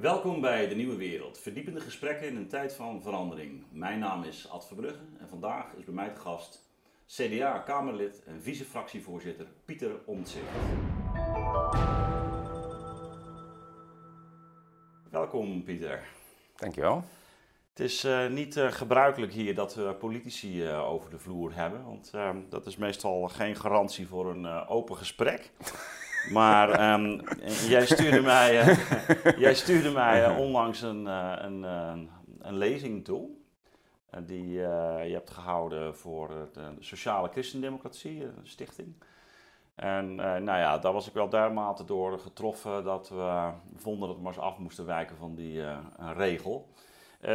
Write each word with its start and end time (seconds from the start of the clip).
Welkom 0.00 0.40
bij 0.40 0.68
De 0.68 0.74
Nieuwe 0.74 0.96
Wereld, 0.96 1.38
verdiepende 1.38 1.80
gesprekken 1.80 2.26
in 2.26 2.36
een 2.36 2.48
tijd 2.48 2.72
van 2.72 3.02
verandering. 3.02 3.64
Mijn 3.70 3.98
naam 3.98 4.24
is 4.24 4.48
Ad 4.50 4.66
Verbrugge 4.66 5.02
en 5.18 5.28
vandaag 5.28 5.64
is 5.76 5.84
bij 5.84 5.94
mij 5.94 6.08
te 6.10 6.20
gast 6.20 6.70
CDA-Kamerlid 7.06 8.22
en 8.26 8.42
vice-fractievoorzitter 8.42 9.46
Pieter 9.64 9.90
Omtzigt. 10.04 10.46
Welkom 15.10 15.64
Pieter. 15.64 16.02
Dankjewel. 16.56 17.04
Het 17.70 17.80
is 17.80 18.04
uh, 18.04 18.28
niet 18.28 18.56
uh, 18.56 18.72
gebruikelijk 18.72 19.32
hier 19.32 19.54
dat 19.54 19.74
we 19.74 19.94
politici 19.94 20.64
uh, 20.64 20.90
over 20.90 21.10
de 21.10 21.18
vloer 21.18 21.54
hebben, 21.54 21.84
want 21.84 22.12
dat 22.48 22.66
is 22.66 22.76
meestal 22.76 23.28
geen 23.28 23.56
garantie 23.56 24.06
voor 24.06 24.30
een 24.30 24.46
open 24.46 24.96
gesprek. 24.96 25.50
Maar 26.28 26.92
um, 26.92 27.20
jij 27.68 27.86
stuurde 27.86 28.20
mij, 28.20 28.76
jij 29.46 29.54
stuurde 29.54 29.90
mij 29.90 30.36
onlangs 30.36 30.82
een, 30.82 31.06
een, 31.06 31.62
een, 32.40 32.56
lezing 32.56 33.04
toe. 33.04 33.28
die 34.26 34.50
je 34.50 35.12
hebt 35.12 35.30
gehouden 35.30 35.96
voor 35.96 36.48
de 36.52 36.60
Sociale 36.78 37.28
Christendemocratie, 37.28 38.24
een 38.24 38.34
stichting. 38.42 38.94
En 39.74 40.14
nou 40.14 40.44
ja, 40.44 40.78
daar 40.78 40.92
was 40.92 41.06
ik 41.06 41.12
wel 41.12 41.28
dermate 41.28 41.84
door 41.84 42.18
getroffen 42.18 42.84
dat 42.84 43.08
we 43.08 43.50
vonden 43.76 44.08
dat 44.08 44.16
we 44.16 44.22
maar 44.22 44.32
eens 44.32 44.42
af 44.42 44.58
moesten 44.58 44.86
wijken 44.86 45.16
van 45.16 45.34
die 45.34 45.62
regel. 46.16 46.68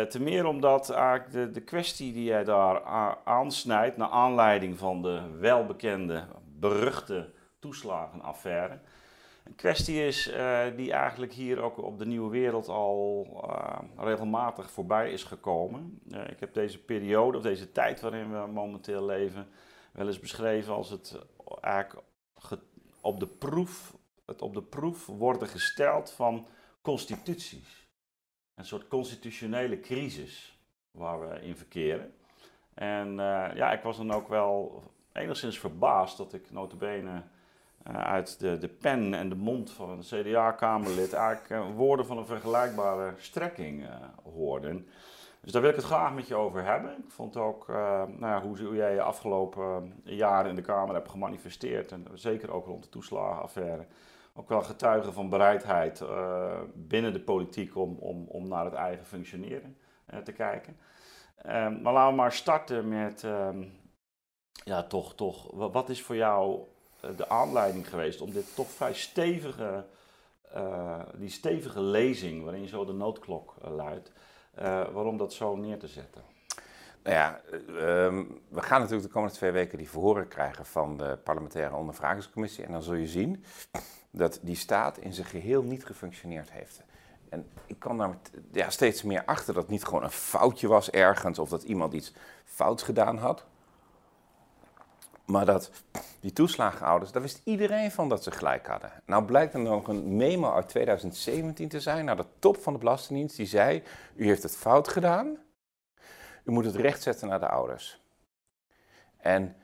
Ten 0.09 0.23
meer 0.23 0.45
omdat 0.45 0.89
eigenlijk 0.89 1.31
de, 1.31 1.51
de 1.51 1.61
kwestie 1.61 2.13
die 2.13 2.23
jij 2.23 2.43
daar 2.43 2.83
aansnijdt, 3.23 3.97
naar 3.97 4.09
aanleiding 4.09 4.77
van 4.77 5.01
de 5.01 5.21
welbekende, 5.39 6.23
beruchte 6.59 7.33
toeslagenaffaire, 7.65 8.79
een 9.43 9.55
kwestie 9.55 10.05
is 10.05 10.31
uh, 10.31 10.63
die 10.75 10.91
eigenlijk 10.91 11.33
hier 11.33 11.61
ook 11.61 11.77
op 11.77 11.97
de 11.97 12.05
nieuwe 12.05 12.29
wereld 12.29 12.67
al 12.67 13.27
uh, 13.49 13.79
regelmatig 13.97 14.71
voorbij 14.71 15.11
is 15.11 15.23
gekomen. 15.23 16.01
ik 16.29 16.39
heb 16.39 16.53
deze 16.53 16.83
periode, 16.83 17.37
of 17.37 17.43
deze 17.43 17.71
tijd 17.71 18.01
waarin 18.01 18.31
we 18.31 18.47
momenteel 18.47 19.05
leven, 19.05 19.47
wel 19.91 20.07
eens 20.07 20.19
beschreven 20.19 20.73
als 20.73 20.89
het 20.89 21.19
eigenlijk 21.61 22.05
op 23.01 23.19
de 23.19 23.27
proef, 23.27 23.95
het 24.25 24.41
op 24.41 24.53
de 24.53 24.63
proef 24.63 25.05
worden 25.05 25.47
gesteld 25.47 26.11
van 26.11 26.47
constituties 26.81 27.87
een 28.55 28.65
soort 28.65 28.87
constitutionele 28.87 29.79
crisis 29.79 30.59
waar 30.91 31.29
we 31.29 31.41
in 31.41 31.55
verkeren. 31.55 32.13
En 32.73 33.15
ja, 33.55 33.71
ik 33.71 33.81
was 33.81 33.97
dan 33.97 34.11
ook 34.11 34.27
wel 34.27 34.83
enigszins 35.13 35.59
verbaasd 35.59 36.17
dat 36.17 36.33
ik 36.33 36.51
notabene 36.51 37.23
uit 37.93 38.39
de, 38.39 38.57
de 38.57 38.67
pen 38.67 39.13
en 39.13 39.29
de 39.29 39.35
mond 39.35 39.71
van 39.71 39.89
een 39.89 39.99
CDA-kamerlid 39.99 41.13
eigenlijk 41.13 41.49
uh, 41.49 41.75
woorden 41.75 42.05
van 42.05 42.17
een 42.17 42.25
vergelijkbare 42.25 43.13
strekking 43.17 43.85
hoorde. 44.33 44.83
Dus 45.41 45.51
daar 45.51 45.61
wil 45.61 45.69
ik 45.69 45.75
het 45.75 45.85
graag 45.85 46.13
met 46.13 46.27
je 46.27 46.35
over 46.35 46.63
hebben. 46.63 46.91
Ik 46.91 47.11
vond 47.11 47.37
ook 47.37 47.67
nou 47.67 48.19
ja, 48.19 48.41
hoe, 48.41 48.75
jij 48.75 48.93
je 48.93 49.01
afgelopen 49.01 49.93
jaren 50.03 50.49
in 50.49 50.55
de 50.55 50.61
Kamer 50.61 50.95
hebt 50.95 51.09
gemanifesteerd. 51.09 51.91
En 51.91 52.07
zeker 52.13 52.51
ook 52.51 52.65
rond 52.65 52.83
de 52.83 52.89
toeslagenaffaire 52.89 53.85
ook 54.33 54.49
wel 54.49 54.61
getuigen 54.61 55.13
van 55.13 55.29
bereidheid 55.29 56.03
binnen 56.73 57.13
de 57.13 57.21
politiek 57.21 57.75
om, 57.75 57.97
om, 57.99 58.25
om 58.27 58.47
naar 58.47 58.65
het 58.65 58.73
eigen 58.73 59.05
functioneren 59.05 59.77
te 60.23 60.31
kijken. 60.31 60.77
Um, 61.45 61.81
maar 61.81 61.93
laten 61.93 62.09
we 62.09 62.21
maar 62.21 62.31
starten 62.31 62.87
met, 62.87 63.23
um, 63.23 63.79
ja, 64.63 64.83
toch, 64.83 65.15
toch, 65.15 65.51
wat 65.51 65.89
is 65.89 66.01
voor 66.01 66.15
jou 66.15 66.59
eh, 66.59 66.67
de 67.15 67.29
aanleiding 67.29 67.89
geweest 67.89 68.21
om 68.21 68.31
dit 68.31 68.55
toch 68.55 68.69
vrij 68.69 68.93
stevige, 68.93 69.85
uh, 70.55 70.99
die 71.13 71.29
stevige 71.29 71.81
lezing, 71.81 72.43
waarin 72.43 72.67
zo 72.67 72.85
de 72.85 72.93
noodklok 72.93 73.53
luidt, 73.61 74.11
waarom 74.93 75.17
dat 75.17 75.33
zo 75.33 75.55
neer 75.55 75.79
te 75.79 75.87
zetten? 75.87 76.21
Nou 77.05 77.17
ja, 77.17 77.41
um, 78.05 78.41
we 78.49 78.61
gaan 78.61 78.79
natuurlijk 78.79 79.07
de 79.07 79.13
komende 79.13 79.35
twee 79.35 79.51
weken 79.51 79.77
die 79.77 79.89
verhoren 79.89 80.27
krijgen 80.27 80.65
van 80.65 80.97
de 80.97 81.17
parlementaire 81.23 81.75
ondervragingscommissie. 81.75 82.63
En 82.63 82.71
dan 82.71 82.83
zul 82.83 82.93
je 82.93 83.07
zien 83.07 83.43
dat 84.11 84.39
die 84.41 84.55
staat 84.55 84.97
in 84.97 85.13
zijn 85.13 85.27
geheel 85.27 85.63
niet 85.63 85.85
gefunctioneerd 85.85 86.51
heeft. 86.51 86.81
En 87.29 87.49
ik 87.65 87.79
kwam 87.79 87.97
daar 87.97 88.17
ja, 88.51 88.69
steeds 88.69 89.03
meer 89.03 89.25
achter 89.25 89.53
dat 89.53 89.63
het 89.63 89.71
niet 89.71 89.83
gewoon 89.83 90.03
een 90.03 90.11
foutje 90.11 90.67
was 90.67 90.89
ergens 90.89 91.39
of 91.39 91.49
dat 91.49 91.63
iemand 91.63 91.93
iets 91.93 92.13
fouts 92.45 92.83
gedaan 92.83 93.17
had. 93.17 93.45
Maar 95.25 95.45
dat 95.45 95.71
die 96.19 96.33
toeslagenouders, 96.33 97.11
daar 97.11 97.21
wist 97.21 97.41
iedereen 97.43 97.91
van 97.91 98.09
dat 98.09 98.23
ze 98.23 98.31
gelijk 98.31 98.67
hadden. 98.67 98.91
Nou 99.05 99.25
blijkt 99.25 99.53
er 99.53 99.59
nog 99.59 99.87
een 99.87 100.15
memo 100.15 100.53
uit 100.53 100.67
2017 100.67 101.69
te 101.69 101.79
zijn 101.79 102.05
naar 102.05 102.17
de 102.17 102.25
top 102.39 102.57
van 102.57 102.73
de 102.73 102.79
Belastingdienst 102.79 103.35
die 103.35 103.45
zei: 103.45 103.83
U 104.15 104.25
heeft 104.25 104.43
het 104.43 104.55
fout 104.55 104.87
gedaan, 104.87 105.37
u 106.43 106.51
moet 106.51 106.65
het 106.65 106.75
rechtzetten 106.75 107.27
naar 107.27 107.39
de 107.39 107.49
ouders. 107.49 108.03
En 109.17 109.55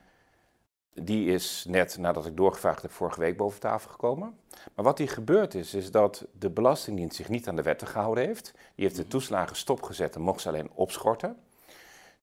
die 0.94 1.32
is 1.32 1.64
net 1.68 1.98
nadat 1.98 2.26
ik 2.26 2.36
doorgevraagd 2.36 2.82
heb 2.82 2.90
vorige 2.90 3.20
week 3.20 3.36
boven 3.36 3.60
tafel 3.60 3.90
gekomen. 3.90 4.38
Maar 4.74 4.84
wat 4.84 4.98
hier 4.98 5.08
gebeurd 5.08 5.54
is, 5.54 5.74
is 5.74 5.90
dat 5.90 6.26
de 6.38 6.50
Belastingdienst 6.50 7.16
zich 7.16 7.28
niet 7.28 7.48
aan 7.48 7.56
de 7.56 7.62
wetten 7.62 7.86
gehouden 7.86 8.24
heeft. 8.24 8.52
Die 8.74 8.84
heeft 8.84 8.96
de 8.96 9.06
toeslagen 9.06 9.56
stopgezet 9.56 10.14
en 10.14 10.20
mocht 10.20 10.40
ze 10.40 10.48
alleen 10.48 10.70
opschorten. 10.74 11.36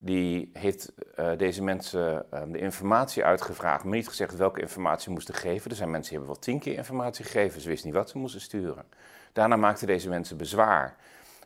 Die 0.02 0.50
heeft 0.54 0.92
uh, 1.20 1.38
deze 1.38 1.64
mensen 1.64 2.26
uh, 2.34 2.42
de 2.48 2.58
informatie 2.58 3.24
uitgevraagd, 3.24 3.84
maar 3.84 3.96
niet 3.96 4.08
gezegd 4.08 4.36
welke 4.36 4.62
informatie 4.62 5.12
moesten 5.12 5.34
geven. 5.34 5.72
Er 5.72 5.78
zijn 5.78 5.92
mensen 5.92 6.10
die 6.10 6.20
hebben 6.20 6.36
wel 6.36 6.44
tien 6.44 6.60
keer 6.60 6.78
informatie 6.78 7.26
gegeven, 7.26 7.62
ze 7.62 7.68
wisten 7.68 7.88
niet 7.88 7.98
wat 7.98 8.10
ze 8.10 8.18
moesten 8.18 8.42
sturen. 8.42 8.86
Daarna 9.34 9.56
maakten 9.56 9.88
deze 9.88 10.10
mensen 10.10 10.38
bezwaar. 10.38 10.96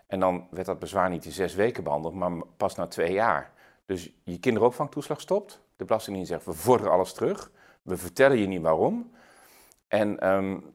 En 0.08 0.20
dan 0.20 0.48
werd 0.52 0.66
dat 0.66 0.80
bezwaar 0.80 1.10
niet 1.10 1.26
in 1.26 1.32
zes 1.32 1.56
weken 1.56 1.84
behandeld, 1.84 2.14
maar 2.14 2.32
pas 2.58 2.76
na 2.76 2.88
twee 2.88 3.14
jaar. 3.14 3.52
Dus 3.86 4.12
je 4.24 4.40
kinderopvangtoeslag 4.40 5.22
stopt, 5.22 5.62
de 5.76 5.86
Belastingdienst 5.86 6.32
zegt, 6.32 6.46
we 6.46 6.54
vorderen 6.54 6.92
alles 6.92 7.14
terug. 7.14 7.52
We 7.82 7.98
vertellen 7.98 8.38
je 8.38 8.48
niet 8.48 8.62
waarom. 8.62 9.12
En 9.88 10.30
um, 10.30 10.74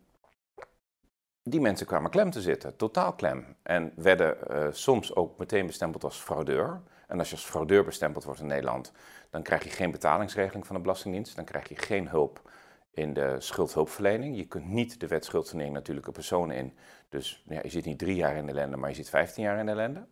die 1.43 1.61
mensen 1.61 1.87
kwamen 1.87 2.11
klem 2.11 2.31
te 2.31 2.41
zitten, 2.41 2.77
totaal 2.77 3.13
klem. 3.13 3.57
En 3.63 3.93
werden 3.97 4.37
uh, 4.51 4.67
soms 4.71 5.15
ook 5.15 5.39
meteen 5.39 5.67
bestempeld 5.67 6.05
als 6.05 6.17
fraudeur. 6.17 6.81
En 7.09 7.19
als 7.19 7.29
je 7.29 7.35
als 7.35 7.45
fraudeur 7.45 7.85
bestempeld 7.85 8.25
wordt 8.25 8.41
in 8.41 8.47
Nederland, 8.47 8.93
dan 9.31 9.43
krijg 9.43 9.65
je 9.65 9.71
geen 9.71 9.91
betalingsregeling 9.91 10.67
van 10.67 10.77
de 10.77 10.83
Belastingdienst. 10.83 11.37
Dan 11.37 11.45
krijg 11.45 11.69
je 11.69 11.77
geen 11.77 12.09
hulp 12.09 12.51
in 12.91 13.13
de 13.13 13.37
schuldhulpverlening. 13.39 14.37
Je 14.37 14.47
kunt 14.47 14.69
niet 14.69 15.01
de 15.01 15.07
wet 15.07 15.25
schuldverlening 15.25 15.75
natuurlijke 15.75 16.13
personen 16.13 16.57
in. 16.57 16.77
Dus 17.09 17.45
ja, 17.49 17.61
je 17.63 17.69
zit 17.69 17.85
niet 17.85 17.99
drie 17.99 18.17
jaar 18.17 18.37
in 18.37 18.49
ellende, 18.49 18.77
maar 18.77 18.89
je 18.89 18.97
zit 18.97 19.09
vijftien 19.09 19.45
jaar 19.45 19.59
in 19.59 19.69
ellende. 19.69 20.07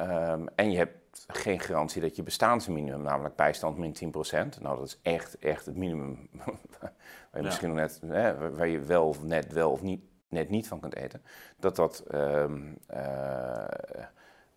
Um, 0.00 0.48
en 0.54 0.70
je 0.70 0.76
hebt 0.76 1.24
geen 1.26 1.60
garantie 1.60 2.00
dat 2.00 2.16
je 2.16 2.22
bestaansminimum, 2.22 3.02
namelijk 3.02 3.36
bijstand 3.36 3.78
min 3.78 3.96
10%, 3.96 4.60
nou 4.60 4.78
dat 4.78 4.86
is 4.86 4.98
echt, 5.02 5.38
echt 5.38 5.66
het 5.66 5.76
minimum 5.76 6.28
waar 6.78 6.92
je 7.32 7.38
ja. 7.38 7.42
misschien 7.42 7.74
net, 7.74 8.00
hè, 8.06 8.50
waar 8.50 8.68
je 8.68 8.80
wel 8.80 9.08
of 9.08 9.22
net 9.22 9.52
wel 9.52 9.70
of 9.70 9.82
niet, 9.82 10.02
net 10.28 10.48
niet 10.48 10.68
van 10.68 10.80
kunt 10.80 10.94
eten, 10.94 11.22
dat 11.58 11.76
dat, 11.76 12.04
um, 12.14 12.78
uh, 12.94 13.64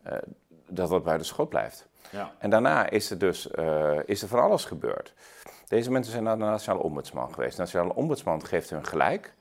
uh, 0.08 0.18
dat, 0.68 0.90
dat 0.90 1.04
bij 1.04 1.18
de 1.18 1.24
schot 1.24 1.50
blijft. 1.50 1.88
Ja. 2.12 2.32
En 2.38 2.50
daarna 2.50 2.90
is 2.90 3.10
er 3.10 3.18
dus 3.18 3.48
uh, 3.56 4.00
is 4.06 4.22
er 4.22 4.28
van 4.28 4.40
alles 4.40 4.66
gebeurd. 4.66 5.14
Deze 5.68 5.92
mensen 5.92 6.12
zijn 6.12 6.24
naar 6.24 6.38
de 6.38 6.44
Nationale 6.44 6.84
Ombudsman 6.84 7.34
geweest. 7.34 7.56
De 7.56 7.62
Nationale 7.62 7.96
Ombudsman 7.96 8.46
geeft 8.46 8.70
hun 8.70 8.86
gelijk. 8.86 9.34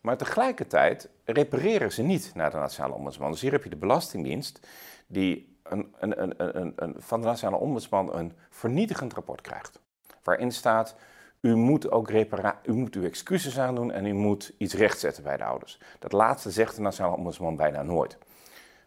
Maar 0.00 0.16
tegelijkertijd 0.16 1.08
repareren 1.24 1.92
ze 1.92 2.02
niet 2.02 2.32
naar 2.34 2.50
de 2.50 2.56
Nationale 2.56 2.94
Ombudsman. 2.94 3.30
Dus 3.30 3.40
hier 3.40 3.52
heb 3.52 3.64
je 3.64 3.70
de 3.70 3.76
Belastingdienst 3.76 4.66
die 5.06 5.58
een, 5.62 5.94
een, 5.98 6.20
een, 6.20 6.72
een, 6.76 6.94
van 6.98 7.20
de 7.20 7.26
Nationale 7.26 7.62
Ombudsman 7.62 8.14
een 8.14 8.32
vernietigend 8.50 9.12
rapport 9.12 9.40
krijgt. 9.40 9.80
Waarin 10.22 10.52
staat, 10.52 10.96
u 11.40 11.54
moet 11.54 11.90
ook 11.90 12.10
repara 12.10 12.60
u 12.62 12.72
moet 12.72 12.94
uw 12.94 13.04
excuses 13.04 13.58
aandoen 13.58 13.92
en 13.92 14.06
u 14.06 14.12
moet 14.12 14.52
iets 14.58 14.74
rechtzetten 14.74 15.22
bij 15.22 15.36
de 15.36 15.44
ouders. 15.44 15.78
Dat 15.98 16.12
laatste 16.12 16.50
zegt 16.50 16.76
de 16.76 16.82
Nationale 16.82 17.16
Ombudsman 17.16 17.56
bijna 17.56 17.82
nooit. 17.82 18.18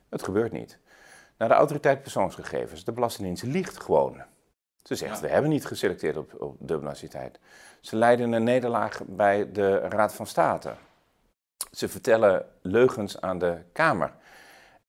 Het 0.10 0.24
gebeurt 0.24 0.52
niet. 0.52 0.80
Naar 1.38 1.48
de 1.48 1.54
autoriteit 1.56 2.02
persoonsgegevens, 2.02 2.84
de 2.84 2.92
Belastingdienst 2.92 3.44
liegt 3.44 3.82
gewoon. 3.82 4.22
Ze 4.84 4.96
zegt, 4.96 5.20
we 5.20 5.28
hebben 5.28 5.50
niet 5.50 5.66
geselecteerd 5.66 6.18
op, 6.18 6.42
op 6.42 6.56
dubbele 6.60 6.90
nationaliteit. 6.90 7.40
Ze 7.82 7.96
leiden 7.96 8.32
een 8.32 8.44
nederlaag 8.44 9.02
bij 9.06 9.52
de 9.52 9.78
Raad 9.78 10.14
van 10.14 10.28
State. 10.28 10.74
Ze 11.72 11.90
vertellen 11.90 12.46
leugens 12.62 13.22
aan 13.22 13.40
de 13.40 13.58
Kamer. 13.72 14.14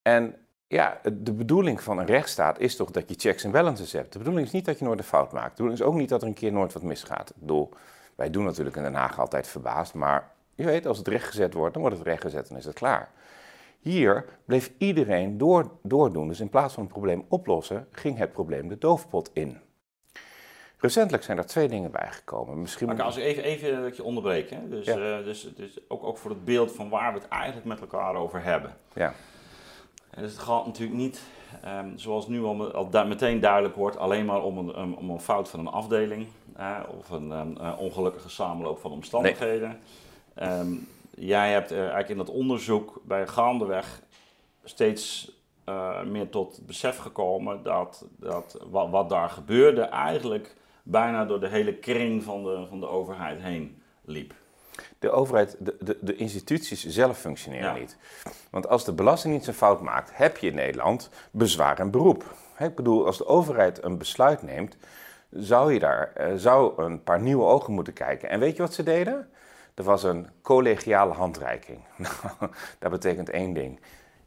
En 0.02 0.34
ja, 0.66 1.00
de 1.12 1.32
bedoeling 1.32 1.82
van 1.82 1.98
een 1.98 2.06
rechtsstaat 2.06 2.58
is 2.58 2.76
toch 2.76 2.90
dat 2.90 3.08
je 3.08 3.14
checks 3.18 3.44
en 3.44 3.50
balances 3.50 3.92
hebt. 3.92 4.12
De 4.12 4.18
bedoeling 4.18 4.46
is 4.46 4.52
niet 4.52 4.64
dat 4.64 4.78
je 4.78 4.84
nooit 4.84 4.98
een 4.98 5.04
fout 5.04 5.32
maakt. 5.32 5.56
De 5.56 5.62
bedoeling 5.62 5.80
is 5.80 5.86
ook 5.86 5.94
niet 5.94 6.08
dat 6.08 6.22
er 6.22 6.28
een 6.28 6.34
keer 6.34 6.52
nooit 6.52 6.72
wat 6.72 6.82
misgaat. 6.82 7.30
Ik 7.30 7.36
bedoel, 7.36 7.70
wij 8.14 8.30
doen 8.30 8.44
natuurlijk 8.44 8.76
in 8.76 8.82
Den 8.82 8.94
Haag 8.94 9.20
altijd 9.20 9.46
verbaasd, 9.46 9.94
maar 9.94 10.30
je 10.54 10.64
weet, 10.64 10.86
als 10.86 10.98
het 10.98 11.08
rechtgezet 11.08 11.54
wordt, 11.54 11.72
dan 11.72 11.82
wordt 11.82 11.98
het 11.98 12.06
rechtgezet 12.06 12.50
en 12.50 12.56
is 12.56 12.64
het 12.64 12.74
klaar. 12.74 13.10
Hier 13.78 14.24
bleef 14.44 14.72
iedereen 14.78 15.38
door, 15.38 15.70
doordoen. 15.82 16.28
Dus 16.28 16.40
in 16.40 16.48
plaats 16.48 16.74
van 16.74 16.82
een 16.82 16.88
probleem 16.88 17.24
oplossen, 17.28 17.88
ging 17.92 18.18
het 18.18 18.32
probleem 18.32 18.68
de 18.68 18.78
doofpot 18.78 19.30
in. 19.32 19.58
Recentelijk 20.80 21.22
zijn 21.24 21.38
er 21.38 21.46
twee 21.46 21.68
dingen 21.68 21.90
bijgekomen. 21.90 22.60
Misschien 22.60 22.86
Maar 22.86 23.02
als 23.02 23.16
ik 23.16 23.24
even, 23.24 23.42
even 23.42 23.82
dat 23.82 23.96
je 23.96 24.02
onderbreek, 24.02 24.50
hè? 24.50 24.68
Dus, 24.68 24.86
Ja. 24.86 25.18
eh, 25.18 25.24
dus, 25.24 25.52
dus 25.56 25.78
ook, 25.88 26.04
ook 26.04 26.18
voor 26.18 26.30
het 26.30 26.44
beeld 26.44 26.72
van 26.72 26.88
waar 26.88 27.12
we 27.12 27.18
het 27.18 27.28
eigenlijk 27.28 27.66
met 27.66 27.80
elkaar 27.80 28.14
over 28.14 28.42
hebben. 28.42 28.76
Ja. 28.92 29.14
En 30.10 30.22
dus 30.22 30.32
het 30.32 30.40
gaat 30.40 30.66
natuurlijk 30.66 30.98
niet, 30.98 31.22
ehm, 31.62 31.96
zoals 31.96 32.28
nu 32.28 32.42
al, 32.44 32.88
meteen 33.06 33.40
duidelijk 33.40 33.74
wordt, 33.74 33.96
alleen 33.96 34.24
maar 34.24 34.42
om 34.42 34.58
een, 34.58 34.80
um, 34.80 34.92
om 34.92 35.10
een 35.10 35.20
fout 35.20 35.48
van 35.48 35.60
een 35.60 35.68
afdeling 35.68 36.26
of 36.98 37.10
een 37.10 37.32
ehm, 37.32 37.56
eh, 37.56 37.78
ongelukkige 37.78 38.28
samenloop 38.30 38.78
van 38.78 38.90
omstandigheden. 38.90 39.78
Ehm, 40.34 40.72
jij 41.18 41.52
hebt 41.52 41.70
eh, 41.70 41.78
eigenlijk 41.78 42.08
in 42.08 42.16
dat 42.16 42.30
onderzoek 42.30 43.00
bij 43.04 43.26
gaandeweg 43.26 44.02
steeds 44.64 45.32
eh, 45.64 46.02
meer 46.02 46.28
tot 46.28 46.56
het 46.56 46.66
besef 46.66 46.96
gekomen 46.98 47.62
dat, 47.62 48.06
dat 48.16 48.58
wat, 48.70 48.90
wat 48.90 49.08
daar 49.08 49.30
gebeurde 49.30 49.82
eigenlijk 49.82 50.54
bijna 50.82 51.24
door 51.24 51.40
de 51.40 51.48
hele 51.48 51.74
kring 51.74 52.22
van 52.22 52.42
de, 52.44 52.66
van 52.68 52.80
de 52.80 52.88
overheid 52.88 53.40
heen 53.40 53.82
liep. 54.04 54.34
De 54.98 55.10
overheid, 55.10 55.56
de, 55.58 55.76
de, 55.80 55.98
de 56.00 56.16
instituties 56.16 56.86
zelf 56.86 57.18
functioneren 57.18 57.74
Ja. 57.74 57.78
niet. 57.78 57.96
Want 58.50 58.68
als 58.68 58.84
de 58.84 58.92
Belastingdienst 58.92 59.48
een 59.48 59.54
fout 59.54 59.80
maakt, 59.80 60.10
heb 60.16 60.36
je 60.36 60.46
in 60.48 60.54
Nederland 60.54 61.10
bezwaar 61.30 61.78
en 61.78 61.90
beroep. 61.90 62.34
Ik 62.58 62.74
bedoel, 62.74 63.06
als 63.06 63.18
de 63.18 63.26
overheid 63.26 63.84
een 63.84 63.98
besluit 63.98 64.42
neemt, 64.42 64.76
zou 65.30 65.72
je 65.72 65.78
daar 65.78 66.12
eh, 66.14 66.32
zou 66.36 66.82
een 66.82 67.02
paar 67.02 67.20
nieuwe 67.20 67.44
ogen 67.44 67.72
moeten 67.72 67.92
kijken. 67.92 68.28
En 68.28 68.40
weet 68.40 68.56
je 68.56 68.62
wat 68.62 68.74
ze 68.74 68.82
deden? 68.82 69.28
Er 69.78 69.84
was 69.84 70.02
een 70.02 70.28
collegiale 70.42 71.12
handreiking. 71.12 71.78
Dat 72.78 72.90
betekent 72.90 73.30
één 73.30 73.52
ding. 73.52 73.80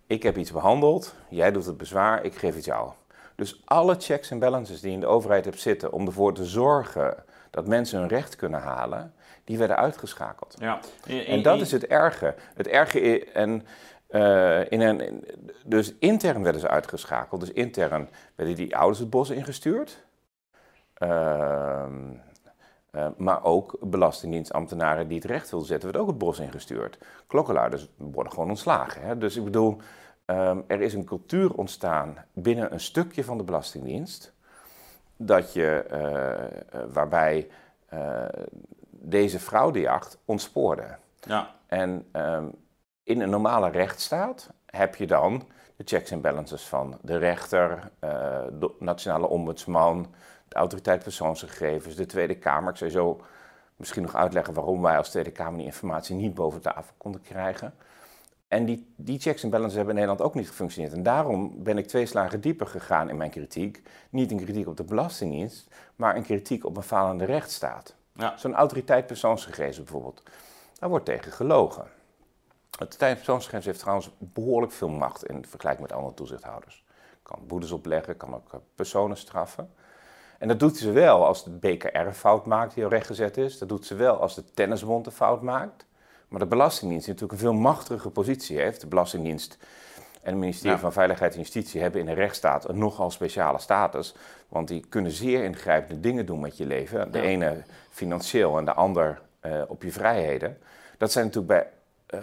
Ik 0.07 0.23
heb 0.23 0.37
iets 0.37 0.51
behandeld, 0.51 1.15
jij 1.29 1.51
doet 1.51 1.65
het 1.65 1.77
bezwaar, 1.77 2.23
ik 2.23 2.35
geef 2.35 2.55
het 2.55 2.65
jou. 2.65 2.91
Dus 3.35 3.61
alle 3.65 3.95
checks 3.99 4.31
en 4.31 4.39
balances 4.39 4.81
die 4.81 4.91
in 4.91 4.99
de 4.99 5.05
overheid 5.05 5.45
hebt 5.45 5.59
zitten 5.59 5.91
om 5.91 6.05
ervoor 6.05 6.33
te 6.33 6.45
zorgen 6.45 7.15
dat 7.49 7.67
mensen 7.67 7.99
hun 7.99 8.07
recht 8.07 8.35
kunnen 8.35 8.61
halen, 8.61 9.13
die 9.43 9.57
werden 9.57 9.77
uitgeschakeld. 9.77 10.55
Ja. 10.59 10.79
En 11.27 11.41
dat 11.41 11.61
is 11.61 11.71
het 11.71 11.87
erge. 11.87 12.35
Het 12.53 12.67
erge 12.67 13.25
en, 13.31 13.65
eh, 14.07 14.71
in 14.71 14.81
een, 14.81 14.99
in- 15.01 15.25
dus 15.65 15.93
intern 15.99 16.43
werden 16.43 16.61
ze 16.61 16.67
uitgeschakeld. 16.69 17.39
Dus 17.41 17.51
intern 17.51 18.09
werden 18.35 18.55
die 18.55 18.75
ouders 18.77 18.99
het 18.99 19.09
bos 19.09 19.29
ingestuurd. 19.29 20.03
Ehm, 20.93 21.93
eh, 22.91 23.07
maar 23.17 23.43
ook 23.43 23.77
belastingdienstambtenaren 23.79 25.07
die 25.07 25.17
het 25.17 25.25
recht 25.25 25.49
wilden 25.49 25.67
zetten, 25.67 25.85
werden 25.85 26.01
ook 26.01 26.13
het 26.13 26.25
bos 26.25 26.39
ingestuurd. 26.39 26.97
Klokkenluiders 27.27 27.89
worden 27.97 28.33
gewoon 28.33 28.49
ontslagen. 28.49 29.01
Hè? 29.01 29.17
Dus 29.17 29.35
ik 29.35 29.43
bedoel, 29.43 29.77
ehm, 30.25 30.59
er 30.67 30.81
is 30.81 30.93
een 30.93 31.05
cultuur 31.05 31.53
ontstaan 31.53 32.17
binnen 32.33 32.73
een 32.73 32.79
stukje 32.79 33.23
van 33.23 33.37
de 33.37 33.43
Belastingdienst. 33.43 34.33
Dat 35.17 35.53
je, 35.53 35.85
eh, 35.89 36.43
eh, 36.43 36.49
waarbij 36.93 37.47
deze 38.89 39.39
fraudejacht 39.39 40.17
ontspoorde. 40.25 40.97
Ja. 41.19 41.55
En 41.67 42.07
ehm, 42.11 42.45
in 43.03 43.21
een 43.21 43.29
normale 43.29 43.69
rechtsstaat 43.69 44.49
heb 44.65 44.95
je 44.95 45.07
dan 45.07 45.43
de 45.75 45.83
checks 45.85 46.11
en 46.11 46.21
balances 46.21 46.67
van 46.67 46.97
de 47.01 47.17
rechter, 47.17 47.91
de 48.59 48.75
nationale 48.79 49.27
ombudsman, 49.27 50.13
de 50.51 50.57
autoriteit 50.57 51.03
persoonsgegevens, 51.03 51.95
de 51.95 52.05
Tweede 52.05 52.35
Kamer. 52.35 52.71
Ik 52.71 52.77
zou 52.77 52.91
zo 52.91 53.21
misschien 53.75 54.01
nog 54.01 54.15
uitleggen 54.15 54.53
waarom 54.53 54.81
wij 54.81 54.97
als 54.97 55.09
Tweede 55.09 55.31
Kamer 55.31 55.57
die 55.57 55.65
informatie 55.65 56.15
niet 56.15 56.33
boven 56.33 56.61
tafel 56.61 56.93
konden 56.97 57.21
krijgen. 57.21 57.73
En 58.47 58.65
die, 58.65 58.93
die 58.95 59.19
checks 59.19 59.43
en 59.43 59.49
balances 59.49 59.77
hebben 59.77 59.95
in 59.95 60.01
Nederland 60.01 60.29
ook 60.29 60.35
niet 60.35 60.47
gefunctioneerd. 60.47 60.93
En 60.93 61.03
daarom 61.03 61.63
ben 61.63 61.77
ik 61.77 61.87
twee 61.87 62.05
slagen 62.05 62.41
dieper 62.41 62.67
gegaan 62.67 63.09
in 63.09 63.17
mijn 63.17 63.29
kritiek. 63.29 63.81
Niet 64.09 64.31
een 64.31 64.43
kritiek 64.43 64.67
op 64.67 64.77
de 64.77 64.83
Belastingdienst, 64.83 65.69
maar 65.95 66.15
een 66.15 66.23
kritiek 66.23 66.65
op 66.65 66.77
een 66.77 66.83
falende 66.83 67.25
rechtsstaat. 67.25 67.95
Ja. 68.13 68.37
Zo'n 68.37 68.55
autoriteit 68.55 69.07
persoonsgegevens 69.07 69.77
bijvoorbeeld. 69.77 70.23
Daar 70.79 70.89
wordt 70.89 71.05
tegen 71.05 71.31
gelogen. 71.31 71.85
Autoriteit 72.71 73.15
persoonsgegevens 73.15 73.65
heeft 73.65 73.79
trouwens 73.79 74.09
behoorlijk 74.17 74.71
veel 74.71 74.89
macht 74.89 75.25
in 75.25 75.45
vergelijking 75.45 75.87
met 75.87 75.97
andere 75.97 76.15
toezichthouders. 76.15 76.85
Kan 77.23 77.39
boetes 77.47 77.71
opleggen, 77.71 78.17
kan 78.17 78.35
ook 78.35 78.53
eh, 78.53 78.59
personen 78.75 79.17
straffen. 79.17 79.69
En 80.41 80.47
dat 80.47 80.59
doet 80.59 80.77
ze 80.77 80.91
wel 80.91 81.25
als 81.25 81.43
de 81.43 81.49
BKR 81.49 81.95
een 81.95 82.13
fout 82.13 82.45
maakt 82.45 82.73
die 82.73 82.83
al 82.83 82.89
rechtgezet 82.89 83.37
is. 83.37 83.57
Dat 83.57 83.69
doet 83.69 83.85
ze 83.85 83.95
wel 83.95 84.15
als 84.15 84.35
de 84.35 84.43
Tennisbond 84.53 85.05
een 85.05 85.11
fout 85.11 85.41
maakt. 85.41 85.85
Maar 86.27 86.39
de 86.39 86.45
Belastingdienst, 86.45 87.05
die 87.05 87.13
natuurlijk 87.13 87.41
een 87.41 87.47
veel 87.47 87.59
machtige 87.59 88.09
positie 88.09 88.59
heeft. 88.59 88.81
De 88.81 88.87
Belastingdienst 88.87 89.57
en 90.21 90.31
het 90.31 90.35
ministerie 90.39 90.75
Ja. 90.75 90.79
van 90.81 90.93
Veiligheid 90.93 91.33
en 91.33 91.39
Justitie 91.39 91.81
hebben 91.81 91.99
in 91.99 92.05
de 92.05 92.13
rechtsstaat 92.13 92.69
een 92.69 92.77
nogal 92.77 93.11
speciale 93.11 93.59
status. 93.59 94.15
Want 94.47 94.67
die 94.67 94.85
kunnen 94.89 95.11
zeer 95.11 95.43
ingrijpende 95.43 95.99
dingen 96.01 96.25
doen 96.25 96.39
met 96.39 96.57
je 96.57 96.65
leven. 96.65 97.11
De 97.11 97.17
Ja. 97.17 97.23
ene 97.23 97.63
financieel 97.89 98.57
en 98.57 98.65
de 98.65 98.73
ander 98.73 99.21
eh, 99.39 99.61
op 99.67 99.83
je 99.83 99.91
vrijheden. 99.91 100.57
Dat 100.97 101.11
zijn 101.11 101.25
natuurlijk 101.25 101.53
bij, 102.07 102.19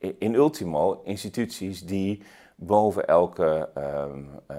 eh, 0.00 0.10
in 0.18 0.34
ultimo 0.34 1.00
instituties 1.04 1.82
die 1.84 2.22
boven 2.56 3.06
elke 3.06 3.68
ehm, 3.74 4.22
eh, 4.46 4.56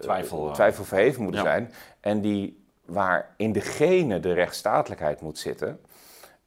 Twijfel, 0.00 0.46
eh. 0.48 0.52
twijfel 0.54 0.84
verheven 0.84 1.22
moeten 1.22 1.42
Ja. 1.42 1.46
zijn. 1.46 1.72
En 2.00 2.20
die, 2.20 2.64
waar 2.84 3.34
in 3.36 3.52
degene 3.52 4.20
de 4.20 4.32
rechtsstatelijkheid 4.32 5.20
moet 5.20 5.38
zitten. 5.38 5.80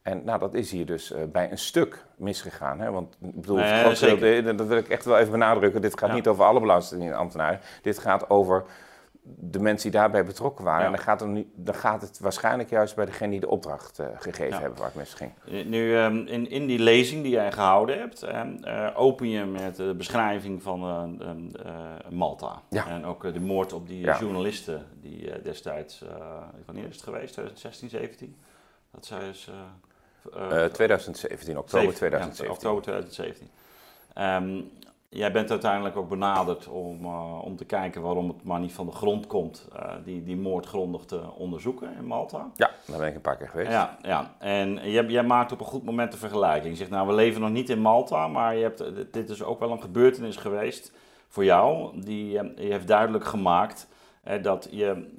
En 0.01 0.23
nou, 0.23 0.39
dat 0.39 0.53
is 0.53 0.71
hier 0.71 0.85
dus 0.85 1.12
eh, 1.12 1.23
bij 1.31 1.51
een 1.51 1.57
stuk 1.57 2.06
misgegaan. 2.15 2.79
Hè? 2.79 2.91
Want 2.91 3.18
ik 3.21 3.41
bedoel, 3.41 3.56
Nee, 3.56 4.44
dat 4.56 4.68
wil 4.68 4.77
ik 4.77 4.88
echt 4.89 5.06
wel 5.06 5.18
even 5.18 5.31
benadrukken. 5.31 5.81
Dit 5.81 6.00
gaat 6.00 6.09
Ja. 6.09 6.15
niet 6.15 6.27
over 6.27 6.44
alle 6.45 6.59
belastingambtenaren. 6.59 7.59
Dit 7.81 8.00
gaat 8.00 8.29
over 8.29 8.63
de 9.23 9.59
mensen 9.59 9.91
die 9.91 10.00
daarbij 10.00 10.25
betrokken 10.25 10.65
waren. 10.65 10.79
Ja. 10.79 10.85
En 10.85 10.91
dan 10.91 11.01
gaat, 11.03 11.19
het 11.19 11.29
niet, 11.29 11.47
dan 11.56 11.75
gaat 11.75 12.01
het 12.01 12.19
waarschijnlijk 12.19 12.69
juist 12.69 12.95
bij 12.95 13.06
degene 13.06 13.31
die 13.31 13.39
de 13.39 13.47
opdracht 13.50 14.00
eh, 14.00 14.07
gegeven 14.15 14.56
Ja. 14.56 14.59
hebben 14.59 14.77
waar 14.79 14.88
het 14.88 14.95
misging. 14.95 15.31
Nu, 15.65 15.95
ehm, 15.97 16.15
in, 16.15 16.50
in 16.50 16.65
die 16.68 16.79
lezing 16.79 17.21
die 17.23 17.31
jij 17.31 17.51
gehouden 17.51 18.00
hebt, 18.00 18.23
eh, 18.23 18.88
open 18.95 19.29
je 19.29 19.45
met 19.45 19.75
de 19.75 19.94
beschrijving 19.97 20.63
van 20.63 20.81
eh, 20.83 21.27
ehm, 21.27 21.56
eh, 21.65 22.12
Malta. 22.12 22.62
Ja. 22.69 22.88
En 22.88 23.06
ook 23.06 23.33
de 23.33 23.39
moord 23.39 23.73
op 23.73 23.88
die 23.88 24.01
journalisten 24.01 24.85
die 25.01 25.41
destijds, 25.41 26.03
wanneer 26.65 26.88
is 26.88 26.95
het 26.95 27.03
geweest? 27.03 27.33
2016, 27.33 27.89
17? 27.89 28.35
Dat 28.91 29.06
zij 29.06 29.31
Eh 30.33 30.65
2017, 30.65 31.57
oktober 31.57 31.79
Zeven, 31.81 31.95
2017. 31.95 32.45
Ja, 32.45 32.51
oktober 32.51 32.81
2017. 32.81 33.50
Ehm, 34.13 34.62
jij 35.13 35.31
bent 35.31 35.49
uiteindelijk 35.49 35.95
ook 35.95 36.09
benaderd 36.09 36.67
om, 36.67 37.05
eh, 37.05 37.41
om 37.43 37.55
te 37.55 37.65
kijken 37.65 38.01
waarom 38.01 38.27
het 38.27 38.43
maar 38.43 38.59
niet 38.59 38.73
van 38.73 38.85
de 38.85 38.91
grond 38.91 39.27
komt, 39.27 39.67
eh, 39.75 39.93
die, 40.03 40.23
die 40.23 40.37
moord 40.37 40.65
grondig 40.65 41.05
te 41.05 41.33
onderzoeken 41.35 41.95
in 41.97 42.05
Malta. 42.05 42.51
Ja, 42.55 42.71
daar 42.85 42.97
ben 42.97 43.07
ik 43.07 43.15
een 43.15 43.21
paar 43.21 43.37
keer 43.37 43.49
geweest. 43.49 43.71
Ja, 43.71 43.97
ja. 44.01 44.35
en 44.39 44.89
jij, 44.89 45.05
jij 45.05 45.23
maakt 45.23 45.51
op 45.51 45.59
een 45.59 45.65
goed 45.65 45.83
moment 45.83 46.11
de 46.11 46.17
vergelijking. 46.17 46.71
Je 46.71 46.77
zegt, 46.77 46.89
nou, 46.89 47.07
we 47.07 47.13
leven 47.13 47.41
nog 47.41 47.49
niet 47.49 47.69
in 47.69 47.81
Malta, 47.81 48.27
maar 48.27 48.55
je 48.55 48.63
hebt, 48.63 49.13
dit 49.13 49.29
is 49.29 49.43
ook 49.43 49.59
wel 49.59 49.71
een 49.71 49.81
gebeurtenis 49.81 50.35
geweest 50.35 50.91
voor 51.31 51.43
jou. 51.43 52.01
Die 52.01 52.39
eh, 52.39 52.65
je 52.65 52.71
heeft 52.71 52.87
duidelijk 52.87 53.25
gemaakt 53.25 53.87
eh, 54.23 54.44
dat 54.44 54.68
je, 54.71 55.13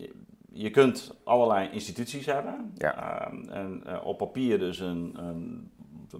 je 0.53 0.71
kunt 0.71 1.15
allerlei 1.25 1.71
instituties 1.71 2.27
hebben. 2.27 2.73
Ja. 2.75 3.21
Ehm, 3.27 3.49
en 3.49 3.83
eh, 3.87 4.07
op 4.07 4.19
papier 4.19 4.59
dus 4.59 4.81
een, 4.81 5.15
een 5.19 5.71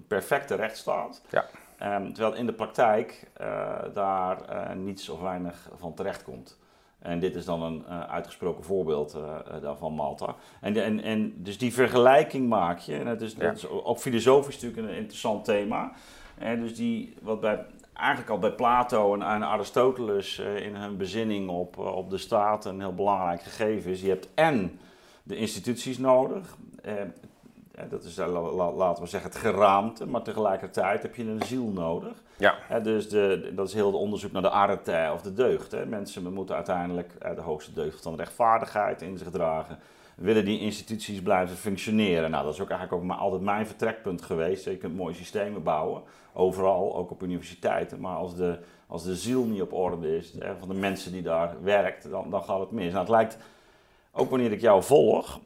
perfecte 0.09 0.55
rechtsstaat. 0.55 1.23
Ja. 1.31 1.45
Ehm, 1.83 2.13
terwijl 2.13 2.35
in 2.35 2.47
de 2.47 2.53
praktijk 2.53 3.31
eh, 3.33 3.79
daar 3.95 4.43
eh, 4.45 4.77
niets 4.77 5.09
of 5.09 5.21
weinig 5.21 5.69
van 5.75 5.95
terecht 5.95 6.25
komt. 6.25 6.59
En 6.99 7.19
dit 7.19 7.35
is 7.35 7.45
dan 7.45 7.63
een 7.63 7.85
eh, 7.87 8.01
uitgesproken 8.01 8.65
voorbeeld 8.65 9.19
daarvan, 9.63 9.93
Malta. 9.93 10.35
En, 10.61 10.77
en, 10.77 11.03
en 11.03 11.35
dus 11.37 11.59
die 11.59 11.73
vergelijking 11.73 12.49
maak 12.49 12.79
je. 12.79 12.97
En 12.97 13.07
het 13.07 13.21
is, 13.21 13.33
Ja. 13.33 13.39
dat 13.39 13.57
is 13.57 13.69
ook 13.69 13.99
filosofisch 13.99 14.61
natuurlijk 14.61 14.89
een 14.89 14.97
interessant 14.97 15.45
thema. 15.45 15.93
En 16.39 16.61
dus 16.61 16.75
die, 16.75 17.15
wat 17.23 17.41
bij, 17.41 17.65
eigenlijk 17.93 18.31
al 18.31 18.39
bij 18.39 18.53
Plato 18.53 19.15
en, 19.15 19.23
en 19.23 19.43
Aristoteles 19.43 20.39
in 20.39 20.75
hun 20.75 20.97
bezinning 20.97 21.49
op, 21.49 21.79
op 21.79 22.11
de 22.11 22.19
staat 22.19 22.65
een 22.65 22.81
heel 22.81 22.95
belangrijk 22.95 23.43
gegeven 23.43 23.91
is. 23.91 24.01
Je 24.01 24.09
hebt 24.09 24.29
en 24.35 24.79
de 25.23 25.37
instituties 25.37 25.99
nodig. 25.99 26.57
Dat 27.89 28.05
is, 28.05 28.19
eh, 28.19 28.33
la- 28.33 28.53
la- 28.53 28.73
laten 28.73 29.03
we 29.03 29.09
zeggen, 29.09 29.31
het 29.31 29.39
geraamte. 29.39 30.07
Maar 30.07 30.23
tegelijkertijd 30.23 31.03
heb 31.03 31.15
je 31.15 31.25
een 31.25 31.43
ziel 31.47 31.65
nodig. 31.65 32.23
Ja. 32.37 32.79
Dus 32.83 33.09
de, 33.09 33.53
dat 33.55 33.69
is 33.69 33.75
heel 33.75 33.87
het 33.87 33.95
onderzoek 33.95 34.33
naar 34.33 34.43
de 34.43 34.51
arete 34.51 35.11
of 35.15 35.23
de 35.23 35.35
deugd. 35.35 35.73
Hè. 35.73 35.87
Mensen 35.87 36.33
moeten 36.33 36.55
uiteindelijk 36.55 37.13
eh, 37.21 37.35
de 37.35 37.41
hoogste 37.41 37.73
deugd 37.73 38.03
van 38.03 38.17
rechtvaardigheid 38.17 39.03
in 39.03 39.19
zich 39.19 39.31
dragen. 39.31 39.79
Willen 40.15 40.45
die 40.45 40.61
instituties 40.61 41.23
blijven 41.23 41.57
functioneren? 41.57 42.31
Nou, 42.31 42.45
dat 42.45 42.55
is 42.55 42.61
ook 42.61 42.71
eigenlijk 42.71 43.03
ook 43.03 43.09
maar 43.09 43.17
altijd 43.19 43.43
mijn 43.43 43.67
vertrekpunt 43.67 44.23
geweest. 44.23 44.65
Je 44.65 44.77
kunt 44.77 44.97
mooie 44.97 45.15
systemen 45.15 45.63
bouwen, 45.63 46.03
overal, 46.33 46.97
ook 46.97 47.11
op 47.11 47.23
universiteiten. 47.23 48.01
Maar 48.01 48.17
als 48.17 48.37
de, 48.37 48.59
als 48.87 49.03
de 49.05 49.17
ziel 49.17 49.45
niet 49.45 49.63
op 49.63 49.73
orde 49.73 50.17
is 50.17 50.33
hè, 50.39 50.57
van 50.59 50.69
de 50.69 50.75
mensen 50.75 51.13
die 51.13 51.23
daar 51.23 51.55
werkt, 51.63 52.11
dan, 52.11 52.31
dan 52.31 52.43
gaat 52.45 52.61
het 52.61 52.71
mis. 52.71 52.87
Nou, 52.87 52.99
het 52.99 53.09
lijkt, 53.09 53.37
ook 54.13 54.31
wanneer 54.31 54.53
ik 54.53 54.61
jou 54.61 54.83
volg, 54.83 55.41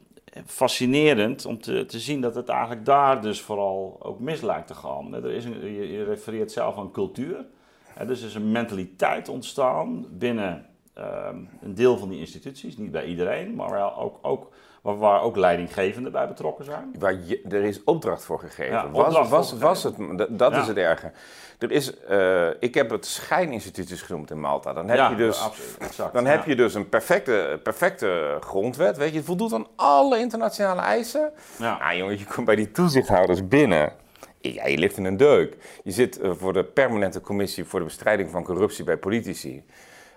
fascinerend 0.45 1.45
om 1.45 1.61
te, 1.61 1.85
te 1.85 1.99
zien 1.99 2.21
dat 2.21 2.35
het 2.35 2.49
eigenlijk 2.49 2.85
daar 2.85 3.21
dus 3.21 3.41
vooral 3.41 3.97
ook 3.99 4.19
mis 4.19 4.41
lijkt 4.41 4.67
te 4.67 4.73
gaan. 4.73 5.13
Er 5.13 5.31
is 5.31 5.45
een, 5.45 5.73
je, 5.73 5.91
je 5.91 6.03
refereert 6.03 6.51
zelf 6.51 6.77
aan 6.77 6.91
cultuur. 6.91 7.45
Hè, 7.93 8.05
dus 8.05 8.21
er 8.21 8.27
is 8.27 8.35
een 8.35 8.51
mentaliteit 8.51 9.29
ontstaan 9.29 10.05
binnen 10.09 10.65
ehm, 10.93 11.37
een 11.61 11.75
deel 11.75 11.97
van 11.97 12.09
die 12.09 12.19
instituties, 12.19 12.77
niet 12.77 12.91
bij 12.91 13.05
iedereen, 13.05 13.55
maar 13.55 13.71
wel 13.71 13.97
ook, 13.97 14.17
ook 14.21 14.51
maar 14.81 14.97
waar 14.97 15.21
ook 15.21 15.35
leidinggevenden 15.35 16.11
bij 16.11 16.27
betrokken 16.27 16.65
zijn. 16.65 16.95
Waar 16.99 17.13
je, 17.25 17.41
er 17.49 17.63
is 17.63 17.83
opdracht 17.83 18.25
voor 18.25 18.39
gegeven. 18.39 18.73
Ja, 18.73 18.89
was, 18.89 19.05
opdracht 19.07 19.29
was, 19.29 19.49
voor 19.49 19.59
was 19.59 19.83
het, 19.83 19.95
dat, 20.17 20.39
dat 20.39 20.51
Ja. 20.51 20.61
is 20.61 20.67
het 20.67 20.77
erge. 20.77 21.11
Er 21.57 21.71
is, 21.71 21.99
eh, 21.99 22.47
ik 22.59 22.73
heb 22.73 22.89
het 22.89 23.05
schijninstituties 23.05 24.01
genoemd 24.01 24.31
in 24.31 24.39
Malta. 24.39 24.73
Dan 24.73 24.87
heb 24.87 24.97
ja, 24.97 25.09
je 25.09 25.15
dus, 25.15 25.41
absoluut, 25.41 25.77
exact. 25.79 26.13
dan 26.13 26.25
heb 26.25 26.45
je 26.45 26.55
dus 26.55 26.73
een 26.73 26.89
perfecte, 26.89 27.59
perfecte 27.63 28.37
grondwet. 28.39 28.97
Weet 28.97 29.09
je, 29.11 29.17
het 29.17 29.25
voldoet 29.25 29.53
aan 29.53 29.67
alle 29.75 30.19
internationale 30.19 30.81
eisen. 30.81 31.31
Ja. 31.59 31.77
Nou 31.79 31.95
jongen, 31.97 32.17
je 32.17 32.25
komt 32.25 32.45
bij 32.45 32.55
die 32.55 32.71
toezichthouders 32.71 33.47
binnen. 33.47 33.93
Ja, 34.39 34.67
je 34.67 34.77
ligt 34.77 34.97
in 34.97 35.05
een 35.05 35.17
deuk. 35.17 35.57
Je 35.83 35.91
zit 35.91 36.19
eh, 36.19 36.31
voor 36.37 36.53
de 36.53 36.63
permanente 36.63 37.21
commissie 37.21 37.65
voor 37.65 37.79
de 37.79 37.85
bestrijding 37.85 38.29
van 38.29 38.43
corruptie 38.43 38.83
bij 38.83 38.97
politici. 38.97 39.63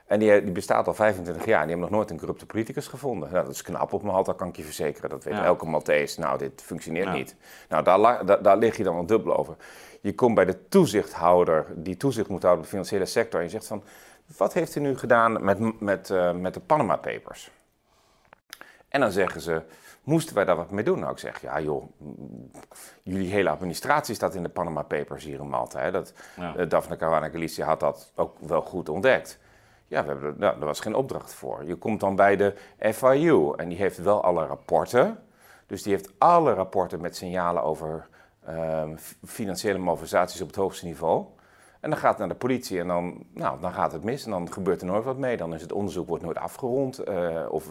En 0.07 0.19
die, 0.19 0.43
die 0.43 0.53
bestaat 0.53 0.87
al 0.87 0.95
25 0.95 1.45
jaar 1.45 1.61
en 1.61 1.67
die 1.67 1.71
hebben 1.71 1.89
nog 1.91 1.99
nooit 1.99 2.11
een 2.11 2.19
corrupte 2.19 2.47
politicus 2.47 2.87
gevonden. 2.87 3.31
Nou, 3.33 3.45
dat 3.45 3.55
is 3.55 3.63
knap 3.63 3.93
op 3.93 4.03
Malta, 4.03 4.33
kan 4.33 4.49
ik 4.49 4.57
je 4.57 4.63
verzekeren. 4.63 5.11
Dat 5.11 5.25
weet 5.25 5.35
Ja. 5.35 5.45
elke 5.45 5.67
Maltese. 5.67 6.21
Nou, 6.21 6.39
dit 6.39 6.63
functioneert 6.65 7.07
Ja. 7.07 7.13
niet. 7.13 7.35
Nou, 7.69 7.85
daar, 7.85 8.27
daar, 8.27 8.43
daar 8.43 8.57
lig 8.57 8.77
je 8.77 8.83
dan 8.83 8.95
wel 8.95 9.07
dubbel 9.07 9.37
over. 9.37 9.57
Je 10.01 10.15
komt 10.15 10.35
bij 10.35 10.45
de 10.45 10.69
toezichthouder, 10.69 11.67
die 11.75 11.97
toezicht 11.97 12.29
moet 12.29 12.43
houden 12.43 12.65
op 12.65 12.71
de 12.71 12.77
financiële 12.77 13.07
sector. 13.07 13.39
En 13.41 13.45
je 13.47 13.53
zegt 13.53 13.67
van, 13.67 13.83
wat 14.37 14.53
heeft 14.53 14.75
u 14.75 14.81
nu 14.81 14.99
gedaan 14.99 15.45
met, 15.45 15.81
met, 15.81 16.11
eh, 16.11 16.33
met 16.33 16.55
de 16.55 16.61
Panama 16.61 16.97
Papers? 16.97 17.51
En 18.89 19.01
dan 19.01 19.11
zeggen 19.13 19.41
ze, 19.41 19.63
moesten 20.03 20.35
wij 20.35 20.45
daar 20.45 20.57
wat 20.57 20.71
mee 20.71 20.85
doen? 20.85 20.99
Nou, 20.99 21.13
ik 21.13 21.19
zeg, 21.19 21.41
ja 21.41 21.61
joh, 21.61 21.85
jullie 23.03 23.31
hele 23.33 23.51
administratie 23.51 24.15
staat 24.15 24.35
in 24.35 24.43
de 24.43 24.49
Panama 24.49 24.83
Papers 24.83 25.25
hier 25.25 25.41
in 25.41 25.49
Malta. 25.49 25.81
Hè? 25.81 25.91
Dat, 25.91 26.13
Ja. 26.37 26.57
eh, 26.57 26.69
Daphne 26.69 26.97
Caruana 26.97 27.29
Galizia 27.29 27.67
had 27.67 27.81
dat 27.81 28.13
ook 28.15 28.37
wel 28.39 28.61
goed 28.63 28.89
ontdekt. 28.89 29.39
Ja, 29.87 30.03
we 30.03 30.09
hebben, 30.09 30.29
er- 30.31 30.39
nou, 30.39 30.57
daar 30.59 30.67
was 30.67 30.81
geen 30.81 30.95
opdracht 30.95 31.35
voor. 31.35 31.65
Je 31.65 31.75
komt 31.77 32.01
dan 32.01 32.17
bij 32.17 32.37
de 32.37 32.55
FIU 32.79 33.53
en 33.57 33.69
die 33.69 33.79
heeft 33.79 33.99
wel 33.99 34.23
alle 34.23 34.47
rapporten. 34.47 35.19
Dus 35.67 35.83
die 35.83 35.93
heeft 35.93 36.11
alle 36.19 36.53
rapporten 36.55 37.01
met 37.01 37.17
signalen 37.17 37.63
over 37.63 38.09
financiële 39.25 39.79
malversaties 39.79 40.41
op 40.41 40.47
het 40.47 40.57
hoogste 40.57 40.87
niveau. 40.87 41.27
En 41.81 41.91
dan 41.91 41.99
gaat 41.99 42.11
het 42.11 42.19
naar 42.19 42.29
de 42.29 42.35
politie 42.35 42.81
en 42.81 42.87
dan, 42.87 43.25
nou, 43.35 43.61
dan 43.61 43.73
gaat 43.73 43.93
het 43.93 44.05
mis 44.05 44.25
en 44.25 44.31
dan 44.31 44.53
gebeurt 44.53 44.81
er 44.81 44.87
nooit 44.87 45.05
wat 45.05 45.19
mee. 45.19 45.37
Dan 45.37 45.55
is 45.55 45.63
het 45.63 45.73
onderzoek 45.73 46.09
wordt 46.09 46.25
nooit 46.25 46.39
afgerond 46.39 46.99
eh, 46.99 47.47
of, 47.51 47.69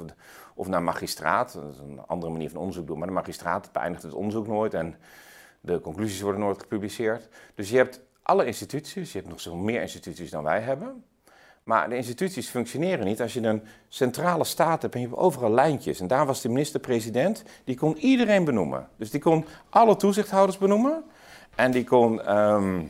of 0.55 0.67
naar 0.67 0.83
magistraat. 0.83 1.53
Dat 1.53 1.73
is 1.73 1.79
een 1.79 2.01
andere 2.07 2.31
manier 2.31 2.49
van 2.49 2.59
onderzoek 2.59 2.87
doen. 2.87 2.97
Maar 2.97 3.07
de 3.07 3.13
magistraat 3.13 3.71
beëindigt 3.71 4.03
het 4.03 4.13
onderzoek 4.13 4.47
nooit 4.47 4.73
en 4.73 4.95
de 5.61 5.81
conclusies 5.81 6.21
worden 6.21 6.41
nooit 6.41 6.59
gepubliceerd. 6.59 7.29
Dus 7.55 7.69
je 7.69 7.77
hebt 7.77 8.01
alle 8.21 8.45
instituties, 8.45 9.11
je 9.11 9.17
hebt 9.17 9.29
nog 9.29 9.39
zoveel 9.39 9.59
meer 9.59 9.81
instituties 9.81 10.29
dan 10.29 10.43
wij 10.43 10.59
hebben. 10.59 11.03
Maar 11.69 11.89
de 11.89 11.95
instituties 11.95 12.49
functioneren 12.49 13.05
niet 13.05 13.21
als 13.21 13.33
je 13.33 13.41
een 13.41 13.63
centrale 13.87 14.43
staat 14.43 14.81
hebt 14.81 14.93
en 14.93 15.01
je 15.01 15.07
hebt 15.07 15.19
overal 15.19 15.51
lijntjes. 15.51 15.99
En 15.99 16.07
daar 16.07 16.25
was 16.25 16.41
de 16.41 16.49
minister-president, 16.49 17.43
die 17.63 17.77
kon 17.77 17.97
iedereen 17.97 18.43
benoemen. 18.43 18.87
Dus 18.95 19.09
die 19.09 19.19
kon 19.19 19.45
alle 19.69 19.95
toezichthouders 19.95 20.57
benoemen. 20.57 21.03
En 21.55 21.71
die 21.71 21.83
kon, 21.83 22.21
ehm, 22.21 22.81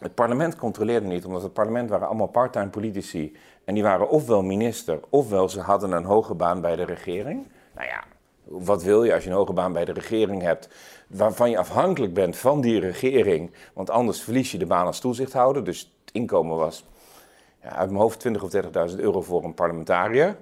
het 0.00 0.14
parlement 0.14 0.56
controleerde 0.56 1.06
niet, 1.06 1.24
omdat 1.24 1.42
het 1.42 1.52
parlement 1.52 1.90
waren 1.90 2.06
allemaal 2.06 2.26
part-time 2.26 2.68
politici. 2.68 3.36
En 3.64 3.74
die 3.74 3.82
waren 3.82 4.08
ofwel 4.08 4.42
minister, 4.42 5.00
ofwel 5.10 5.48
ze 5.48 5.60
hadden 5.60 5.92
een 5.92 6.04
hoge 6.04 6.34
baan 6.34 6.60
bij 6.60 6.76
de 6.76 6.84
regering. 6.84 7.46
Nou 7.74 7.86
ja, 7.86 8.04
wat 8.44 8.82
wil 8.82 9.04
je 9.04 9.14
als 9.14 9.24
je 9.24 9.30
een 9.30 9.36
hoge 9.36 9.52
baan 9.52 9.72
bij 9.72 9.84
de 9.84 9.92
regering 9.92 10.42
hebt, 10.42 10.68
waarvan 11.06 11.50
je 11.50 11.58
afhankelijk 11.58 12.14
bent 12.14 12.36
van 12.36 12.60
die 12.60 12.80
regering, 12.80 13.50
want 13.74 13.90
anders 13.90 14.20
verlies 14.20 14.52
je 14.52 14.58
de 14.58 14.66
baan 14.66 14.86
als 14.86 15.00
toezichthouder. 15.00 15.64
Dus 15.64 15.80
het 16.04 16.14
inkomen 16.14 16.56
was 16.56 16.84
ja, 17.62 17.68
uit 17.76 17.90
mijn 17.90 18.02
hoofd 18.02 18.28
20.000 18.28 18.34
of 18.42 18.50
30.000 18.90 18.96
euro 18.98 19.22
voor 19.22 19.44
een 19.44 19.54
parlementariër. 19.54 20.36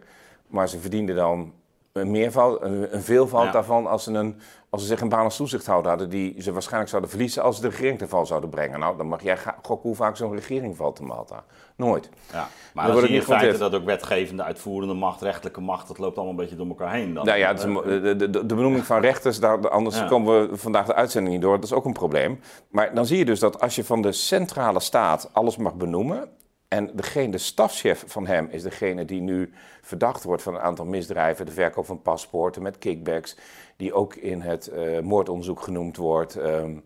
Maar 0.46 0.68
ze 0.68 0.78
verdienden 0.78 1.16
dan 1.16 1.52
een, 1.92 2.10
meervoud, 2.10 2.62
een, 2.62 2.94
een 2.94 3.02
veelvoud 3.02 3.44
Ja. 3.44 3.50
daarvan 3.52 3.86
als 3.86 4.04
ze, 4.04 4.12
een, 4.12 4.40
als 4.70 4.80
ze 4.82 4.86
zich 4.86 5.00
een 5.00 5.08
baan 5.08 5.24
als 5.24 5.36
toezichthouder 5.36 5.90
hadden 5.90 6.08
die 6.10 6.42
ze 6.42 6.52
waarschijnlijk 6.52 6.90
zouden 6.90 7.10
verliezen 7.10 7.42
als 7.42 7.56
ze 7.56 7.62
de 7.62 7.68
regering 7.68 7.98
te 7.98 8.08
val 8.08 8.26
zouden 8.26 8.50
brengen. 8.50 8.78
Nou, 8.80 8.96
dan 8.96 9.06
mag 9.06 9.22
jij 9.22 9.36
gokken 9.62 9.88
hoe 9.88 9.94
vaak 9.94 10.16
zo'n 10.16 10.34
regering 10.34 10.76
valt 10.76 10.98
in 11.00 11.06
Malta. 11.06 11.44
Nooit. 11.76 12.08
Ja, 12.32 12.48
maar 12.74 12.84
Dan 12.86 12.94
dan 12.94 13.02
zie 13.04 13.12
je 13.12 13.18
in 13.18 13.24
feite 13.26 13.58
dat 13.58 13.74
ook 13.74 13.84
wetgevende, 13.84 14.42
uitvoerende 14.42 14.94
macht, 14.94 15.20
rechterlijke 15.22 15.60
macht, 15.60 15.88
dat 15.88 15.98
loopt 15.98 16.16
allemaal 16.16 16.34
een 16.34 16.40
beetje 16.40 16.56
door 16.56 16.66
elkaar 16.66 16.92
heen. 16.92 17.14
Dan. 17.14 17.24
Nou 17.26 17.38
ja, 17.38 17.66
mo- 17.66 17.82
de, 17.82 18.16
de, 18.16 18.30
de 18.30 18.44
benoeming 18.54 18.84
van 18.84 19.00
rechters, 19.00 19.40
daar, 19.40 19.68
anders 19.68 19.96
Ja. 19.98 20.06
komen 20.06 20.50
we 20.50 20.56
vandaag 20.56 20.86
de 20.86 20.94
uitzending 20.94 21.34
niet 21.34 21.42
door. 21.42 21.54
Dat 21.54 21.64
is 21.64 21.72
ook 21.72 21.84
een 21.84 21.92
probleem. 21.92 22.40
Maar 22.70 22.94
dan 22.94 23.06
zie 23.06 23.18
je 23.18 23.24
dus 23.24 23.40
dat 23.40 23.60
als 23.60 23.74
je 23.76 23.84
van 23.84 24.02
de 24.02 24.12
centrale 24.12 24.80
staat 24.80 25.30
alles 25.32 25.56
mag 25.56 25.74
benoemen. 25.74 26.28
En 26.68 26.90
degene, 26.94 27.30
de 27.30 27.38
stafchef 27.38 28.04
van 28.06 28.26
hem 28.26 28.48
is 28.50 28.62
degene 28.62 29.04
die 29.04 29.20
nu 29.20 29.52
verdacht 29.82 30.24
wordt 30.24 30.42
van 30.42 30.54
een 30.54 30.60
aantal 30.60 30.84
misdrijven. 30.84 31.46
De 31.46 31.52
verkoop 31.52 31.86
van 31.86 32.02
paspoorten 32.02 32.62
met 32.62 32.78
kickbacks, 32.78 33.36
die 33.76 33.92
ook 33.92 34.14
in 34.14 34.40
het 34.40 34.66
eh, 34.66 35.00
moordonderzoek 35.00 35.60
genoemd 35.60 35.96
wordt. 35.96 36.36
Ehm, 36.36 36.76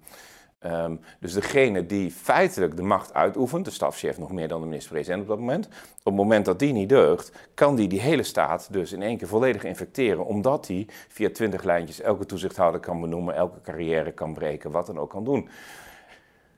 ehm, 0.59 0.97
dus 1.21 1.33
degene 1.33 1.87
die 1.87 2.11
feitelijk 2.11 2.77
de 2.77 2.83
macht 2.83 3.15
uitoefent, 3.15 3.65
de 3.65 3.71
stafchef 3.71 4.19
nog 4.19 4.33
meer 4.33 4.49
dan 4.49 4.61
de 4.61 4.67
minister-president 4.67 5.23
op 5.23 5.29
dat 5.29 5.39
moment. 5.39 5.67
Op 5.67 6.05
het 6.05 6.15
moment 6.15 6.45
dat 6.45 6.59
die 6.59 6.73
niet 6.73 6.89
deugt, 6.89 7.33
kan 7.55 7.77
die 7.77 7.89
die 7.89 8.01
hele 8.01 8.23
staat 8.23 8.73
dus 8.73 8.93
in 8.93 9.03
één 9.03 9.17
keer 9.17 9.29
volledig 9.29 9.65
infecteren. 9.65 10.25
Omdat 10.25 10.67
die 10.67 10.87
via 11.09 11.31
twintig 11.31 11.63
lijntjes 11.63 12.01
elke 12.01 12.27
toezichthouder 12.27 12.81
kan 12.81 13.01
benoemen, 13.01 13.35
elke 13.35 13.61
carrière 13.61 14.13
kan 14.13 14.35
breken, 14.35 14.71
wat 14.71 14.87
dan 14.87 14.99
ook 14.99 15.11
kan 15.11 15.25
doen. 15.25 15.49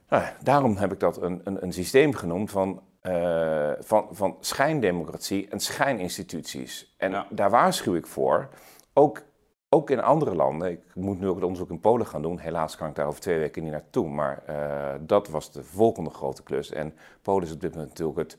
Nou, 0.08 0.24
daarom 0.42 0.76
heb 0.76 0.92
ik 0.92 1.00
dat 1.00 1.22
een, 1.22 1.40
een, 1.44 1.62
een 1.62 1.72
systeem 1.72 2.14
genoemd 2.14 2.50
van, 2.50 2.82
eh, 3.04 3.70
van, 3.80 4.06
van 4.10 4.36
schijndemocratie 4.40 5.48
en 5.48 5.60
schijninstituties. 5.60 6.94
En 6.98 7.10
Ja. 7.10 7.26
daar 7.30 7.50
waarschuw 7.50 7.94
ik 7.94 8.06
voor. 8.06 8.48
Ook, 8.92 9.22
ook 9.68 9.90
in 9.90 10.00
andere 10.02 10.34
landen. 10.34 10.70
Ik 10.70 10.80
moet 10.94 11.20
nu 11.20 11.28
ook 11.28 11.34
het 11.34 11.44
onderzoek 11.44 11.70
in 11.70 11.80
Polen 11.80 12.06
gaan 12.06 12.22
doen. 12.22 12.38
Helaas 12.38 12.76
kan 12.76 12.88
ik 12.88 12.94
daar 12.94 13.06
over 13.06 13.20
twee 13.20 13.38
weken 13.38 13.62
niet 13.62 13.72
naartoe. 13.72 14.08
Maar 14.08 14.42
eh, 14.46 14.94
dat 15.00 15.28
was 15.28 15.52
de 15.52 15.64
volgende 15.64 16.10
grote 16.10 16.42
klus. 16.42 16.70
En 16.72 16.94
Polen 17.22 17.46
is 17.46 17.52
op 17.52 17.60
dit 17.60 17.70
moment 17.74 17.88
natuurlijk 17.88 18.18
het, 18.18 18.36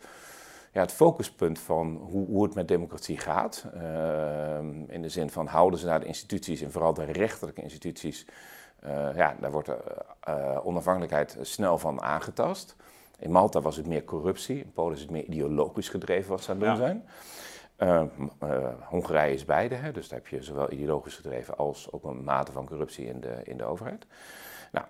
ja, 0.72 0.82
het 0.82 0.92
focuspunt 0.92 1.60
van 1.60 1.96
hoe, 2.10 2.26
hoe 2.28 2.44
het 2.44 2.56
met 2.56 2.68
democratie 2.68 3.18
gaat. 3.18 3.66
Ehm, 3.74 4.84
in 4.88 5.02
de 5.02 5.10
zin 5.10 5.30
van 5.30 5.48
houden 5.48 5.80
ze 5.80 5.86
naar 5.86 6.00
de 6.00 6.06
instituties 6.06 6.62
en 6.62 6.72
vooral 6.72 6.94
de 6.94 7.04
rechterlijke 7.06 7.62
instituties. 7.62 8.26
eh, 8.80 9.16
ja, 9.16 9.36
daar 9.40 9.52
wordt 9.52 9.68
de 9.68 10.62
onafhankelijkheid 10.64 11.38
snel 11.42 11.78
van 11.78 12.02
aangetast. 12.02 12.76
In 13.26 13.32
Malta 13.32 13.62
was 13.62 13.76
het 13.76 13.88
meer 13.88 14.04
corruptie. 14.04 14.58
In 14.58 14.72
Polen 14.74 14.94
is 14.94 15.02
het 15.02 15.10
meer 15.10 15.24
ideologisch 15.24 15.90
gedreven 15.90 16.30
wat 16.30 16.44
ze 16.44 16.52
aan 16.52 16.60
het 16.62 16.68
doen 16.68 16.78
zijn. 16.78 17.06
Eh, 17.76 18.02
eh, 18.40 18.74
Hongarije 18.82 19.34
is 19.34 19.46
beide, 19.46 19.76
hè, 19.76 19.92
dus 19.92 20.08
daar 20.08 20.20
heb 20.20 20.28
je 20.28 20.44
zowel 20.44 20.72
ideologisch 20.72 21.16
gedreven 21.16 21.58
als 21.58 21.92
ook 21.92 22.04
een 22.04 22.24
mate 22.24 22.52
van 22.52 22.68
corruptie 22.68 23.06
in 23.06 23.20
de, 23.20 23.42
in 23.44 23.58
de 23.58 23.64
overheid. 23.64 24.06
Nou, 24.72 24.86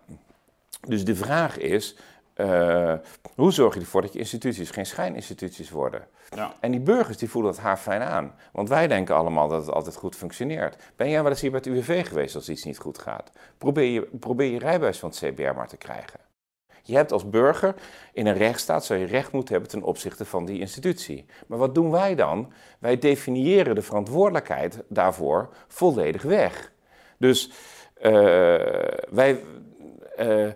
dus 0.87 1.05
de 1.05 1.15
vraag 1.15 1.57
is, 1.57 1.97
eh, 2.33 2.93
hoe 3.35 3.51
zorg 3.51 3.73
je 3.73 3.79
ervoor 3.79 4.01
dat 4.01 4.13
je 4.13 4.19
instituties 4.19 4.69
geen 4.69 4.85
schijninstituties 4.85 5.69
worden? 5.69 6.07
Ja. 6.29 6.53
En 6.59 6.71
die 6.71 6.79
burgers 6.79 7.17
die 7.17 7.29
voelen 7.29 7.51
dat 7.51 7.61
haar 7.61 7.77
fijn 7.77 8.01
aan. 8.01 8.35
Want 8.51 8.69
wij 8.69 8.87
denken 8.87 9.15
allemaal 9.15 9.47
dat 9.47 9.65
het 9.65 9.75
altijd 9.75 9.95
goed 9.95 10.15
functioneert. 10.15 10.83
Ben 10.95 11.09
jij 11.09 11.21
wel 11.21 11.31
eens 11.31 11.41
hier 11.41 11.51
bij 11.51 11.59
het 11.63 11.69
UWV 11.69 12.07
geweest 12.07 12.35
als 12.35 12.49
iets 12.49 12.63
niet 12.63 12.77
goed 12.77 12.97
gaat? 12.97 13.31
Probeer 13.57 13.91
je, 13.91 14.01
probeer 14.19 14.51
je 14.51 14.59
rijbewijs 14.59 14.99
van 14.99 15.09
het 15.09 15.17
CBR 15.17 15.53
maar 15.55 15.67
te 15.67 15.77
krijgen. 15.77 16.19
Je 16.87 16.95
hebt 16.95 17.11
als 17.11 17.29
burger 17.29 17.75
in 18.13 18.25
een 18.25 18.37
rechtsstaat 18.37 18.85
zou 18.85 18.99
je 18.99 19.05
recht 19.05 19.31
moeten 19.31 19.53
hebben 19.53 19.71
ten 19.71 19.83
opzichte 19.83 20.25
van 20.25 20.45
die 20.45 20.59
institutie. 20.59 21.25
Maar 21.47 21.57
wat 21.57 21.75
doen 21.75 21.91
wij 21.91 22.15
dan? 22.15 22.51
Wij 22.79 22.97
definiëren 22.99 23.75
de 23.75 23.81
verantwoordelijkheid 23.81 24.83
daarvoor 24.87 25.49
volledig 25.67 26.21
weg. 26.21 26.71
Dus 27.17 27.51
eh, 27.93 28.11
wij, 29.09 29.39
eh, 30.15 30.47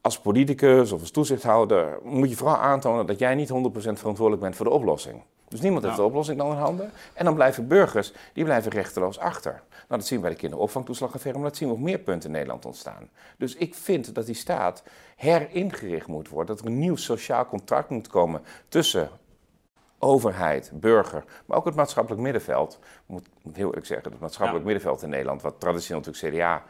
als 0.00 0.18
politicus 0.20 0.92
of 0.92 1.00
als 1.00 1.10
toezichthouder 1.10 1.98
moet 2.02 2.30
je 2.30 2.36
vooral 2.36 2.56
aantonen 2.56 3.06
dat 3.06 3.18
jij 3.18 3.34
niet 3.34 3.48
100% 3.48 3.52
verantwoordelijk 3.98 4.42
bent 4.42 4.56
voor 4.56 4.66
de 4.66 4.72
oplossing. 4.72 5.22
Dus 5.48 5.60
niemand 5.60 5.84
heeft 5.84 5.96
Ja. 5.96 6.02
de 6.02 6.08
oplossing 6.08 6.38
dan 6.38 6.50
in 6.50 6.56
handen. 6.56 6.90
En 7.14 7.24
dan 7.24 7.34
blijven 7.34 7.68
burgers, 7.68 8.12
die 8.32 8.44
blijven 8.44 8.70
rechteloos 8.70 9.18
achter. 9.18 9.62
Nou, 9.92 10.04
dat 10.04 10.12
zien 10.12 10.20
we 10.20 10.26
bij 10.26 10.34
de 10.34 10.40
kinderopvangtoeslagaffaire, 10.40 11.40
maar 11.40 11.48
dat 11.48 11.58
zien 11.58 11.68
we 11.68 11.74
op 11.74 11.80
meer 11.80 11.98
punten 11.98 12.28
in 12.28 12.34
Nederland 12.34 12.64
ontstaan. 12.64 13.10
Dus 13.38 13.54
ik 13.54 13.74
vind 13.74 14.14
dat 14.14 14.26
die 14.26 14.34
staat 14.34 14.82
heringericht 15.16 16.06
moet 16.06 16.28
worden. 16.28 16.56
Dat 16.56 16.64
er 16.64 16.70
een 16.70 16.78
nieuw 16.78 16.96
sociaal 16.96 17.46
contract 17.46 17.88
moet 17.88 18.08
komen 18.08 18.42
tussen 18.68 19.10
overheid, 19.98 20.70
burger, 20.74 21.24
maar 21.46 21.56
ook 21.56 21.64
het 21.64 21.74
maatschappelijk 21.74 22.22
middenveld. 22.22 22.78
Ik 22.82 23.00
moet, 23.06 23.28
heel 23.52 23.66
eerlijk 23.66 23.86
zeggen, 23.86 24.10
het 24.10 24.20
maatschappelijk 24.20 24.64
Ja. 24.64 24.72
middenveld 24.72 25.02
in 25.02 25.08
Nederland, 25.08 25.42
wat 25.42 25.60
traditioneel 25.60 26.02
natuurlijk 26.04 26.34
CDA 26.34 26.62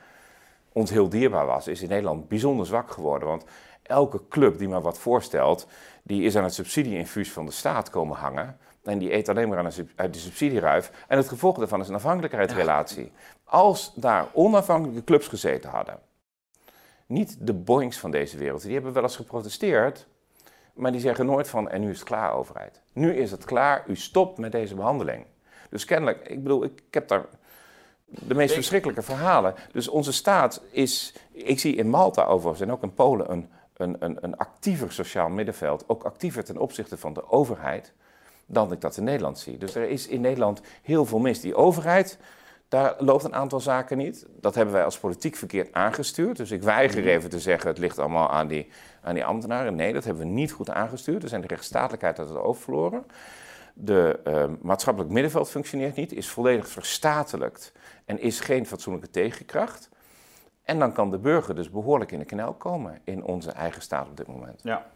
ons 0.72 0.90
heel 0.90 1.08
dierbaar 1.08 1.46
was, 1.46 1.68
is 1.68 1.82
in 1.82 1.88
Nederland 1.88 2.28
bijzonder 2.28 2.66
zwak 2.66 2.90
geworden. 2.90 3.28
Want 3.28 3.44
elke 3.82 4.20
club 4.28 4.58
die 4.58 4.68
maar 4.68 4.82
wat 4.82 4.98
voorstelt, 4.98 5.66
die 6.02 6.22
is 6.22 6.36
aan 6.36 6.44
het 6.44 6.54
subsidieinfuus 6.54 7.32
van 7.32 7.46
de 7.46 7.52
staat 7.52 7.90
komen 7.90 8.16
hangen. 8.16 8.58
En 8.82 8.98
die 8.98 9.12
eet 9.12 9.28
alleen 9.28 9.48
maar 9.48 9.58
aan 9.58 9.66
een 9.66 9.90
uit 9.96 10.14
de 10.14 10.18
subsidieruif. 10.18 11.04
En 11.08 11.16
het 11.16 11.28
gevolg 11.28 11.58
daarvan 11.58 11.80
is 11.80 11.88
een 11.88 11.94
afhankelijkheidsrelatie. 11.94 13.12
Als 13.44 13.92
daar 13.94 14.26
onafhankelijke 14.32 15.04
clubs 15.04 15.28
gezeten 15.28 15.70
hadden, 15.70 15.98
niet 17.06 17.36
de 17.40 17.52
boings 17.52 17.98
van 17.98 18.10
deze 18.10 18.38
wereld, 18.38 18.62
die 18.62 18.72
hebben 18.72 18.92
wel 18.92 19.02
eens 19.02 19.16
geprotesteerd. 19.16 20.06
Maar 20.74 20.92
die 20.92 21.00
zeggen 21.00 21.26
nooit 21.26 21.48
van, 21.48 21.68
en 21.68 21.80
nu 21.80 21.90
is 21.90 21.98
het 21.98 22.08
klaar, 22.08 22.32
overheid. 22.32 22.80
Nu 22.92 23.14
is 23.14 23.30
het 23.30 23.44
klaar, 23.44 23.84
u 23.86 23.96
stopt 23.96 24.38
met 24.38 24.52
deze 24.52 24.74
behandeling. 24.74 25.26
Dus 25.70 25.84
kennelijk, 25.84 26.28
ik 26.28 26.42
bedoel, 26.42 26.64
ik, 26.64 26.82
heb 26.90 27.08
daar 27.08 27.24
de 28.04 28.34
meest 28.34 28.54
verschrikkelijke 28.54 29.02
verhalen. 29.02 29.54
Dus 29.72 29.88
onze 29.88 30.12
staat 30.12 30.62
is, 30.70 31.14
ik 31.32 31.60
zie 31.60 31.74
in 31.74 31.88
Malta 31.88 32.24
overigens 32.24 32.60
en 32.60 32.72
ook 32.72 32.82
in 32.82 32.94
Polen 32.94 33.30
een, 33.32 33.50
een, 33.76 33.96
een, 33.98 34.18
een 34.20 34.36
actiever 34.36 34.92
sociaal 34.92 35.28
middenveld. 35.28 35.84
Ook 35.88 36.02
actiever 36.02 36.44
ten 36.44 36.58
opzichte 36.58 36.96
van 36.96 37.12
de 37.12 37.30
overheid 37.30 37.92
dan 38.52 38.72
ik 38.72 38.80
dat 38.80 38.96
in 38.96 39.04
Nederland 39.04 39.38
zie. 39.38 39.58
Dus 39.58 39.74
er 39.74 39.88
is 39.88 40.06
in 40.06 40.20
Nederland 40.20 40.60
heel 40.82 41.04
veel 41.04 41.18
mis. 41.18 41.40
Die 41.40 41.54
overheid, 41.54 42.18
daar 42.68 42.94
loopt 42.98 43.24
een 43.24 43.34
aantal 43.34 43.60
zaken 43.60 43.98
niet. 43.98 44.26
Dat 44.40 44.54
hebben 44.54 44.74
wij 44.74 44.84
als 44.84 44.98
politiek 44.98 45.36
verkeerd 45.36 45.72
aangestuurd. 45.72 46.36
Dus 46.36 46.50
ik 46.50 46.62
weiger 46.62 47.00
mhm. 47.00 47.08
even 47.08 47.30
te 47.30 47.40
zeggen, 47.40 47.68
het 47.68 47.78
ligt 47.78 47.98
allemaal 47.98 48.30
aan 48.30 48.46
die, 48.46 48.68
aan 49.02 49.14
die 49.14 49.24
ambtenaren. 49.24 49.74
Nee, 49.74 49.92
dat 49.92 50.04
hebben 50.04 50.22
we 50.22 50.28
niet 50.28 50.52
goed 50.52 50.70
aangestuurd. 50.70 51.22
Er 51.22 51.28
zijn 51.28 51.40
de 51.40 51.46
rechtsstatelijkheid 51.46 52.18
uit 52.18 52.28
het 52.28 52.38
oog 52.38 52.58
verloren. 52.58 53.04
De 53.74 54.20
uh, 54.26 54.44
maatschappelijk 54.60 55.12
middenveld 55.12 55.50
functioneert 55.50 55.96
niet, 55.96 56.12
is 56.12 56.28
volledig 56.28 56.68
verstatelijkt 56.68 57.72
en 58.04 58.20
is 58.20 58.40
geen 58.40 58.66
fatsoenlijke 58.66 59.10
tegenkracht. 59.10 59.88
En 60.62 60.78
dan 60.78 60.92
kan 60.92 61.10
de 61.10 61.18
burger 61.18 61.54
dus 61.54 61.70
behoorlijk 61.70 62.12
in 62.12 62.18
de 62.18 62.24
knel 62.24 62.52
komen 62.52 63.00
in 63.04 63.24
onze 63.24 63.50
eigen 63.50 63.82
staat 63.82 64.08
op 64.08 64.16
dit 64.16 64.26
moment. 64.26 64.60
Ja. 64.62 64.86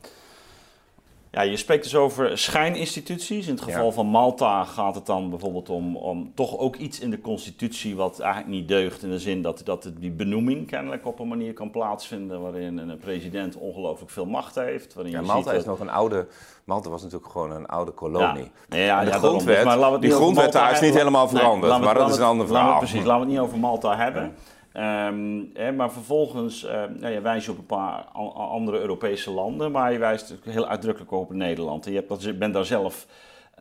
Ja, 1.37 1.43
je 1.43 1.57
spreekt 1.57 1.83
dus 1.83 1.97
over 1.97 2.39
schijninstituties. 2.39 3.47
In 3.47 3.55
het 3.55 3.63
geval 3.63 3.93
van 3.93 4.07
Malta 4.07 4.65
gaat 4.65 4.95
het 4.95 5.07
dan 5.07 5.31
bijvoorbeeld 5.31 5.69
om, 5.69 5.97
om 5.97 6.33
toch 6.35 6.59
ook 6.59 6.77
iets 6.77 7.01
in 7.01 7.11
de 7.11 7.21
constitutie 7.21 7.97
wat 7.97 8.21
eigenlijk 8.21 8.53
niet 8.53 8.69
deugt. 8.69 9.03
In 9.03 9.11
de 9.11 9.19
zin 9.19 9.43
dat, 9.43 9.61
dat 9.65 9.91
die 9.99 10.11
benoeming 10.11 10.67
kennelijk 10.67 11.07
op 11.07 11.19
een 11.19 11.29
manier 11.29 11.53
kan 11.53 11.71
plaatsvinden 11.71 12.41
waarin 12.41 12.79
een 12.79 12.99
president 12.99 13.57
ongelooflijk 13.57 14.11
veel 14.11 14.27
macht 14.27 14.55
heeft. 14.55 14.95
Waarin 14.95 15.13
ja, 15.13 15.21
Malta 15.21 15.53
is 15.53 15.65
nog 15.65 15.81
een 15.81 15.91
oude. 15.91 16.27
Malta 16.65 16.91
was 16.91 17.03
natuurlijk 17.03 17.31
gewoon 17.33 17.51
een 17.51 17.67
oude 17.67 17.93
kolonie. 17.93 18.51
Ja, 18.69 18.77
ja, 18.77 19.05
de 19.05 19.13
grondwet, 19.13 19.65
dus, 19.65 20.01
die 20.01 20.11
grondwet 20.11 20.53
daar 20.53 20.73
is 20.73 20.81
niet 20.81 20.95
helemaal 20.95 21.29
veranderd. 21.29 21.81
maar 21.81 21.95
dat 21.95 22.11
is 22.11 22.17
een 22.17 22.25
ander 22.25 22.47
verhaal. 22.47 22.79
precies, 22.79 23.05
laten 23.05 23.13
we 23.13 23.21
het 23.21 23.29
niet 23.29 23.39
over 23.39 23.59
Malta 23.59 23.97
hebben. 23.97 24.35
Ehm, 24.77 25.45
hè, 25.55 25.73
maar 25.73 25.93
vervolgens 25.93 26.65
uh, 26.65 26.71
nou, 26.71 27.13
je 27.13 27.21
wijst 27.21 27.47
je 27.47 27.53
op 27.53 27.59
een 27.59 27.67
paar 27.67 28.05
andere 28.35 28.79
Europese 28.79 29.31
landen, 29.31 29.73
maar 29.73 29.93
je 29.93 29.99
wijst 29.99 30.35
heel 30.45 30.67
uitdrukkelijk 30.67 31.13
op 31.13 31.33
Nederland. 31.33 31.87
En 31.87 31.93
je 31.93 32.05
hebt, 32.07 32.39
bent 32.39 32.55
daar 32.55 32.65
zelf 32.65 33.07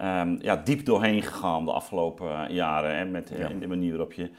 um, 0.02 0.38
ja, 0.42 0.56
diep 0.56 0.86
doorheen 0.86 1.22
gegaan 1.22 1.66
de 1.66 1.72
afgelopen 1.72 2.48
eh, 2.48 2.56
jaren. 2.56 2.98
Hè, 2.98 3.06
met, 3.06 3.30
in 3.30 3.60
de 3.60 3.68
manier 3.68 3.90
waarop 3.90 4.14
je 4.14 4.30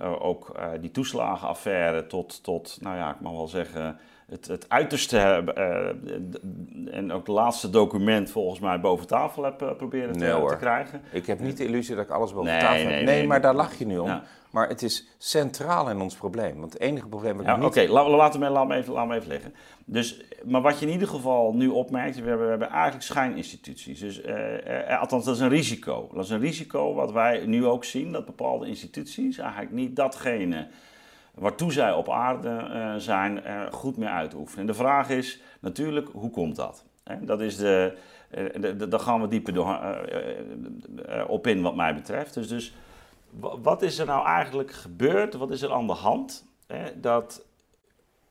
uh, 0.00 0.24
ook 0.24 0.56
uh, 0.56 0.66
die 0.80 0.90
toeslagenaffaire 0.90 2.06
tot, 2.06 2.42
tot, 2.42 2.78
nou 2.80 2.96
ja, 2.96 3.10
ik 3.10 3.20
mag 3.20 3.32
wel 3.32 3.48
zeggen, 3.48 3.96
het, 4.26 4.46
het 4.46 4.68
uiterste 4.68 5.18
en 6.90 7.12
ook 7.12 7.26
het 7.26 7.34
laatste 7.34 7.70
document 7.70 8.30
volgens 8.30 8.60
mij 8.60 8.80
boven 8.80 9.06
tafel 9.06 9.42
heb 9.44 9.74
proberen 9.76 10.12
te, 10.12 10.44
te, 10.48 10.56
krijgen. 10.56 11.02
Ik 11.12 11.26
heb 11.26 11.40
niet 11.40 11.56
de 11.56 11.64
illusie 11.64 11.94
dat 11.94 12.04
ik 12.04 12.10
alles 12.10 12.32
boven 12.32 12.58
tafel 12.58 12.78
heb. 12.78 12.88
Nee, 12.88 13.04
nee, 13.04 13.26
maar 13.26 13.40
daar 13.40 13.54
lach 13.54 13.74
je 13.74 13.86
nu 13.86 13.98
om. 13.98 14.20
Maar 14.54 14.68
het 14.68 14.82
is 14.82 15.06
centraal 15.18 15.90
in 15.90 16.00
ons 16.00 16.14
probleem. 16.14 16.60
Want 16.60 16.72
het 16.72 16.82
enige 16.82 17.08
probleem 17.08 17.36
dat 17.36 17.46
ja, 17.46 17.56
niet... 17.56 17.64
Oké, 17.64 17.80
okay, 17.80 18.04
we 18.04 18.10
laat 18.10 18.38
me, 18.38 18.74
even, 18.74 18.92
laat 18.92 19.06
me 19.06 19.14
even 19.14 19.28
leggen. 19.28 19.54
Dus, 19.84 20.20
maar 20.44 20.62
wat 20.62 20.78
je 20.78 20.86
in 20.86 20.92
ieder 20.92 21.08
geval 21.08 21.54
nu 21.54 21.68
opmerkt, 21.68 22.16
we 22.16 22.28
hebben, 22.28 22.44
we 22.44 22.50
hebben 22.50 22.68
eigenlijk 22.68 23.04
schijninstituties. 23.04 24.00
Dus, 24.00 24.20
uh, 24.20 24.66
uh, 24.66 25.00
althans, 25.00 25.24
dat 25.24 25.34
is 25.34 25.40
een 25.40 25.48
risico. 25.48 26.08
Dat 26.12 26.24
is 26.24 26.30
een 26.30 26.40
risico 26.40 26.94
wat 26.94 27.12
wij 27.12 27.46
nu 27.46 27.66
ook 27.66 27.84
zien, 27.84 28.12
dat 28.12 28.24
bepaalde 28.24 28.66
instituties 28.66 29.38
eigenlijk 29.38 29.72
niet 29.72 29.96
datgene 29.96 30.66
waartoe 31.34 31.72
zij 31.72 31.92
op 31.92 32.10
aarde 32.10 32.48
uh, 32.48 32.94
zijn, 32.96 33.42
goed 33.70 33.96
meer 33.96 34.08
uitoefenen. 34.08 34.60
En 34.60 34.66
de 34.66 34.74
vraag 34.74 35.10
is 35.10 35.40
natuurlijk, 35.60 36.08
hoe 36.12 36.30
komt 36.30 36.56
dat? 36.56 36.84
dat 37.20 37.40
is 37.40 37.56
de, 37.56 37.96
daar 38.88 39.00
gaan 39.00 39.20
we 39.20 39.28
dieper 39.28 39.52
door, 39.52 39.78
op 41.26 41.46
in 41.46 41.62
wat 41.62 41.76
mij 41.76 41.94
betreft. 41.94 42.34
Dus, 42.34 42.48
dus 42.48 42.74
wat 43.40 43.82
is 43.82 43.98
er 43.98 44.06
nou 44.06 44.26
eigenlijk 44.26 44.72
gebeurd? 44.72 45.34
Wat 45.34 45.50
is 45.50 45.62
er 45.62 45.72
aan 45.72 45.86
de 45.86 45.92
hand? 45.92 46.46
Hè, 46.66 47.00
dat 47.00 47.44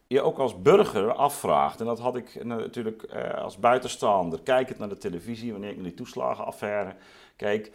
je 0.08 0.22
ook 0.22 0.38
als 0.38 0.62
burger 0.62 1.14
afvraagt, 1.14 1.80
en 1.80 1.86
dat 1.86 2.00
had 2.00 2.16
ik 2.16 2.44
natuurlijk 2.44 3.04
eh, 3.04 3.44
als 3.44 3.58
buitenstaander, 3.58 4.42
kijkend 4.42 4.80
naar 4.80 4.90
de 4.90 4.98
televisie, 4.98 5.52
wanneer 5.52 5.70
ik 5.70 5.76
naar 5.76 5.86
die 5.86 5.94
toeslagenaffaire 5.94 6.96
keek. 7.36 7.72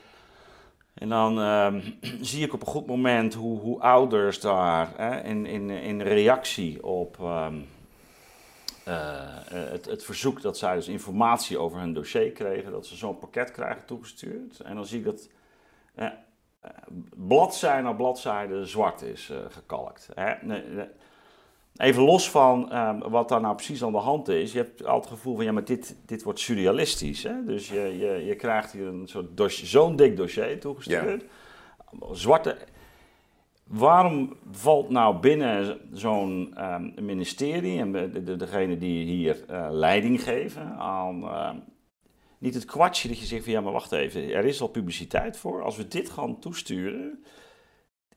En 0.94 1.08
dan 1.08 1.40
ehm, 1.40 1.80
zie 2.20 2.44
ik 2.44 2.52
op 2.52 2.60
een 2.60 2.66
goed 2.66 2.86
moment 2.86 3.34
hoe, 3.34 3.60
hoe 3.60 3.80
ouders 3.80 4.40
daar 4.40 5.00
in, 5.24 5.46
in, 5.46 5.70
in 5.70 6.00
reactie 6.00 6.84
op 6.84 7.16
ehm, 7.20 7.54
eh, 8.84 8.94
het, 9.48 9.84
het, 9.84 10.04
verzoek 10.04 10.42
dat 10.42 10.58
zij 10.58 10.74
dus 10.74 10.88
informatie 10.88 11.58
over 11.58 11.78
hun 11.78 11.92
dossier 11.92 12.32
kregen, 12.32 12.72
dat 12.72 12.86
ze 12.86 12.96
zo'n 12.96 13.18
pakket 13.18 13.50
krijgen 13.50 13.84
toegestuurd. 13.84 14.60
En 14.60 14.74
dan 14.74 14.86
zie 14.86 14.98
ik 14.98 15.04
dat 15.04 15.28
bladzijde 17.16 17.82
na 17.82 17.92
bladzijde 17.92 18.64
zwart 18.64 19.02
is 19.02 19.30
uh, 19.30 19.38
gekalkt. 19.48 20.08
Hè? 20.14 20.34
Even 21.76 22.02
los 22.02 22.30
van 22.30 22.76
um, 22.76 22.98
wat 22.98 23.28
daar 23.28 23.40
nou 23.40 23.54
precies 23.54 23.84
aan 23.84 23.92
de 23.92 23.98
hand 23.98 24.28
is. 24.28 24.52
Je 24.52 24.58
hebt 24.58 24.84
altijd 24.84 25.04
het 25.04 25.12
gevoel 25.12 25.36
van, 25.36 25.44
ja, 25.44 25.52
maar 25.52 25.64
dit, 25.64 25.96
dit 26.06 26.22
wordt 26.22 26.40
surrealistisch. 26.40 27.22
Hè? 27.22 27.44
Dus 27.44 27.68
je, 27.68 27.98
je, 27.98 28.24
je 28.24 28.34
krijgt 28.34 28.72
hier 28.72 28.86
een 28.86 29.08
soort 29.08 29.52
zo'n 29.52 29.96
dik 29.96 30.16
dossier 30.16 30.60
toegestuurd. 30.60 31.24
Zwarte... 32.12 32.56
Waarom 33.68 34.36
valt 34.50 34.90
nou 34.90 35.16
binnen 35.16 35.80
zo'n 35.92 36.54
um, 36.58 36.94
ministerie 37.00 37.78
en 37.78 37.92
de, 37.92 38.22
de, 38.22 38.36
degene 38.36 38.78
die 38.78 39.04
hier 39.04 39.44
uh, 39.50 39.66
leiding 39.70 40.22
geven 40.22 40.76
aan 40.78 41.22
uh, 41.22 41.50
niet 42.38 42.54
het 42.54 42.64
kwartje 42.64 43.08
dat 43.08 43.18
je 43.18 43.26
zegt 43.26 43.44
van 43.44 43.52
ja, 43.52 43.60
maar 43.60 43.72
wacht 43.72 43.92
even, 43.92 44.32
er 44.32 44.44
is 44.44 44.60
al 44.60 44.68
publiciteit 44.68 45.36
voor. 45.36 45.62
Als 45.62 45.76
we 45.76 45.88
dit 45.88 46.10
gaan 46.10 46.38
toesturen, 46.38 47.24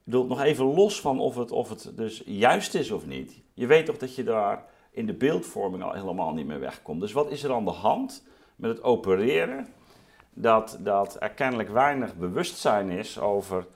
bedoel, 0.03 0.25
nog 0.25 0.41
even 0.41 0.65
los 0.65 1.01
van 1.01 1.19
of 1.19 1.36
het, 1.36 1.51
of 1.51 1.69
het 1.69 1.91
dus 1.95 2.21
juist 2.25 2.75
is 2.75 2.91
of 2.91 3.05
niet. 3.05 3.41
Je 3.53 3.67
weet 3.67 3.86
toch 3.86 3.97
dat 3.97 4.15
je 4.15 4.23
daar 4.23 4.65
in 4.91 5.05
de 5.05 5.13
beeldvorming 5.13 5.84
al 5.84 5.93
helemaal 5.93 6.34
niet 6.34 6.45
meer 6.45 6.60
wegkomt. 6.60 7.01
Dus 7.01 7.12
wat 7.12 7.31
is 7.31 7.43
er 7.43 7.53
aan 7.53 7.65
de 7.65 7.71
hand 7.71 8.27
met 8.55 8.69
het 8.69 8.84
opereren? 8.84 9.67
Dat, 10.34 10.77
dat 10.79 11.17
er 11.19 11.29
kennelijk 11.29 11.69
weinig 11.69 12.15
bewustzijn 12.15 12.89
is 12.89 13.19
over 13.19 13.67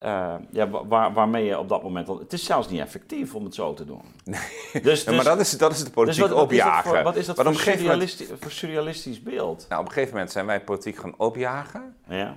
uh, 0.00 0.34
ja, 0.50 0.68
waar, 0.68 1.12
waarmee 1.12 1.44
je 1.44 1.58
op 1.58 1.68
dat 1.68 1.82
moment... 1.82 2.08
Het 2.08 2.32
is 2.32 2.44
zelfs 2.44 2.68
niet 2.68 2.80
effectief 2.80 3.34
om 3.34 3.44
het 3.44 3.54
zo 3.54 3.74
te 3.74 3.84
doen. 3.84 4.02
Nee. 4.24 4.40
Dus, 4.82 5.04
maar 5.04 5.14
dus- 5.14 5.24
dat 5.24 5.40
is, 5.40 5.50
dat 5.50 5.72
is 5.72 5.78
het 5.78 5.92
politiek 5.92 6.22
dus 6.22 6.30
wat, 6.30 6.40
opjagen. 6.42 7.04
wat 7.04 7.16
is 7.16 7.26
dat 7.26 7.42
voor, 7.42 7.54
surrealistisch, 7.54 8.28
voor 8.40 8.50
surrealistisch 8.50 9.22
beeld? 9.22 9.66
Nou, 9.68 9.80
op 9.80 9.86
een 9.86 9.92
gegeven 9.92 10.14
moment 10.14 10.32
zijn 10.32 10.46
wij 10.46 10.60
politiek 10.60 10.96
gaan 10.96 11.14
opjagen. 11.16 11.96
Ja. 12.08 12.36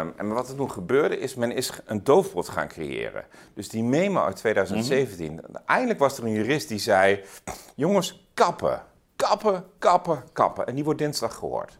Um, 0.00 0.12
en 0.16 0.28
wat 0.28 0.48
er 0.48 0.56
toen 0.56 0.70
gebeurde 0.70 1.18
is, 1.18 1.34
men 1.34 1.52
is 1.52 1.72
een 1.84 2.04
doofpot 2.04 2.48
gaan 2.48 2.68
creëren. 2.68 3.24
Dus 3.54 3.68
die 3.68 3.82
memo 3.82 4.24
uit 4.24 4.36
2017. 4.36 5.32
Mm 5.32 5.40
Eindelijk 5.66 5.98
was 5.98 6.18
er 6.18 6.24
een 6.24 6.32
jurist 6.32 6.68
die 6.68 6.78
zei... 6.78 7.20
Jongens, 7.74 8.28
kappen. 8.34 8.82
Kappen, 9.16 9.64
kappen, 9.78 10.24
kappen. 10.32 10.66
En 10.66 10.74
die 10.74 10.84
wordt 10.84 10.98
dinsdag 10.98 11.34
gehoord. 11.34 11.78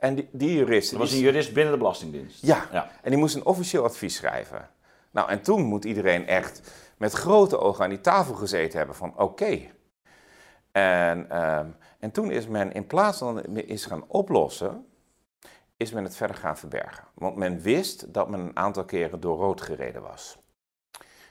En 0.00 0.14
die, 0.14 0.28
die 0.32 0.54
jurist... 0.54 0.90
Dat 0.90 1.00
was 1.00 1.12
een 1.12 1.18
jurist 1.18 1.52
binnen 1.52 1.72
de 1.72 1.78
Belastingdienst. 1.78 2.42
Ja. 2.42 2.68
ja, 2.72 2.90
en 3.02 3.10
die 3.10 3.18
moest 3.18 3.34
een 3.34 3.44
officieel 3.44 3.84
advies 3.84 4.14
schrijven. 4.14 4.68
Nou, 5.10 5.30
en 5.30 5.42
toen 5.42 5.62
moet 5.62 5.84
iedereen 5.84 6.26
echt 6.26 6.72
met 6.96 7.12
grote 7.12 7.58
ogen 7.58 7.84
aan 7.84 7.90
die 7.90 8.00
tafel 8.00 8.34
gezeten 8.34 8.78
hebben 8.78 8.96
van 8.96 9.18
oké. 9.18 9.60
En, 10.72 11.30
ehm, 11.30 11.66
en 11.98 12.10
toen 12.10 12.30
is 12.30 12.46
men 12.46 12.72
in 12.72 12.86
plaats 12.86 13.18
van 13.18 13.44
is 13.56 13.84
gaan 13.84 14.04
oplossen, 14.06 14.86
is 15.76 15.92
men 15.92 16.04
het 16.04 16.16
verder 16.16 16.36
gaan 16.36 16.56
verbergen. 16.56 17.04
Want 17.14 17.36
men 17.36 17.60
wist 17.60 18.12
dat 18.12 18.28
men 18.28 18.40
een 18.40 18.56
aantal 18.56 18.84
keren 18.84 19.20
door 19.20 19.38
rood 19.38 19.60
gereden 19.60 20.02
was. 20.02 20.38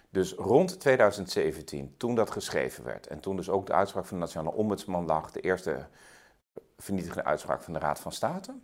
Dus 0.09 0.33
rond 0.33 0.79
2017, 0.79 1.93
toen 1.97 2.15
dat 2.15 2.31
geschreven 2.31 2.83
werd 2.83 3.07
en 3.07 3.19
toen 3.19 3.35
dus 3.35 3.49
ook 3.49 3.65
de 3.67 3.73
uitspraak 3.73 4.05
van 4.05 4.17
de 4.17 4.23
Nationale 4.23 4.55
Ombudsman 4.55 5.05
lag, 5.05 5.31
de 5.31 5.39
eerste 5.39 5.87
vernietigende 6.77 7.23
uitspraak 7.23 7.63
van 7.63 7.73
de 7.73 7.79
Raad 7.79 7.99
van 7.99 8.11
State. 8.11 8.55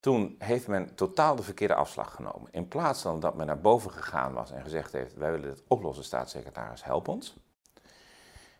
Toen 0.00 0.34
heeft 0.38 0.66
men 0.66 0.94
totaal 0.94 1.36
de 1.36 1.42
verkeerde 1.42 1.74
afslag 1.74 2.14
genomen. 2.14 2.52
In 2.52 2.68
plaats 2.68 3.02
van 3.02 3.20
dat 3.20 3.34
men 3.34 3.46
naar 3.46 3.60
boven 3.60 3.90
gegaan 3.90 4.32
was 4.32 4.50
en 4.50 4.62
gezegd 4.62 4.92
heeft: 4.92 5.14
wij 5.14 5.30
willen 5.30 5.54
dit 5.54 5.64
oplossen, 5.68 6.04
staatssecretaris, 6.04 6.84
help 6.84 7.08
ons. 7.08 7.36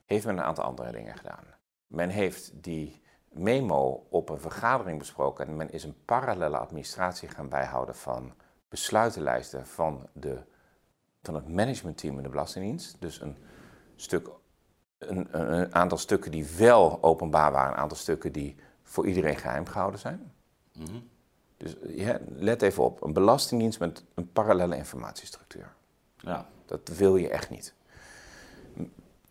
Heeft 0.06 0.26
men 0.26 0.36
een 0.38 0.44
aantal 0.44 0.64
andere 0.64 0.92
dingen 0.92 1.16
gedaan. 1.16 1.44
Men 1.86 2.08
heeft 2.08 2.62
die 2.62 3.02
memo 3.28 4.06
op 4.10 4.28
een 4.28 4.40
vergadering 4.40 4.98
besproken 4.98 5.46
en 5.46 5.56
men 5.56 5.70
is 5.70 5.84
een 5.84 6.04
parallele 6.04 6.56
administratie 6.56 7.28
gaan 7.28 7.48
bijhouden 7.48 7.94
van 7.94 8.34
besluitenlijsten 8.68 9.66
van, 9.66 10.08
de, 10.12 10.42
van 11.22 11.34
het 11.34 11.48
managementteam 11.48 12.16
in 12.16 12.22
de 12.22 12.28
Belastingdienst. 12.28 13.00
Dus 13.00 13.20
een 13.20 13.36
stuk 13.96 14.30
een, 15.00 15.28
een, 15.30 15.74
aantal 15.74 15.98
stukken 15.98 16.30
die 16.30 16.46
wel 16.58 16.98
openbaar 17.02 17.52
waren, 17.52 17.72
een 17.72 17.78
aantal 17.78 17.96
stukken 17.98 18.32
die 18.32 18.56
voor 18.82 19.06
iedereen 19.06 19.36
geheim 19.36 19.66
gehouden 19.66 20.00
zijn. 20.00 20.32
Mhm. 20.78 20.98
Dus 21.56 21.76
ja, 21.88 22.18
let 22.36 22.62
even 22.62 22.84
op, 22.84 23.02
een 23.02 23.12
belastingdienst 23.12 23.78
met 23.78 24.04
een 24.14 24.32
parallele 24.32 24.76
informatiestructuur. 24.76 25.72
Ja. 26.16 26.46
Dat 26.66 26.88
wil 26.96 27.16
je 27.16 27.28
echt 27.28 27.50
niet. 27.50 27.74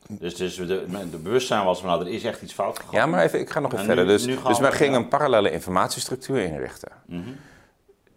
Dus, 0.09 0.35
dus 0.35 0.55
de, 0.55 0.85
de 1.11 1.17
bewustzijn 1.17 1.65
was 1.65 1.79
van, 1.79 1.89
nou, 1.89 2.01
er 2.01 2.11
is 2.11 2.23
echt 2.23 2.41
iets 2.41 2.53
fout 2.53 2.79
gegaan. 2.79 2.93
Ja, 2.93 3.05
maar 3.05 3.23
even, 3.23 3.39
ik 3.39 3.49
ga 3.49 3.59
nog 3.59 3.71
even 3.71 3.79
En 3.79 3.85
verder. 3.85 4.05
nu- 4.05 4.11
dus 4.11 4.25
nu 4.25 4.35
dus 4.43 4.57
we- 4.57 4.63
men 4.63 4.73
ging 4.73 4.91
ja. 4.93 4.97
een 4.97 5.07
parallele 5.07 5.51
informatiestructuur 5.51 6.43
inrichten. 6.43 6.91
Mhm. 7.05 7.29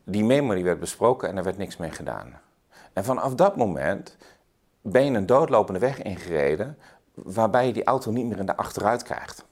Die 0.05 0.25
memo 0.25 0.55
die 0.55 0.65
werd 0.65 0.81
besproken 0.81 1.29
en 1.29 1.37
er 1.37 1.45
werd 1.45 1.57
niks 1.59 1.77
mee 1.77 1.91
gedaan. 1.91 2.41
En 2.93 3.05
vanaf 3.05 3.35
dat 3.35 3.57
moment 3.57 4.17
ben 4.81 5.05
je 5.05 5.11
een 5.11 5.27
doodlopende 5.27 5.81
weg 5.81 6.03
ingereden... 6.03 6.79
waarbij 7.15 7.67
je 7.67 7.73
die 7.73 7.85
auto 7.85 8.11
niet 8.11 8.27
meer 8.27 8.39
in 8.39 8.47
de 8.47 8.57
achteruit 8.57 9.03
krijgt. 9.03 9.45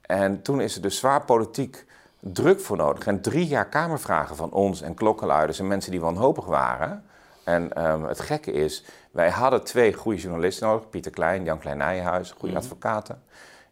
En 0.00 0.42
toen 0.42 0.60
is 0.60 0.76
er 0.76 0.82
dus 0.82 0.98
zwaar 0.98 1.24
politiek 1.24 1.86
druk 2.20 2.60
voor 2.60 2.76
nodig. 2.76 3.06
En 3.06 3.20
drie 3.20 3.46
jaar 3.46 3.68
kamervragen 3.68 4.36
van 4.36 4.50
ons 4.50 4.82
en 4.82 4.94
klokkenluiders 4.94 5.58
en 5.58 5.68
mensen 5.68 5.90
die 5.90 6.00
wanhopig 6.00 6.44
waren. 6.44 7.04
En 7.44 7.72
ehm, 7.72 8.02
het 8.02 8.20
gekke 8.20 8.52
is, 8.52 8.84
wij 9.10 9.30
hadden 9.30 9.64
twee 9.64 9.92
goede 9.92 10.20
journalisten 10.20 10.66
nodig. 10.68 10.88
Pieter 10.88 11.12
Klein, 11.12 11.44
Jan 11.44 11.58
Klein 11.58 11.78
Nijenhuis, 11.78 12.30
goede 12.30 12.56
advocaten. 12.56 13.22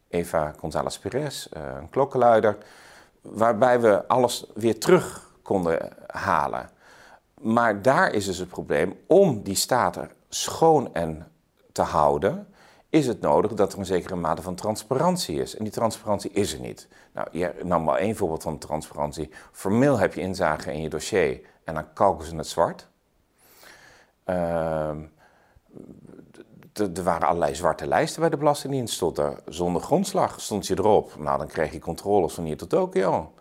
Eva 0.08 0.54
González 0.58 0.98
Perez, 0.98 1.46
eh, 1.46 1.62
een 1.80 1.90
klokkenluider. 1.90 2.56
Waarbij 3.20 3.80
we 3.80 4.08
alles 4.08 4.46
weer 4.54 4.80
terug 4.80 5.30
konden 5.42 5.88
halen. 6.06 6.70
Maar 7.40 7.82
daar 7.82 8.12
is 8.12 8.24
dus 8.24 8.38
het 8.38 8.48
probleem, 8.48 8.96
om 9.06 9.42
die 9.42 9.54
staat 9.54 9.96
er 9.96 10.11
schoon 10.28 10.94
en 10.94 11.32
te 11.72 11.82
houden, 11.82 12.46
is 12.92 13.07
het 13.07 13.20
nodig 13.20 13.52
dat 13.55 13.72
er 13.72 13.78
een 13.78 13.87
zekere 13.87 14.16
mate 14.16 14.42
van 14.42 14.55
transparantie 14.55 15.40
is. 15.40 15.57
En 15.57 15.64
die 15.64 15.72
transparantie 15.72 16.31
is 16.31 16.52
er 16.52 16.61
niet. 16.61 16.88
Nou, 17.12 17.28
je 17.31 17.55
nam 17.62 17.85
maar 17.85 17.98
één 17.98 18.16
voorbeeld 18.16 18.42
van 18.42 18.59
transparantie. 18.59 19.31
Formeel 19.52 19.98
heb 19.98 20.14
je 20.14 20.20
inzage 20.20 20.72
in 20.72 20.83
je 20.83 20.88
dossier 20.88 21.40
en 21.64 21.74
dan 21.74 21.92
kalken 21.92 22.26
ze 22.26 22.37
het 22.37 22.46
zwart. 22.46 22.88
Ehm, 24.24 25.02
er 26.72 27.02
waren 27.02 27.28
allerlei 27.28 27.55
zwarte 27.55 27.87
lijsten 27.87 28.20
bij 28.20 28.31
de 28.31 28.37
Belastingdienst. 28.37 28.94
Stond 28.94 29.18
er 29.18 29.38
zonder 29.46 29.83
grondslag, 29.83 30.40
stond 30.40 30.66
je 30.66 30.78
erop. 30.78 31.16
Nou, 31.18 31.38
dan 31.38 31.46
kreeg 31.46 31.72
je 31.72 31.78
controles 31.78 32.35
van 32.35 32.44
hier 32.44 32.57
tot 32.57 32.68
Tokio. 32.68 33.35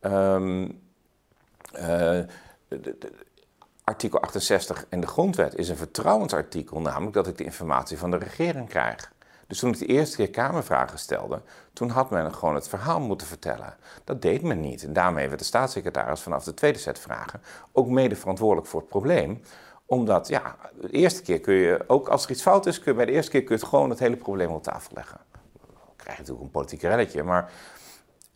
Ehm, 0.00 0.70
eh, 1.72 2.20
artikel 3.88 4.20
68 4.20 4.86
in 4.88 5.00
de 5.00 5.06
grondwet 5.06 5.54
is 5.54 5.68
een 5.68 5.76
vertrouwensartikel, 5.76 6.80
namelijk 6.80 7.12
dat 7.12 7.26
ik 7.26 7.38
de 7.38 7.44
informatie 7.44 7.98
van 7.98 8.10
de 8.10 8.16
regering 8.16 8.68
krijg. 8.68 9.12
Dus 9.46 9.58
toen 9.58 9.70
ik 9.72 9.78
de 9.78 9.86
eerste 9.86 10.16
keer 10.16 10.30
Kamervragen 10.30 10.98
stelde, 10.98 11.40
toen 11.72 11.88
had 11.88 12.10
men 12.10 12.34
gewoon 12.34 12.54
het 12.54 12.68
verhaal 12.68 13.00
moeten 13.00 13.26
vertellen. 13.26 13.76
Dat 14.04 14.22
deed 14.22 14.42
men 14.42 14.60
niet. 14.60 14.84
En 14.84 14.92
daarmee 14.92 15.28
werd 15.28 15.38
de 15.38 15.44
staatssecretaris 15.44 16.20
vanaf 16.20 16.44
de 16.44 16.54
tweede 16.54 16.78
set 16.78 16.98
vragen 16.98 17.42
ook 17.72 17.88
mede 17.88 18.16
verantwoordelijk 18.16 18.66
voor 18.66 18.80
het 18.80 18.88
probleem. 18.88 19.42
Omdat, 19.86 20.28
ja, 20.28 20.56
de 20.80 20.90
eerste 20.90 21.22
keer 21.22 21.40
kun 21.40 21.54
je, 21.54 21.84
ook 21.86 22.08
als 22.08 22.24
er 22.24 22.30
iets 22.30 22.42
fout 22.42 22.66
is, 22.66 22.80
kun 22.80 22.96
bij 22.96 23.04
de 23.04 23.12
eerste 23.12 23.30
keer 23.30 23.42
kun 23.42 23.54
je 23.54 23.60
het 23.60 23.70
gewoon 23.70 23.90
het 23.90 23.98
hele 23.98 24.16
probleem 24.16 24.50
op 24.50 24.62
tafel 24.62 24.92
leggen. 24.94 25.20
Dan 25.52 25.96
krijg 25.96 26.16
je 26.16 26.22
natuurlijk 26.22 26.46
een 26.46 26.50
politiek 26.50 26.82
relletje, 26.82 27.22
maar 27.22 27.52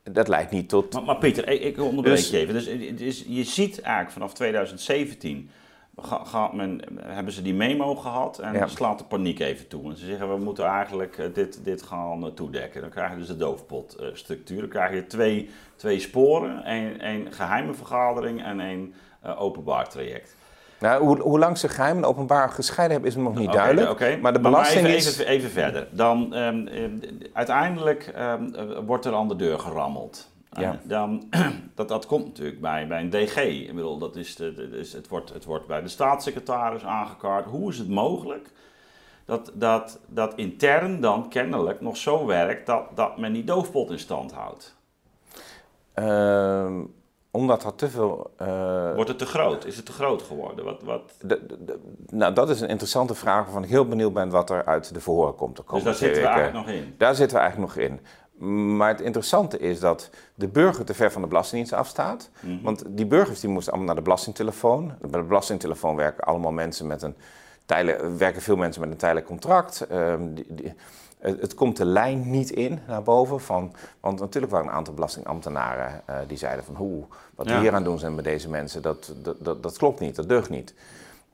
dat 0.02 0.28
leidt 0.28 0.50
niet 0.50 0.68
tot 0.68 0.92
Maar, 0.92 1.02
maar 1.02 1.16
Pieter, 1.18 1.48
ik, 1.48 1.60
ik 1.60 1.80
onderbreek 1.80 2.16
Dus- 2.16 2.30
je 2.30 2.38
even. 2.38 2.96
Dus, 2.96 3.24
je 3.28 3.44
ziet 3.44 3.80
eigenlijk 3.80 4.12
vanaf 4.12 4.34
2017 4.34 5.50
ga- 5.96 6.24
gaat 6.24 6.52
men, 6.52 6.80
hebben 7.02 7.32
ze 7.32 7.42
die 7.42 7.54
memo 7.54 7.94
gehad 7.94 8.38
en 8.38 8.52
Ja. 8.52 8.66
slaat 8.66 8.98
de 8.98 9.04
paniek 9.04 9.38
even 9.40 9.68
toe. 9.68 9.90
En 9.90 9.96
ze 9.96 10.06
zeggen 10.06 10.28
we 10.34 10.44
moeten 10.44 10.64
eigenlijk 10.64 11.18
eh, 11.18 11.26
dit, 11.34 11.60
dit 11.64 11.82
gaan 11.82 12.24
eh, 12.26 12.30
toedekken. 12.32 12.80
Dan 12.80 12.90
krijg 12.90 13.10
je 13.12 13.16
dus 13.18 13.26
de 13.26 13.36
doofpotstructuur. 13.36 14.60
Dan 14.60 14.68
krijg 14.68 14.94
je 14.94 15.06
twee, 15.06 15.50
twee 15.76 15.98
sporen, 15.98 16.64
één, 16.64 17.00
één 17.00 17.32
geheime 17.32 17.74
vergadering 17.74 18.42
en 18.44 18.60
één 18.60 18.94
eh, 19.22 19.42
openbaar 19.42 19.88
traject. 19.88 20.36
Nou, 20.82 21.04
hoe, 21.04 21.20
hoe 21.20 21.38
lang 21.38 21.58
ze 21.58 21.68
geheim 21.68 21.96
en 21.96 22.04
openbaar 22.04 22.48
gescheiden 22.48 22.92
hebben, 22.92 23.10
is 23.10 23.24
nog 23.24 23.34
niet 23.34 23.52
duidelijk. 23.52 23.90
oké. 23.90 24.16
Maar 24.16 24.32
de 24.32 24.40
belasting 24.40 24.86
even, 24.86 24.96
is... 24.96 25.06
Even, 25.18 25.26
even 25.26 25.50
verder. 25.50 25.88
Dan, 25.90 26.34
ehm, 26.34 26.66
ehm, 26.66 26.90
uiteindelijk 27.32 28.06
ehm, 28.14 28.54
eh, 28.54 28.78
wordt 28.86 29.04
er 29.04 29.14
aan 29.14 29.28
de 29.28 29.36
deur 29.36 29.58
gerammeld. 29.58 30.30
Ja. 30.52 30.72
Eh, 30.72 30.78
dan, 30.82 31.28
dat, 31.74 31.88
dat 31.88 32.06
komt 32.06 32.26
natuurlijk 32.26 32.60
bij, 32.60 32.86
bij 32.86 33.00
een 33.00 33.10
DG. 33.10 33.36
Ik 33.36 33.74
bedoel, 33.74 33.98
dat 33.98 34.16
is 34.16 34.36
de, 34.36 34.54
de- 34.54 34.70
dus 34.70 34.92
het, 34.92 35.08
wordt, 35.08 35.32
het 35.32 35.44
wordt 35.44 35.66
bij 35.66 35.82
de 35.82 35.88
staatssecretaris 35.88 36.84
aangekaart. 36.84 37.44
Hoe 37.44 37.70
is 37.70 37.78
het 37.78 37.88
mogelijk 37.88 38.48
dat, 39.24 39.50
dat, 39.54 39.98
dat 40.08 40.32
intern 40.36 41.00
dan 41.00 41.28
kennelijk 41.28 41.80
nog 41.80 41.96
zo 41.96 42.26
werkt 42.26 42.66
dat, 42.66 42.84
dat 42.94 43.18
men 43.18 43.32
die 43.32 43.44
doofpot 43.44 43.90
in 43.90 43.98
stand 43.98 44.32
houdt? 44.32 44.76
Ehm, 45.94 46.80
omdat 47.34 47.64
er 47.64 47.74
te 47.74 47.88
veel... 47.90 48.30
eh, 48.36 48.94
Wordt 48.94 49.08
het 49.08 49.18
te 49.18 49.26
groot? 49.26 49.64
Is 49.64 49.76
het 49.76 49.86
te 49.86 49.92
groot 49.92 50.22
geworden? 50.22 50.64
Wat, 50.64 50.82
wat... 50.82 51.12
de- 51.20 51.46
de- 51.46 51.64
de- 51.64 51.78
nou, 52.10 52.34
dat 52.34 52.50
is 52.50 52.60
een 52.60 52.68
interessante 52.68 53.14
vraag 53.14 53.44
waarvan 53.44 53.62
ik 53.62 53.68
heel 53.68 53.86
benieuwd 53.88 54.12
ben 54.12 54.30
wat 54.30 54.50
er 54.50 54.64
uit 54.64 54.94
de 54.94 55.00
verhoren 55.00 55.34
komt. 55.34 55.56
de 55.56 55.62
Dus 55.72 55.82
daar 55.82 55.94
zitten 55.94 56.22
we 56.22 56.28
eigenlijk 56.28 56.66
nog 56.66 56.74
in. 56.74 56.94
Daar 56.98 57.14
zitten 57.14 57.36
we 57.36 57.42
eigenlijk 57.42 57.74
nog 57.74 57.84
in. 57.84 58.00
Maar 58.76 58.88
het 58.88 59.00
interessante 59.00 59.58
is 59.58 59.80
dat 59.80 60.10
de 60.34 60.48
burger 60.48 60.84
te 60.84 60.94
ver 60.94 61.12
van 61.12 61.22
de 61.22 61.28
Belastingdienst 61.28 61.72
afstaat. 61.74 62.30
Mhm. 62.40 62.62
Want 62.62 62.82
die 62.88 63.06
burgers 63.06 63.40
die 63.40 63.50
moesten 63.50 63.72
allemaal 63.72 63.88
naar 63.94 64.02
de 64.02 64.08
belastingtelefoon. 64.08 64.92
Bij 65.00 65.20
de 65.20 65.26
belastingtelefoon 65.26 65.96
werken 65.96 66.24
allemaal 66.24 66.52
mensen 66.52 66.86
met 66.86 67.02
een 67.02 67.16
tijdelijk, 67.66 68.02
werken 68.18 68.42
veel 68.42 68.56
mensen 68.56 68.80
met 68.80 68.90
een 68.90 68.96
tijdelijk 68.96 69.26
contract. 69.26 69.80
Ehm, 69.80 70.34
die, 70.34 70.46
die- 70.48 70.74
het, 71.22 71.40
het 71.40 71.54
komt 71.54 71.76
de 71.76 71.84
lijn 71.84 72.30
niet 72.30 72.50
in 72.50 72.78
naar 72.86 73.02
boven. 73.02 73.40
Van, 73.40 73.72
want 74.00 74.20
natuurlijk 74.20 74.52
waren 74.52 74.66
een 74.68 74.74
aantal 74.74 74.94
belastingambtenaren 74.94 76.02
eh, 76.06 76.16
die 76.26 76.36
zeiden 76.38 76.64
van... 76.64 76.74
hoe 76.74 77.04
wat 77.34 77.46
we 77.46 77.52
Ja. 77.52 77.60
hier 77.60 77.74
aan 77.74 77.84
doen 77.84 77.98
zijn 77.98 78.14
met 78.14 78.24
deze 78.24 78.48
mensen, 78.48 78.82
dat, 78.82 79.12
dat, 79.22 79.36
dat, 79.40 79.62
dat 79.62 79.76
klopt 79.76 80.00
niet, 80.00 80.16
dat 80.16 80.28
deugt 80.28 80.50
niet. 80.50 80.74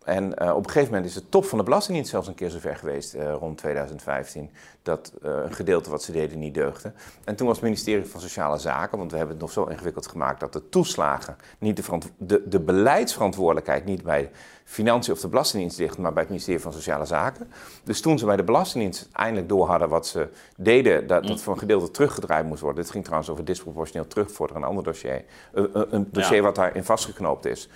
En 0.09 0.39
eh, 0.39 0.51
op 0.57 0.65
een 0.65 0.71
gegeven 0.71 0.93
moment 0.95 1.09
is 1.09 1.15
de 1.15 1.29
top 1.29 1.45
van 1.45 1.59
de 1.59 1.65
Belastingdienst 1.65 2.11
zelfs 2.11 2.29
een 2.29 2.35
keer 2.35 2.51
zover 2.51 2.77
geweest, 2.77 3.15
eh, 3.15 3.33
rond 3.33 3.59
2015, 3.59 4.51
dat 4.83 5.13
eh, 5.23 5.31
een 5.45 5.53
gedeelte 5.53 5.91
wat 5.91 6.03
ze 6.03 6.13
deden 6.13 6.39
niet 6.39 6.55
deugde. 6.55 6.93
En 7.25 7.37
toen 7.37 7.47
was 7.47 7.57
het 7.57 7.65
ministerie 7.65 8.05
van 8.05 8.21
Sociale 8.21 8.59
Zaken, 8.59 8.99
want 8.99 9.11
we 9.11 9.17
hebben 9.17 9.35
het 9.35 9.45
nog 9.45 9.53
zo 9.53 9.65
ingewikkeld 9.65 10.07
gemaakt 10.07 10.41
dat 10.41 10.53
de 10.53 10.69
toeslagen, 10.69 11.37
niet 11.59 11.77
de, 11.77 11.99
de, 12.17 12.49
de 12.49 12.61
beleidsverantwoordelijkheid 12.61 13.85
niet 13.85 14.03
bij 14.03 14.31
Financiën 14.65 15.13
of 15.13 15.21
de 15.21 15.29
Belastingdienst 15.29 15.79
ligt, 15.79 15.99
maar 15.99 16.13
bij 16.13 16.21
het 16.23 16.31
ministerie 16.31 16.61
van 16.61 16.73
Sociale 16.73 17.05
Zaken. 17.05 17.51
Dus 17.85 18.01
toen 18.01 18.19
ze 18.19 18.27
bij 18.27 18.37
de 18.37 18.43
Belastingdienst 18.43 19.09
eindelijk 19.13 19.49
door 19.49 19.67
hadden 19.67 19.89
wat 19.89 20.07
ze 20.07 20.29
deden, 20.57 21.07
dat, 21.07 21.27
dat 21.27 21.41
voor 21.41 21.53
een 21.53 21.59
gedeelte 21.59 21.91
teruggedraaid 21.91 22.47
moest 22.47 22.61
worden. 22.61 22.83
Dit 22.83 22.91
ging 22.91 23.05
trouwens 23.05 23.31
over 23.31 23.45
disproportioneel 23.45 24.07
terugvorderen, 24.07 24.63
een 24.63 24.69
ander 24.69 24.85
dossier. 24.85 25.25
Een 25.53 26.09
dossier 26.13 26.37
Ja. 26.37 26.43
wat 26.43 26.55
daarin 26.55 26.85
vastgeknoopt 26.85 27.45
is. 27.45 27.69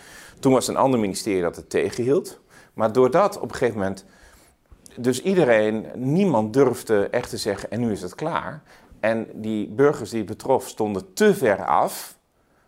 Toen 0.42 0.52
was 0.52 0.66
het 0.66 0.76
een 0.76 0.82
ander 0.82 1.00
ministerie 1.00 1.42
dat 1.42 1.56
het 1.56 1.70
tegenhield. 1.70 2.40
Maar 2.74 2.92
doordat 2.92 3.36
op 3.36 3.50
een 3.50 3.56
gegeven 3.56 3.80
moment. 3.80 4.04
Dus 4.96 5.22
iedereen, 5.22 5.86
niemand 5.94 6.52
durfde 6.52 7.08
echt 7.08 7.30
te 7.30 7.36
zeggen: 7.36 7.70
en 7.70 7.80
nu 7.80 7.92
is 7.92 8.02
het 8.02 8.14
klaar. 8.14 8.62
En 9.00 9.26
die 9.34 9.68
burgers 9.68 10.10
die 10.10 10.18
het 10.18 10.28
betrof 10.28 10.68
stonden 10.68 11.12
te 11.12 11.34
ver 11.34 11.64
af. 11.64 12.18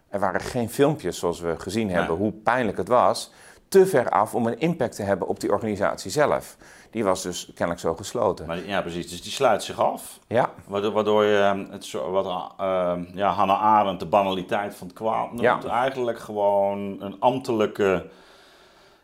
Er 0.09 0.21
waren 0.21 0.41
geen 0.41 0.71
filmpjes 0.71 1.19
zoals 1.19 1.41
we 1.41 1.55
gezien 1.59 1.91
hebben, 1.91 2.17
hoe 2.17 2.33
pijnlijk 2.33 2.77
het 2.77 2.89
was. 2.89 3.33
Te 3.69 3.87
ver 3.87 4.09
af 4.09 4.35
om 4.35 4.47
een 4.47 4.59
impact 4.59 4.97
te 4.97 5.03
hebben 5.03 5.29
op 5.29 5.41
die 5.41 5.53
organisatie 5.53 6.11
zelf. 6.11 6.57
Die 6.94 7.04
was 7.04 7.22
dus 7.22 7.44
kennelijk 7.46 7.80
zo 7.80 7.94
gesloten. 7.94 8.46
Maar, 8.46 8.66
ja, 8.66 8.80
precies. 8.80 9.11
Dus 9.11 9.22
die 9.22 9.33
sluit 9.33 9.62
zich 9.62 9.80
af. 9.80 10.18
Ja, 10.28 10.50
Waardoor, 10.66 11.24
je 11.24 11.38
ehm, 11.38 11.66
het 11.70 11.85
zo, 11.85 12.11
wat 12.11 12.26
eh, 12.59 12.92
ja, 13.14 13.30
Hannah 13.30 13.62
Arendt 13.62 14.00
de 14.00 14.07
banaliteit 14.07 14.74
van 14.74 14.87
het 14.87 14.96
kwaad 14.96 15.28
noemt. 15.28 15.40
Ja. 15.40 15.61
Eigenlijk 15.68 16.18
gewoon 16.18 16.96
een 17.02 17.16
ambtelijke. 17.20 18.07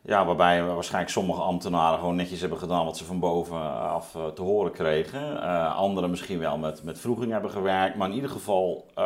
Ja, 0.03 0.27
waarbij 0.27 0.65
waarschijnlijk 0.65 1.13
sommige 1.13 1.41
ambtenaren 1.41 1.99
gewoon 1.99 2.15
netjes 2.17 2.41
hebben 2.41 2.59
gedaan 2.59 2.85
wat 2.85 2.97
ze 2.97 3.05
van 3.05 3.19
bovenaf 3.21 4.15
eh, 4.15 4.27
te 4.27 4.43
horen 4.43 4.73
kregen. 4.73 5.43
Eh 5.43 5.77
anderen 5.77 6.11
misschien 6.11 6.39
wel 6.39 6.59
met, 6.59 6.83
met 6.83 6.99
vroeging 7.01 7.33
hebben 7.33 7.51
gewerkt. 7.51 7.97
Maar 7.97 8.09
in 8.09 8.15
ieder 8.15 8.31
geval. 8.31 8.87
eh 8.95 9.05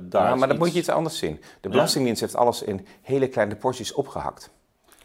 daar 0.00 0.28
Ja, 0.28 0.34
maar 0.34 0.48
dat 0.48 0.58
moet 0.58 0.72
je 0.72 0.78
iets- 0.78 0.88
iets 0.88 0.96
anders 0.96 1.18
zien. 1.18 1.40
De 1.60 1.68
Belastingdienst 1.68 2.20
heeft 2.20 2.36
alles 2.36 2.62
in 2.62 2.86
hele 3.02 3.28
kleine 3.28 3.56
porties 3.56 3.92
opgehakt. 3.94 4.50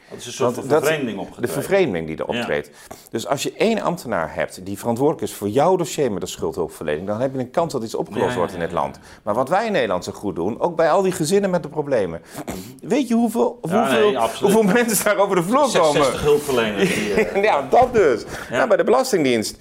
Dat 0.09 0.19
is 0.19 0.25
een 0.25 0.31
soort 0.31 0.53
van 0.53 0.63
vervreemding 0.63 1.15
De 1.15 1.21
opgetreden. 1.21 1.49
vervreemding 1.53 2.07
die 2.07 2.17
er 2.17 2.25
optreedt. 2.27 2.69
Dus 3.09 3.27
als 3.27 3.43
je 3.43 3.53
één 3.53 3.81
ambtenaar 3.81 4.35
hebt 4.35 4.65
die 4.65 4.77
verantwoordelijk 4.77 5.27
is 5.27 5.33
voor 5.33 5.47
jouw 5.49 5.75
dossier 5.75 6.11
met 6.11 6.21
de 6.21 6.27
schuldhulpverlening, 6.27 7.07
dan 7.07 7.19
heb 7.21 7.33
je 7.33 7.39
een 7.39 7.51
kans 7.51 7.73
dat 7.73 7.83
iets 7.83 7.95
opgelost 7.95 8.29
Ja, 8.31 8.37
wordt 8.37 8.53
in 8.53 8.59
dit 8.59 8.71
land. 8.71 8.99
Maar 9.23 9.33
wat 9.33 9.49
wij 9.49 9.65
in 9.65 9.71
Nederland 9.71 10.03
zo 10.03 10.11
goed 10.11 10.35
doen, 10.35 10.59
ook 10.59 10.75
bij 10.75 10.91
al 10.91 11.01
die 11.01 11.11
gezinnen 11.11 11.49
met 11.49 11.63
de 11.63 11.69
problemen. 11.69 12.21
Weet 12.81 13.07
je 13.07 13.13
hoeveel, 13.13 13.57
hoeveel, 13.61 14.11
nee, 14.11 14.17
hoeveel 14.41 14.63
mensen 14.63 15.05
daar 15.05 15.17
over 15.17 15.35
de 15.35 15.43
vloer 15.43 15.59
komen? 15.61 15.71
66 15.71 16.21
hulpverleners. 16.21 16.93
Die, 16.95 17.13
eh, 17.13 17.43
Ja, 17.49 17.67
dat 17.69 17.93
dus. 17.93 18.23
Nou, 18.49 18.67
bij 18.67 18.77
de 18.77 18.83
Belastingdienst. 18.83 19.57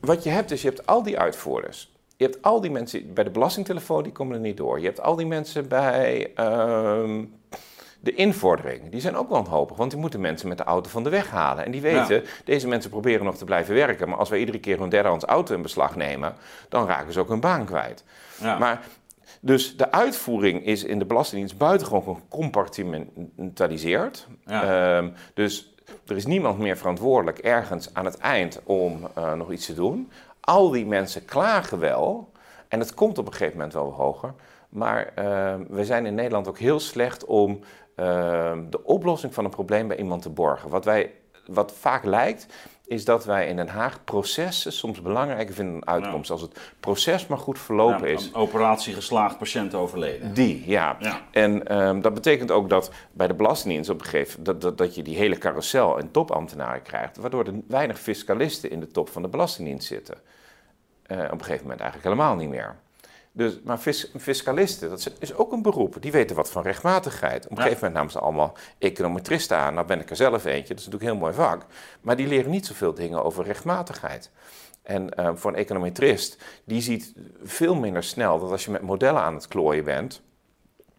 Wat 0.00 0.22
je 0.22 0.30
hebt 0.30 0.50
is, 0.50 0.62
je 0.62 0.68
hebt 0.68 0.86
al 0.86 1.02
die 1.02 1.18
uitvoerders. 1.18 1.92
Je 2.16 2.24
hebt 2.24 2.42
al 2.42 2.60
die 2.60 2.70
mensen 2.70 3.14
bij 3.14 3.24
de 3.24 3.30
belastingtelefoon, 3.30 4.02
die 4.02 4.12
komen 4.12 4.34
er 4.34 4.40
niet 4.40 4.56
door. 4.56 4.78
Je 4.80 4.86
hebt 4.86 5.00
al 5.02 5.16
die 5.16 5.26
mensen 5.26 5.68
bij 5.68 6.30
ehm, 6.34 7.24
de 8.00 8.14
invordering. 8.14 8.90
Die 8.90 9.00
zijn 9.00 9.16
ook 9.16 9.28
wanhopig, 9.28 9.76
want 9.76 9.90
die 9.90 10.00
moeten 10.00 10.20
mensen 10.20 10.48
met 10.48 10.58
de 10.58 10.64
auto 10.64 10.90
van 10.90 11.02
de 11.02 11.10
weg 11.10 11.30
halen. 11.30 11.64
En 11.64 11.70
die 11.70 11.80
weten, 11.80 12.24
deze 12.44 12.68
mensen 12.68 12.90
proberen 12.90 13.24
nog 13.24 13.36
te 13.36 13.44
blijven 13.44 13.74
werken. 13.74 14.08
Maar 14.08 14.18
als 14.18 14.28
wij 14.28 14.38
iedere 14.38 14.60
keer 14.60 14.78
hun 14.78 14.88
derdehands 14.88 15.24
auto 15.24 15.54
in 15.54 15.62
beslag 15.62 15.96
nemen, 15.96 16.34
dan 16.68 16.86
raken 16.86 17.12
ze 17.12 17.20
ook 17.20 17.28
hun 17.28 17.40
baan 17.40 17.64
kwijt. 17.64 18.04
ja. 18.40 18.58
Maar 18.58 18.80
dus 19.40 19.76
de 19.76 19.92
uitvoering 19.92 20.64
is 20.64 20.84
in 20.84 20.98
de 20.98 21.04
Belastingdienst 21.04 21.58
buitengewoon 21.58 22.16
gecompartimentaliseerd. 22.16 24.26
Ja. 24.46 24.96
Ehm, 24.96 25.08
dus 25.34 25.72
Er 26.06 26.16
is 26.16 26.26
niemand 26.26 26.58
meer 26.58 26.76
verantwoordelijk 26.76 27.38
ergens 27.38 27.94
aan 27.94 28.04
het 28.04 28.18
eind 28.18 28.60
om 28.64 29.08
uh, 29.18 29.32
nog 29.32 29.52
iets 29.52 29.66
te 29.66 29.74
doen. 29.74 30.10
Al 30.40 30.70
die 30.70 30.86
mensen 30.86 31.24
klagen 31.24 31.78
wel. 31.78 32.32
En 32.68 32.78
het 32.78 32.94
komt 32.94 33.18
op 33.18 33.26
een 33.26 33.32
gegeven 33.32 33.56
moment 33.56 33.72
wel 33.72 33.92
hoger. 33.92 34.34
Maar 34.68 35.12
uh, 35.18 35.54
we 35.68 35.84
zijn 35.84 36.06
in 36.06 36.14
Nederland 36.14 36.48
ook 36.48 36.58
heel 36.58 36.80
slecht 36.80 37.24
om 37.24 37.60
de 38.70 38.80
oplossing 38.84 39.34
van 39.34 39.44
een 39.44 39.50
probleem 39.50 39.88
bij 39.88 39.96
iemand 39.96 40.22
te 40.22 40.30
borgen. 40.30 40.70
Wat, 40.70 40.84
wij, 40.84 41.12
wat 41.46 41.72
vaak 41.72 42.04
lijkt, 42.04 42.46
is 42.86 43.04
dat 43.04 43.24
wij 43.24 43.48
in 43.48 43.56
Den 43.56 43.68
Haag 43.68 44.04
processen 44.04 44.72
soms 44.72 45.02
belangrijker 45.02 45.54
vinden 45.54 45.80
dan 45.80 45.88
uitkomst. 45.88 46.30
Als 46.30 46.40
het 46.40 46.74
proces 46.80 47.26
maar 47.26 47.38
goed 47.38 47.58
verlopen 47.58 48.08
Ja, 48.08 48.14
is. 48.14 48.26
een 48.26 48.34
operatie 48.34 48.94
geslaagd, 48.94 49.38
patiënt 49.38 49.74
overleden. 49.74 50.34
Die, 50.34 50.62
ja. 50.66 50.96
Ja. 51.00 51.20
En 51.30 51.66
ehm, 51.66 52.00
dat 52.00 52.14
betekent 52.14 52.50
ook 52.50 52.68
dat 52.68 52.90
bij 53.12 53.26
de 53.26 53.34
Belastingdienst 53.34 53.90
op 53.90 54.00
een 54.00 54.06
gegeven 54.06 54.44
dat, 54.44 54.60
dat, 54.60 54.78
dat 54.78 54.94
je 54.94 55.02
die 55.02 55.16
hele 55.16 55.38
carousel 55.38 55.98
en 55.98 56.10
topambtenaren 56.10 56.82
krijgt, 56.82 57.16
waardoor 57.16 57.44
er 57.46 57.54
weinig 57.68 57.98
fiscalisten 57.98 58.70
in 58.70 58.80
de 58.80 58.88
top 58.88 59.08
van 59.08 59.22
de 59.22 59.28
Belastingdienst 59.28 59.86
zitten. 59.86 60.16
Eh, 61.02 61.18
op 61.18 61.32
een 61.32 61.44
gegeven 61.44 61.62
moment 61.62 61.80
eigenlijk 61.80 62.14
helemaal 62.14 62.36
niet 62.36 62.48
meer. 62.48 62.76
Dus, 63.38 63.58
maar 63.64 63.78
fis- 63.78 64.10
fiscalisten, 64.18 64.88
dat 64.88 65.10
is- 65.18 65.34
ook 65.34 65.52
een 65.52 65.62
beroep. 65.62 65.96
Die 66.00 66.12
weten 66.12 66.36
wat 66.36 66.50
van 66.50 66.62
rechtmatigheid. 66.62 67.44
Op 67.44 67.50
een 67.50 67.56
Ja. 67.56 67.62
gegeven 67.62 67.78
moment 67.86 67.94
namen 67.94 68.12
ze 68.12 68.18
allemaal 68.18 68.56
econometristen 68.78 69.56
aan. 69.56 69.74
Nou 69.74 69.86
ben 69.86 70.00
ik 70.00 70.10
er 70.10 70.16
zelf 70.16 70.44
eentje, 70.44 70.74
dat 70.74 70.78
is 70.78 70.84
natuurlijk 70.86 71.02
een 71.02 71.08
heel 71.18 71.18
mooi 71.18 71.32
vak. 71.34 71.66
Maar 72.00 72.16
die 72.16 72.26
leren 72.26 72.50
niet 72.50 72.66
zoveel 72.66 72.94
dingen 72.94 73.24
over 73.24 73.44
rechtmatigheid. 73.44 74.30
En 74.82 75.14
eh, 75.14 75.30
voor 75.34 75.50
een 75.50 75.56
econometrist, 75.56 76.36
die 76.64 76.80
ziet 76.82 77.12
veel 77.42 77.74
minder 77.74 78.02
snel 78.02 78.38
dat 78.38 78.50
als 78.50 78.64
je 78.64 78.70
met 78.70 78.82
modellen 78.82 79.22
aan 79.22 79.34
het 79.34 79.48
klooien 79.48 79.84
bent, 79.84 80.20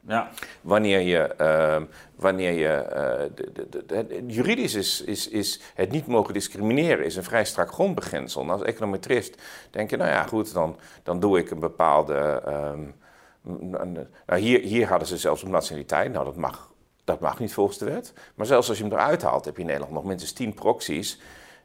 Ja. 0.09 0.29
wanneer 0.61 0.99
je, 0.99 1.17
ehm, 1.19 1.83
wanneer 2.15 2.51
je 2.51 2.67
eh, 2.67 3.29
de, 3.35 3.51
de, 3.69 3.85
de- 3.85 3.95
het- 3.95 4.11
juridisch 4.27 4.73
is, 4.75 5.01
is, 5.01 5.27
is 5.27 5.61
het 5.75 5.91
niet 5.91 6.07
mogen 6.07 6.33
discrimineren 6.33 7.05
is 7.05 7.15
een 7.15 7.23
vrij 7.23 7.45
strak 7.45 7.71
grondbeginsel. 7.71 8.41
En 8.41 8.49
als 8.49 8.61
econometrist 8.61 9.41
denk 9.71 9.89
je, 9.89 9.97
nou 9.97 10.09
ja, 10.09 10.23
goed, 10.23 10.53
dan, 10.53 10.77
dan 11.03 11.19
doe 11.19 11.37
ik 11.39 11.51
een 11.51 11.59
bepaalde. 11.59 12.41
ehm, 12.45 12.79
nou, 14.25 14.39
hier, 14.39 14.59
hier 14.61 14.87
hadden 14.87 15.07
ze 15.07 15.17
zelfs 15.17 15.43
een 15.43 15.49
nationaliteit. 15.51 16.11
Nou, 16.13 16.25
dat 16.25 16.35
mag, 16.35 16.71
dat 17.03 17.19
mag 17.19 17.39
niet 17.39 17.53
volgens 17.53 17.77
de 17.77 17.85
wet. 17.85 18.13
Maar 18.35 18.45
zelfs 18.45 18.69
als 18.69 18.77
je 18.77 18.83
hem 18.83 18.93
eruit 18.93 19.21
haalt, 19.21 19.45
heb 19.45 19.55
je 19.55 19.61
in 19.61 19.67
Nederland 19.67 19.93
nog 19.93 20.03
minstens 20.03 20.33
10 20.33 20.53
proxies 20.53 21.19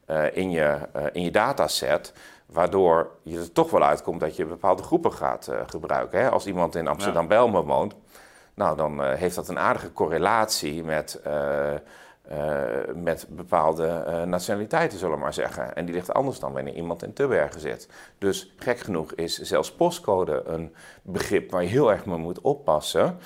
eh, 0.06 0.36
in, 0.36 0.50
je, 0.50 0.78
eh, 0.92 1.04
in 1.12 1.22
je 1.22 1.30
dataset. 1.30 2.12
Waardoor 2.46 3.10
je 3.22 3.38
er 3.38 3.52
toch 3.52 3.70
wel 3.70 3.82
uitkomt 3.82 4.20
dat 4.20 4.36
je 4.36 4.44
bepaalde 4.46 4.82
groepen 4.82 5.12
gaat 5.12 5.48
gebruiken. 5.66 6.20
Hè? 6.20 6.30
Als 6.30 6.46
iemand 6.46 6.74
in 6.74 6.86
Amsterdam-Belmen 6.88 7.64
woont, 7.64 7.94
nou, 8.54 8.76
dan 8.76 9.02
eh, 9.02 9.14
heeft 9.14 9.34
dat 9.34 9.48
een 9.48 9.58
aardige 9.58 9.92
correlatie 9.92 10.84
met, 10.84 11.20
eh, 11.24 11.74
eh, 11.74 11.80
met 12.94 13.26
bepaalde 13.28 14.22
nationaliteiten, 14.26 14.98
zullen 14.98 15.14
we 15.14 15.20
maar 15.20 15.34
zeggen. 15.34 15.76
En 15.76 15.84
die 15.84 15.94
ligt 15.94 16.14
anders 16.14 16.38
dan 16.38 16.52
wanneer 16.52 16.74
iemand 16.74 17.02
in 17.02 17.12
Tubbergen 17.12 17.60
zit. 17.60 17.88
Dus 18.18 18.54
gek 18.56 18.78
genoeg 18.78 19.12
is 19.12 19.38
zelfs 19.38 19.72
postcode 19.72 20.42
een 20.46 20.74
begrip 21.02 21.50
waar 21.50 21.62
je 21.62 21.68
heel 21.68 21.90
erg 21.90 22.06
mee 22.06 22.16
moet 22.16 22.40
oppassen. 22.40 23.18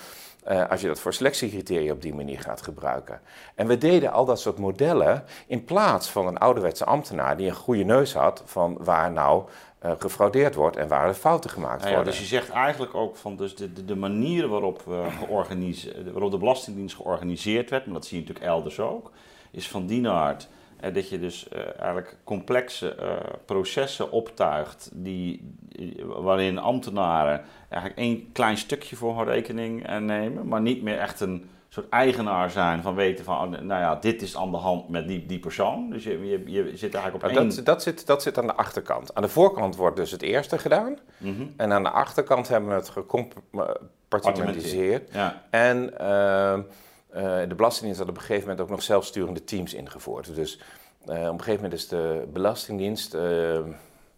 als 0.68 0.80
je 0.80 0.86
dat 0.86 1.00
voor 1.00 1.12
selectiecriteria 1.12 1.92
op 1.92 2.02
die 2.02 2.14
manier 2.14 2.40
gaat 2.40 2.62
gebruiken. 2.62 3.20
En 3.54 3.66
we 3.66 3.78
deden 3.78 4.12
al 4.12 4.24
dat 4.24 4.40
soort 4.40 4.58
modellen 4.58 5.24
in 5.46 5.64
plaats 5.64 6.10
van 6.10 6.26
een 6.26 6.38
ouderwetse 6.38 6.84
ambtenaar 6.84 7.36
die 7.36 7.48
een 7.48 7.54
goede 7.54 7.84
neus 7.84 8.14
had 8.14 8.42
van 8.44 8.76
waar 8.80 9.12
nou 9.12 9.48
eh, 9.78 9.92
gefraudeerd 9.98 10.54
wordt 10.54 10.76
en 10.76 10.88
waar 10.88 11.08
er 11.08 11.14
fouten 11.14 11.50
gemaakt 11.50 11.78
Nou 11.78 11.88
ja, 11.88 11.94
worden. 11.94 12.12
dus 12.12 12.20
je 12.20 12.26
zegt 12.28 12.50
eigenlijk 12.50 12.94
ook 12.94 13.16
van 13.16 13.36
dus 13.36 13.56
de, 13.56 13.72
de, 13.72 13.84
de 13.84 13.96
manier 13.96 14.48
waarop, 14.48 14.82
we 14.86 15.04
georganiseerd, 15.18 16.10
waarop 16.12 16.30
de 16.30 16.38
Belastingdienst 16.38 16.96
georganiseerd 16.96 17.70
werd, 17.70 17.84
maar 17.84 17.94
dat 17.94 18.06
zie 18.06 18.18
je 18.20 18.24
natuurlijk 18.26 18.50
elders 18.52 18.80
ook, 18.80 19.10
is 19.50 19.68
van 19.68 19.86
die 19.86 20.08
aard 20.08 20.48
eh, 20.80 20.94
dat 20.94 21.08
je 21.08 21.18
dus 21.18 21.48
eh, 21.48 21.60
eigenlijk 21.78 22.16
complexe 22.24 22.94
eh, 22.94 23.12
processen 23.44 24.10
optuigt 24.10 24.90
die, 24.92 25.54
eh, 25.78 26.04
waarin 26.04 26.58
ambtenaren 26.58 27.44
eigenlijk 27.68 28.00
één 28.00 28.32
klein 28.32 28.56
stukje 28.56 28.96
voor 28.96 29.16
hun 29.16 29.24
rekening 29.24 29.86
eh, 29.86 29.96
nemen, 29.96 30.48
maar 30.48 30.60
niet 30.60 30.82
meer 30.82 30.98
echt 30.98 31.20
een 31.20 31.50
soort 31.78 31.92
eigenaar 31.92 32.50
zijn 32.50 32.82
van 32.82 32.94
weten 32.94 33.24
van, 33.24 33.36
oh, 33.36 33.50
nou 33.60 33.80
ja, 33.80 33.94
dit 33.94 34.22
is 34.22 34.36
aan 34.36 34.50
de 34.50 34.56
hand 34.56 34.88
met 34.88 35.08
die, 35.08 35.26
die 35.26 35.38
persoon. 35.38 35.90
Dus 35.90 36.04
je, 36.04 36.26
je, 36.26 36.50
je 36.50 36.76
zit 36.76 36.94
eigenlijk 36.94 37.24
op 37.24 37.30
één... 37.30 37.48
dat, 37.48 37.64
dat, 37.64 37.82
zit, 37.82 38.06
dat 38.06 38.22
zit 38.22 38.38
aan 38.38 38.46
de 38.46 38.54
achterkant. 38.54 39.14
Aan 39.14 39.22
de 39.22 39.28
voorkant 39.28 39.76
wordt 39.76 39.96
dus 39.96 40.10
het 40.10 40.22
eerste 40.22 40.58
gedaan. 40.58 40.98
Mhm. 41.16 41.46
En 41.56 41.72
aan 41.72 41.82
de 41.82 41.90
achterkant 41.90 42.48
hebben 42.48 42.68
we 42.68 42.74
het 42.74 42.88
gecompartimentiseerd. 42.88 45.12
Ja, 45.12 45.42
En 45.50 45.98
ehm, 45.98 46.60
eh, 47.08 47.38
de 47.48 47.54
Belastingdienst 47.54 48.00
had 48.00 48.08
op 48.08 48.16
een 48.16 48.20
gegeven 48.20 48.48
moment 48.48 48.60
ook 48.60 48.70
nog 48.70 48.82
zelfsturende 48.82 49.44
teams 49.44 49.74
ingevoerd. 49.74 50.34
Dus 50.34 50.60
eh, 51.06 51.14
op 51.14 51.14
een 51.14 51.42
gegeven 51.42 51.62
moment 51.62 51.72
is 51.72 51.88
de 51.88 52.28
Belastingdienst 52.32 53.14
eh, 53.14 53.58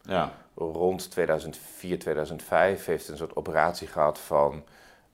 ja. 0.03 0.33
rond 0.55 1.11
2004, 1.11 1.99
2005 1.99 2.85
heeft 2.85 3.09
een 3.09 3.16
soort 3.16 3.37
operatie 3.37 3.87
gehad 3.87 4.18
van 4.18 4.62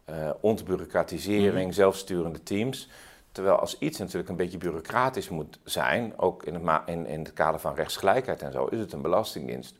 eh 0.07 0.31
ontbureaucratisering, 0.41 1.75
zelfsturende 1.75 2.43
teams. 2.43 2.89
Terwijl 3.33 3.57
als 3.57 3.79
iets 3.79 3.99
natuurlijk 3.99 4.29
een 4.29 4.37
beetje 4.37 4.59
bureaucratisch 4.59 5.29
moet 5.29 5.59
zijn, 5.65 6.13
ook 6.17 6.43
in 6.45 6.55
het, 6.55 6.81
in, 6.87 7.07
in 7.07 7.19
het 7.19 7.33
kader 7.33 7.61
van 7.61 7.75
rechtsgelijkheid 7.75 8.43
en 8.43 8.53
zo, 8.53 8.65
is 8.67 8.79
het 8.79 8.93
een 8.93 9.03
belastingdienst. 9.03 9.75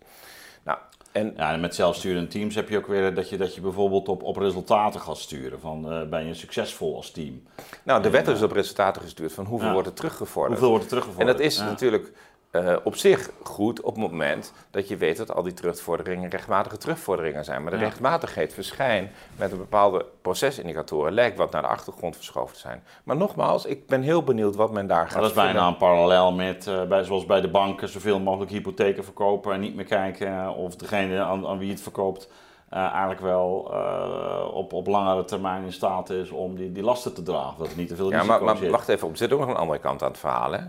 Nou, 0.63 0.79
en 1.13 1.33
Ja, 1.37 1.53
en 1.53 1.61
met 1.61 1.75
zelfsturende 1.75 2.29
teams 2.29 2.55
heb 2.55 2.69
je 2.69 2.77
ook 2.79 2.87
weer 2.87 3.15
dat 3.15 3.29
je, 3.29 3.37
dat 3.37 3.55
je 3.55 3.61
bijvoorbeeld 3.61 4.09
op, 4.09 4.23
op 4.23 4.37
resultaten 4.37 5.01
gaat 5.01 5.17
sturen. 5.19 5.61
Van 5.61 5.93
eh, 5.93 6.09
ben 6.09 6.27
je 6.27 6.35
succesvol 6.35 6.97
als 6.97 7.11
team? 7.11 7.43
nou, 7.83 8.03
de 8.03 8.11
wet 8.11 8.29
is 8.29 8.43
op 8.43 8.53
resultaten 8.53 9.03
gestuurd 9.03 9.33
van 9.33 9.45
hoeveel 9.45 9.67
Ja. 9.69 9.73
wordt 9.73 9.89
er 9.89 9.95
teruggevorderd. 9.95 10.53
Hoeveel 10.61 10.69
wordt 10.77 10.85
er 10.85 10.91
En 10.93 10.99
teruggevorderd? 10.99 11.39
dat 11.39 11.47
is 11.47 11.57
Ja. 11.57 11.65
natuurlijk 11.65 12.13
eh, 12.51 12.77
op 12.85 12.97
zich 12.97 13.31
goed 13.43 13.81
op 13.81 13.95
het 13.95 14.11
moment 14.11 14.53
dat 14.71 14.89
je 14.89 14.97
weet 14.97 15.17
dat 15.17 15.35
al 15.35 15.43
die 15.43 15.55
terugvorderingen 15.55 16.31
rechtmatige 16.31 16.77
terugvorderingen 16.79 17.45
zijn. 17.45 17.63
Maar 17.63 17.71
de 17.71 17.77
Ja. 17.79 17.83
rechtmatigheid 17.85 18.55
verschijnt 18.55 19.11
met 19.37 19.53
een 19.53 19.59
bepaalde 19.59 20.05
procesindicatoren, 20.23 21.13
lijkt 21.13 21.37
wat 21.39 21.51
naar 21.53 21.63
de 21.63 21.69
achtergrond 21.69 22.17
verschoven 22.17 22.55
te 22.55 22.61
zijn. 22.61 22.83
Maar 23.05 23.17
nogmaals, 23.17 23.65
ik 23.65 23.87
ben 23.87 24.03
heel 24.03 24.23
benieuwd 24.23 24.57
wat 24.57 24.73
men 24.73 24.87
daar 24.87 25.05
gaat 25.05 25.13
Maar 25.13 25.21
dat 25.23 25.31
is 25.31 25.37
vinden. 25.37 25.53
bijna 25.53 25.69
een 25.69 25.77
parallel 25.77 26.33
met, 26.33 26.67
eh, 26.67 26.83
bij, 26.83 27.05
zoals 27.05 27.27
bij 27.27 27.41
de 27.41 27.49
banken, 27.51 27.89
zoveel 27.89 28.21
mogelijk 28.21 28.51
hypotheken 28.51 29.05
verkopen 29.05 29.53
en 29.53 29.61
niet 29.61 29.75
meer 29.75 29.85
kijken 29.85 30.55
of 30.55 30.77
degene 30.77 31.21
aan, 31.21 31.47
aan 31.47 31.59
wie 31.59 31.71
het 31.71 31.81
verkoopt 31.83 32.31
eh, 32.69 32.79
eigenlijk 32.91 33.21
wel 33.21 33.73
op, 34.55 34.73
op 34.73 34.87
langere 34.87 35.25
termijn 35.25 35.65
in 35.65 35.73
staat 35.73 36.11
is 36.11 36.31
om 36.31 36.57
die, 36.57 36.73
die 36.73 36.83
lasten 36.83 37.15
te 37.15 37.23
dragen. 37.23 37.59
Dat 37.59 37.71
er 37.71 37.77
niet 37.77 37.89
te 37.89 37.97
veel 37.97 38.11
Ja, 38.11 38.23
maar, 38.23 38.71
wacht 38.71 38.89
even 38.89 39.07
op, 39.07 39.13
er 39.13 39.19
zit 39.19 39.33
ook 39.33 39.41
nog 39.41 39.49
een 39.49 39.57
andere 39.57 39.79
kant 39.79 40.03
aan 40.03 40.09
het 40.11 40.19
verhaal. 40.19 40.53
Hè? 40.53 40.61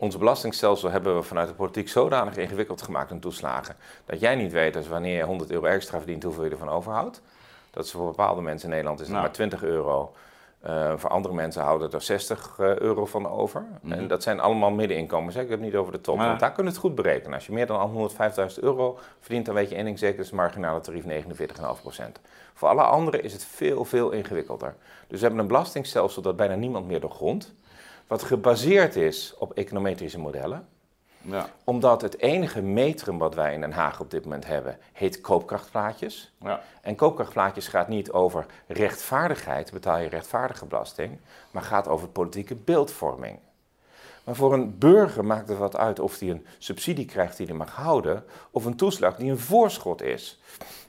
Ons 0.00 0.18
belastingstelsel 0.18 0.90
hebben 0.90 1.16
we 1.16 1.22
vanuit 1.22 1.48
de 1.48 1.54
politiek 1.54 1.88
zodanig 1.88 2.36
ingewikkeld 2.36 2.82
gemaakt 2.82 3.10
in 3.10 3.20
toeslagen. 3.20 3.76
Dat 4.04 4.20
jij 4.20 4.34
niet 4.34 4.52
weet, 4.52 4.72
dus 4.72 4.88
wanneer 4.88 5.16
je 5.16 5.22
100 5.22 5.50
euro 5.50 5.64
extra 5.66 5.96
verdient, 5.98 6.22
hoeveel 6.22 6.44
je 6.44 6.50
ervan 6.50 6.68
overhoudt. 6.68 7.22
Dat 7.70 7.84
is 7.84 7.90
voor 7.90 8.06
bepaalde 8.06 8.40
mensen 8.40 8.64
in 8.68 8.70
Nederland 8.74 9.00
is 9.00 9.04
het 9.06 9.14
Nou. 9.14 9.26
maar 9.26 9.34
20 9.34 9.62
euro. 9.62 10.12
Eh, 10.60 10.92
voor 10.96 11.10
andere 11.10 11.34
mensen 11.34 11.62
houden 11.62 11.90
er 11.92 12.02
60 12.02 12.56
eh, 12.58 12.76
euro 12.78 13.06
van 13.06 13.28
over. 13.28 13.64
Mhm. 13.80 13.92
En 13.92 14.08
dat 14.08 14.22
zijn 14.22 14.40
allemaal 14.40 14.70
middeninkomens. 14.70 15.34
hè. 15.34 15.40
Ik 15.42 15.48
heb 15.48 15.58
het 15.58 15.66
niet 15.66 15.76
over 15.76 15.92
de 15.92 16.00
top. 16.00 16.16
Maar- 16.16 16.26
Want 16.26 16.40
daar 16.40 16.52
kun 16.52 16.64
je 16.64 16.70
het 16.70 16.78
goed 16.78 16.94
berekenen. 16.94 17.34
Als 17.34 17.46
je 17.46 17.52
meer 17.52 17.66
dan 17.66 17.80
105.000 17.90 18.64
euro 18.64 18.98
verdient, 19.20 19.46
dan 19.46 19.54
weet 19.54 19.68
je 19.68 19.74
één 19.74 19.84
ding 19.84 19.98
zeker, 19.98 20.18
is 20.20 20.26
het 20.26 20.34
marginale 20.34 20.80
tarief 20.80 21.04
49,5%. 21.04 22.20
Voor 22.54 22.68
alle 22.68 22.82
anderen 22.82 23.22
is 23.22 23.32
het 23.32 23.44
veel, 23.44 23.84
veel 23.84 24.10
ingewikkelder. 24.10 24.74
Dus 25.08 25.18
we 25.20 25.24
hebben 25.26 25.40
een 25.42 25.46
belastingstelsel 25.50 26.22
dat 26.22 26.36
bijna 26.36 26.54
niemand 26.54 26.86
meer 26.86 27.00
doorgrondt. 27.00 27.52
Wat 28.10 28.22
gebaseerd 28.22 28.96
is 28.96 29.34
op 29.38 29.52
econometrische 29.52 30.18
modellen. 30.18 30.68
Ja, 31.20 31.48
Omdat 31.64 32.02
het 32.02 32.18
enige 32.18 32.62
metrum 32.62 33.18
wat 33.18 33.34
wij 33.34 33.54
in 33.54 33.60
Den 33.60 33.72
Haag 33.72 34.00
op 34.00 34.10
dit 34.10 34.24
moment 34.24 34.46
hebben, 34.46 34.78
heet 34.92 35.20
koopkrachtplaatjes. 35.20 36.32
ja. 36.42 36.62
En 36.80 36.94
koopkrachtplaatjes 36.94 37.68
gaat 37.68 37.88
niet 37.88 38.10
over 38.10 38.46
rechtvaardigheid, 38.66 39.72
betaal 39.72 39.98
je 39.98 40.08
rechtvaardige 40.08 40.66
belasting, 40.66 41.18
maar 41.50 41.62
gaat 41.62 41.88
over 41.88 42.08
politieke 42.08 42.54
beeldvorming. 42.54 43.38
Maar 44.24 44.34
voor 44.34 44.52
een 44.52 44.78
burger 44.78 45.24
maakt 45.24 45.48
het 45.48 45.58
wat 45.58 45.76
uit 45.76 45.98
of 45.98 46.18
hij 46.18 46.30
een 46.30 46.46
subsidie 46.58 47.06
krijgt 47.06 47.36
die 47.36 47.46
hij 47.46 47.56
mag 47.56 47.74
houden, 47.74 48.24
of 48.50 48.64
een 48.64 48.76
toeslag 48.76 49.16
die 49.16 49.30
een 49.30 49.38
voorschot 49.38 50.02
is. 50.02 50.40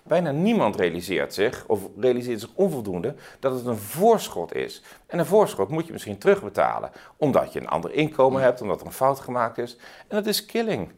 Bijna 0.03 0.31
niemand 0.31 0.75
realiseert 0.75 1.33
zich, 1.33 1.63
of 1.67 1.79
realiseert 1.99 2.39
zich 2.39 2.49
onvoldoende, 2.53 3.15
dat 3.39 3.53
het 3.53 3.65
een 3.65 3.77
voorschot 3.77 4.55
is. 4.55 4.81
En 5.07 5.19
een 5.19 5.25
voorschot 5.25 5.69
moet 5.69 5.85
je 5.85 5.91
misschien 5.91 6.17
terugbetalen, 6.17 6.91
omdat 7.17 7.53
je 7.53 7.59
een 7.59 7.67
ander 7.67 7.91
inkomen 7.93 8.41
hebt, 8.41 8.61
omdat 8.61 8.79
er 8.79 8.85
een 8.85 8.91
fout 8.93 9.19
gemaakt 9.19 9.57
is. 9.57 9.75
En 10.07 10.15
dat 10.15 10.25
is 10.25 10.45
killing. 10.45 10.91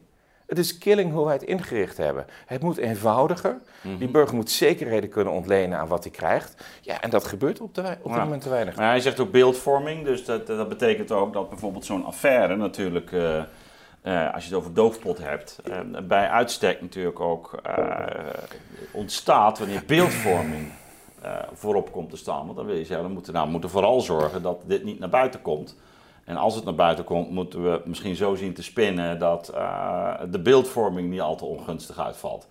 Het 0.46 0.58
is 0.58 0.78
killing 0.78 1.12
hoe 1.12 1.24
wij 1.24 1.32
het 1.34 1.42
ingericht 1.42 1.96
hebben. 1.96 2.26
Het 2.46 2.62
moet 2.62 2.76
eenvoudiger. 2.76 3.56
Die 3.98 4.08
burger 4.08 4.34
moet 4.36 4.50
zekerheden 4.50 5.10
kunnen 5.10 5.32
ontlenen 5.32 5.78
aan 5.78 5.88
wat 5.88 6.04
hij 6.04 6.12
krijgt. 6.12 6.64
Ja, 6.80 7.00
en 7.00 7.10
dat 7.10 7.24
gebeurt 7.24 7.60
op, 7.60 7.74
de, 7.74 7.80
op 7.80 8.04
dit 8.04 8.14
Ja. 8.14 8.24
moment 8.24 8.42
te 8.42 8.48
weinig. 8.48 8.76
Maar 8.76 8.88
hij 8.88 9.00
zegt 9.00 9.20
ook 9.20 9.30
beeldvorming, 9.30 10.04
dus 10.04 10.24
dat, 10.24 10.46
dat 10.46 10.68
betekent 10.68 11.12
ook 11.12 11.32
dat 11.32 11.48
bijvoorbeeld 11.48 11.84
zo'n 11.84 12.04
affaire 12.04 12.56
natuurlijk, 12.56 13.12
eh, 13.12 13.42
eh, 14.04 14.34
als 14.34 14.44
je 14.44 14.48
het 14.48 14.58
over 14.58 14.74
doofpot 14.74 15.18
hebt, 15.18 15.58
eh, 15.64 15.80
bij 16.02 16.28
uitstek 16.28 16.80
natuurlijk 16.80 17.20
ook 17.20 17.58
eh, 17.62 18.06
ontstaat 18.92 19.58
wanneer 19.58 19.82
beeldvorming 19.86 20.72
voorop 21.52 21.92
komt 21.92 22.10
te 22.10 22.16
staan. 22.16 22.44
Want 22.44 22.56
dan 22.56 22.66
wil 22.66 22.76
je 22.76 22.84
zeggen, 22.84 23.06
we 23.06 23.12
moeten, 23.12 23.32
nou, 23.32 23.48
moeten 23.48 23.70
vooral 23.70 24.00
zorgen 24.00 24.42
dat 24.42 24.62
dit 24.66 24.84
niet 24.84 24.98
naar 24.98 25.08
buiten 25.08 25.42
komt. 25.42 25.76
En 26.24 26.36
als 26.36 26.54
het 26.54 26.64
naar 26.64 26.74
buiten 26.74 27.04
komt, 27.04 27.30
moeten 27.30 27.62
we 27.62 27.82
misschien 27.84 28.16
zo 28.16 28.34
zien 28.34 28.54
te 28.54 28.62
spinnen 28.62 29.18
dat 29.18 29.46
de 30.30 30.40
beeldvorming 30.42 31.10
niet 31.10 31.20
al 31.20 31.36
te 31.36 31.44
ongunstig 31.44 31.98
uitvalt. 31.98 32.48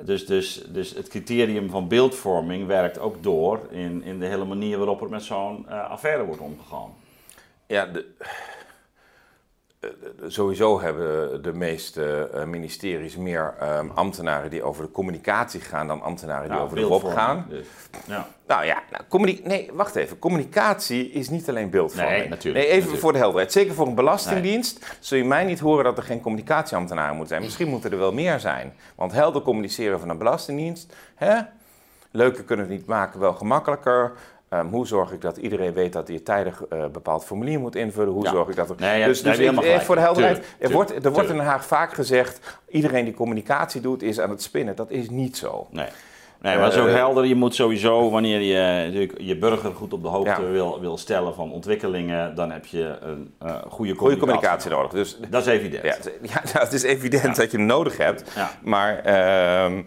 Dus, 0.00 0.26
dus, 0.26 0.64
dus 0.68 0.94
het 0.94 1.08
criterium 1.08 1.70
van 1.70 1.88
beeldvorming 1.88 2.66
werkt 2.66 2.98
ook 2.98 3.22
door 3.22 3.60
in, 3.70 4.02
in 4.02 4.18
de 4.18 4.26
hele 4.26 4.44
manier 4.44 4.76
waarop 4.76 5.02
er 5.02 5.08
met 5.08 5.22
zo'n 5.22 5.68
affaire 5.68 6.24
wordt 6.24 6.40
omgegaan. 6.40 6.90
Ja, 7.66 7.86
de, 7.86 8.14
sowieso 10.26 10.80
hebben 10.80 11.42
de 11.42 11.52
meeste 11.52 12.30
eh, 12.32 12.44
ministeries 12.44 13.16
meer 13.16 13.54
um, 13.62 13.90
ambtenaren 13.94 14.50
die 14.50 14.62
over 14.62 14.84
de 14.84 14.90
communicatie 14.90 15.60
gaan 15.60 15.86
dan 15.86 16.02
ambtenaren 16.02 16.50
die 16.50 16.58
over 16.58 16.76
de 16.76 16.86
WOP 16.86 17.04
gaan. 17.04 17.46
Dus. 17.48 17.66
Ja. 18.06 18.28
Nou 18.46 18.64
ja, 18.64 18.82
nou, 18.90 19.38
nee, 19.44 19.70
wacht 19.72 19.96
even. 19.96 20.18
Communicatie 20.18 21.10
is 21.10 21.28
niet 21.28 21.48
alleen 21.48 21.70
beeldvorming. 21.70 22.18
Nee, 22.18 22.28
natuurlijk. 22.28 22.64
Nee, 22.64 22.74
even 22.74 22.98
voor 22.98 23.12
de 23.12 23.18
helderheid. 23.18 23.52
Zeker 23.52 23.74
voor 23.74 23.86
een 23.86 23.94
belastingdienst 23.94 24.96
zul 25.00 25.18
je 25.18 25.24
mij 25.24 25.44
niet 25.44 25.60
horen 25.60 25.84
dat 25.84 25.98
er 25.98 26.04
geen 26.04 26.20
communicatieambtenaren 26.20 27.10
moeten 27.10 27.28
zijn. 27.28 27.42
Misschien 27.42 27.68
moeten 27.68 27.92
er 27.92 27.98
wel 27.98 28.12
meer 28.12 28.40
zijn. 28.40 28.74
Want 28.94 29.12
helder 29.12 29.42
communiceren 29.42 30.00
van 30.00 30.08
een 30.08 30.18
belastingdienst, 30.18 30.94
hè? 31.14 31.40
leuker 32.16 32.44
kunnen 32.44 32.66
we 32.66 32.72
het 32.72 32.80
niet 32.80 32.90
maken, 32.90 33.20
wel 33.20 33.34
gemakkelijker. 33.34 34.12
Um, 34.58 34.68
hoe 34.68 34.86
zorg 34.86 35.12
ik 35.12 35.20
dat 35.20 35.36
iedereen 35.36 35.72
weet 35.72 35.92
dat 35.92 36.08
hij 36.08 36.18
tijdig 36.18 36.62
uh, 36.72 36.86
bepaald 36.86 37.24
formulier 37.24 37.60
moet 37.60 37.76
invullen? 37.76 38.12
Hoe 38.12 38.28
zorg 38.28 38.48
ik 38.48 38.56
dat 38.56 38.70
er. 38.70 38.76
Nee, 38.78 39.04
dus, 39.04 39.22
dus 39.22 39.38
ik, 39.38 39.80
voor 39.80 39.94
de 39.94 40.00
helderheid. 40.00 40.46
er 40.58 40.70
wordt, 40.70 41.04
er 41.04 41.12
wordt 41.12 41.28
in 41.28 41.36
Den 41.36 41.44
Haag 41.44 41.66
vaak 41.66 41.92
gezegd: 41.92 42.60
iedereen 42.68 43.04
die 43.04 43.14
communicatie 43.14 43.80
doet 43.80 44.02
is 44.02 44.20
aan 44.20 44.30
het 44.30 44.42
spinnen. 44.42 44.76
Dat 44.76 44.90
is 44.90 45.10
niet 45.10 45.36
zo. 45.36 45.66
Nee. 45.70 45.88
Nee, 46.40 46.58
maar 46.58 46.72
zo 46.72 46.86
uh, 46.86 46.94
helder. 46.94 47.24
Je 47.24 47.34
moet 47.34 47.54
sowieso, 47.54 48.10
wanneer 48.10 48.40
je 48.40 49.08
je 49.18 49.38
burger 49.38 49.72
goed 49.72 49.92
op 49.92 50.02
de 50.02 50.08
hoogte 50.08 50.44
wil, 50.44 50.80
wil 50.80 50.98
stellen 50.98 51.34
van 51.34 51.52
ontwikkelingen, 51.52 52.34
dan 52.34 52.50
heb 52.50 52.66
je 52.66 52.96
een 53.00 53.34
uh, 53.42 53.48
goede, 53.48 53.64
communicatie. 53.68 53.96
goede 53.96 54.16
communicatie 54.16 54.70
nodig. 54.70 54.90
Dus, 54.90 55.18
dat 55.30 55.46
is 55.46 55.52
evident. 55.52 56.10
Ja, 56.22 56.40
ja 56.52 56.60
het 56.64 56.72
is 56.72 56.82
evident 56.82 57.36
dat 57.36 57.50
je 57.50 57.56
hem 57.56 57.66
nodig 57.66 57.96
hebt. 57.96 58.24
Maar, 58.62 58.98
uh, 58.98 59.04
maar 59.04 59.84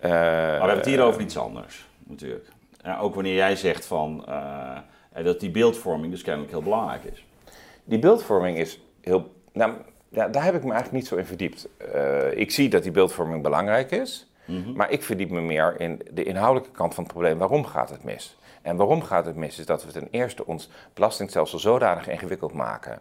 we 0.00 0.08
hebben 0.08 0.76
het 0.76 0.86
hier 0.86 1.02
over 1.02 1.20
iets 1.20 1.38
anders, 1.38 1.86
natuurlijk. 2.06 2.48
Ja, 2.88 2.98
ook 2.98 3.14
wanneer 3.14 3.34
jij 3.34 3.56
zegt 3.56 3.86
van, 3.86 4.24
uh, 4.28 4.78
dat 5.24 5.40
die 5.40 5.50
beeldvorming 5.50 6.10
dus 6.12 6.22
kennelijk 6.22 6.52
heel 6.52 6.62
belangrijk 6.62 7.04
is. 7.04 7.26
Die 7.84 7.98
beeldvorming 7.98 8.58
is 8.58 8.80
heel. 9.00 9.34
Nou, 9.52 9.72
ja, 10.08 10.28
daar 10.28 10.44
heb 10.44 10.54
ik 10.54 10.64
me 10.64 10.72
eigenlijk 10.72 11.02
niet 11.02 11.06
zo 11.06 11.16
in 11.16 11.26
verdiept. 11.26 11.68
Uh, 11.94 12.36
ik 12.36 12.50
zie 12.50 12.68
dat 12.68 12.82
die 12.82 12.92
beeldvorming 12.92 13.42
belangrijk 13.42 13.90
is, 13.90 14.30
mm 14.44 14.62
-hmm. 14.62 14.76
maar 14.76 14.90
ik 14.90 15.02
verdiep 15.02 15.30
me 15.30 15.40
meer 15.40 15.80
in 15.80 16.02
de 16.10 16.22
inhoudelijke 16.22 16.76
kant 16.76 16.94
van 16.94 17.02
het 17.04 17.12
probleem. 17.12 17.38
Waarom 17.38 17.64
gaat 17.64 17.90
het 17.90 18.04
mis? 18.04 18.38
En 18.62 18.76
waarom 18.76 19.02
gaat 19.02 19.24
het 19.24 19.36
mis? 19.36 19.58
Is 19.58 19.66
dat 19.66 19.84
we 19.84 19.92
ten 19.92 20.08
eerste 20.10 20.46
ons 20.46 20.70
belastingstelsel 20.94 21.58
zodanig 21.58 22.08
ingewikkeld 22.08 22.52
maken 22.52 23.00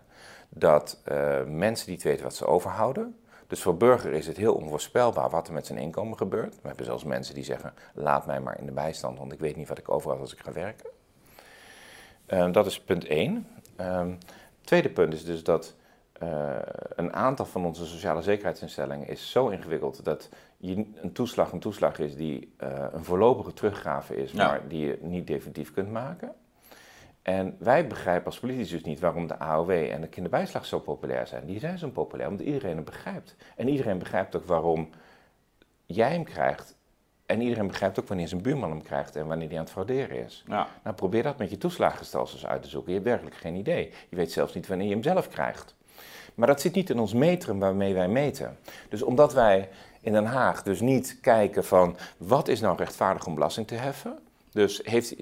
dat 0.49 1.01
uh, 1.11 1.43
mensen 1.47 1.91
niet 1.91 2.03
weten 2.03 2.23
wat 2.23 2.35
ze 2.35 2.45
overhouden. 2.45 3.15
Dus 3.47 3.61
voor 3.61 3.77
burger 3.77 4.11
is 4.11 4.27
het 4.27 4.37
heel 4.37 4.53
onvoorspelbaar 4.53 5.29
wat 5.29 5.47
er 5.47 5.53
met 5.53 5.65
zijn 5.65 5.79
inkomen 5.79 6.17
gebeurt. 6.17 6.55
We 6.61 6.67
hebben 6.67 6.85
zelfs 6.85 7.03
mensen 7.03 7.35
die 7.35 7.43
zeggen: 7.43 7.73
laat 7.93 8.25
mij 8.25 8.39
maar 8.39 8.59
in 8.59 8.65
de 8.65 8.71
bijstand, 8.71 9.17
want 9.17 9.31
ik 9.31 9.39
weet 9.39 9.55
niet 9.55 9.67
wat 9.67 9.77
ik 9.77 9.89
overhoud 9.89 10.19
als 10.21 10.33
ik 10.33 10.39
ga 10.39 10.51
werken. 10.51 10.89
Uh, 12.27 12.51
dat 12.51 12.65
is 12.65 12.81
punt 12.81 13.05
1. 13.05 13.47
Uh, 13.79 14.05
tweede 14.61 14.89
punt 14.89 15.13
is 15.13 15.25
dus 15.25 15.43
dat 15.43 15.75
uh, 16.23 16.55
een 16.95 17.13
aantal 17.13 17.45
van 17.45 17.65
onze 17.65 17.85
sociale 17.85 18.21
zekerheidsinstellingen 18.21 19.07
is 19.07 19.31
zo 19.31 19.47
ingewikkeld 19.47 20.03
dat 20.03 20.29
je 20.57 20.85
een 20.95 21.11
toeslag 21.11 21.51
een 21.51 21.59
toeslag 21.59 21.99
is 21.99 22.15
die 22.15 22.53
uh, 22.63 22.85
een 22.91 23.03
voorlopige 23.03 23.53
teruggave 23.53 24.15
is, 24.15 24.31
ja. 24.31 24.47
maar 24.47 24.67
die 24.67 24.85
je 24.85 24.97
niet 25.01 25.27
definitief 25.27 25.73
kunt 25.73 25.91
maken. 25.91 26.33
En 27.27 27.55
wij 27.59 27.87
begrijpen 27.87 28.25
als 28.25 28.39
politici 28.39 28.73
dus 28.73 28.83
niet 28.83 28.99
waarom 28.99 29.27
de 29.27 29.39
AOW 29.39 29.69
en 29.69 30.01
de 30.01 30.07
kinderbijslag 30.07 30.65
zo 30.65 30.79
populair 30.79 31.27
zijn. 31.27 31.45
Die 31.45 31.59
zijn 31.59 31.77
zo 31.77 31.89
populair 31.89 32.29
omdat 32.29 32.45
iedereen 32.45 32.75
het 32.75 32.85
begrijpt. 32.85 33.35
En 33.55 33.67
iedereen 33.67 33.97
begrijpt 33.97 34.35
ook 34.35 34.45
waarom 34.45 34.89
jij 35.85 36.11
hem 36.11 36.23
krijgt. 36.23 36.75
En 37.25 37.41
iedereen 37.41 37.67
begrijpt 37.67 37.99
ook 37.99 38.07
wanneer 38.07 38.27
zijn 38.27 38.41
buurman 38.41 38.69
hem 38.69 38.81
krijgt 38.81 39.15
en 39.15 39.27
wanneer 39.27 39.47
hij 39.47 39.57
aan 39.57 39.63
het 39.63 39.71
frauderen 39.71 40.25
is. 40.25 40.43
Ja. 40.47 40.67
Nou, 40.83 40.95
probeer 40.95 41.23
dat 41.23 41.37
met 41.37 41.49
je 41.49 41.57
toeslagenstelsels 41.57 42.45
uit 42.45 42.63
te 42.63 42.69
zoeken. 42.69 42.91
Je 42.91 42.97
hebt 42.97 43.09
werkelijk 43.09 43.35
geen 43.35 43.55
idee. 43.55 43.93
Je 44.09 44.15
weet 44.15 44.31
zelfs 44.31 44.53
niet 44.53 44.67
wanneer 44.67 44.87
je 44.87 44.93
hem 44.93 45.03
zelf 45.03 45.27
krijgt. 45.27 45.75
Maar 46.35 46.47
dat 46.47 46.61
zit 46.61 46.73
niet 46.73 46.89
in 46.89 46.99
ons 46.99 47.13
metrum 47.13 47.59
waarmee 47.59 47.93
wij 47.93 48.07
meten. 48.07 48.57
Dus 48.89 49.01
omdat 49.01 49.33
wij 49.33 49.69
in 50.01 50.13
Den 50.13 50.25
Haag 50.25 50.63
dus 50.63 50.81
niet 50.81 51.17
kijken 51.21 51.65
van 51.65 51.97
wat 52.17 52.47
is 52.47 52.59
nou 52.59 52.77
rechtvaardig 52.77 53.25
om 53.25 53.33
belasting 53.33 53.67
te 53.67 53.75
heffen, 53.75 54.19
dus 54.57 54.81
heeft, 54.83 55.15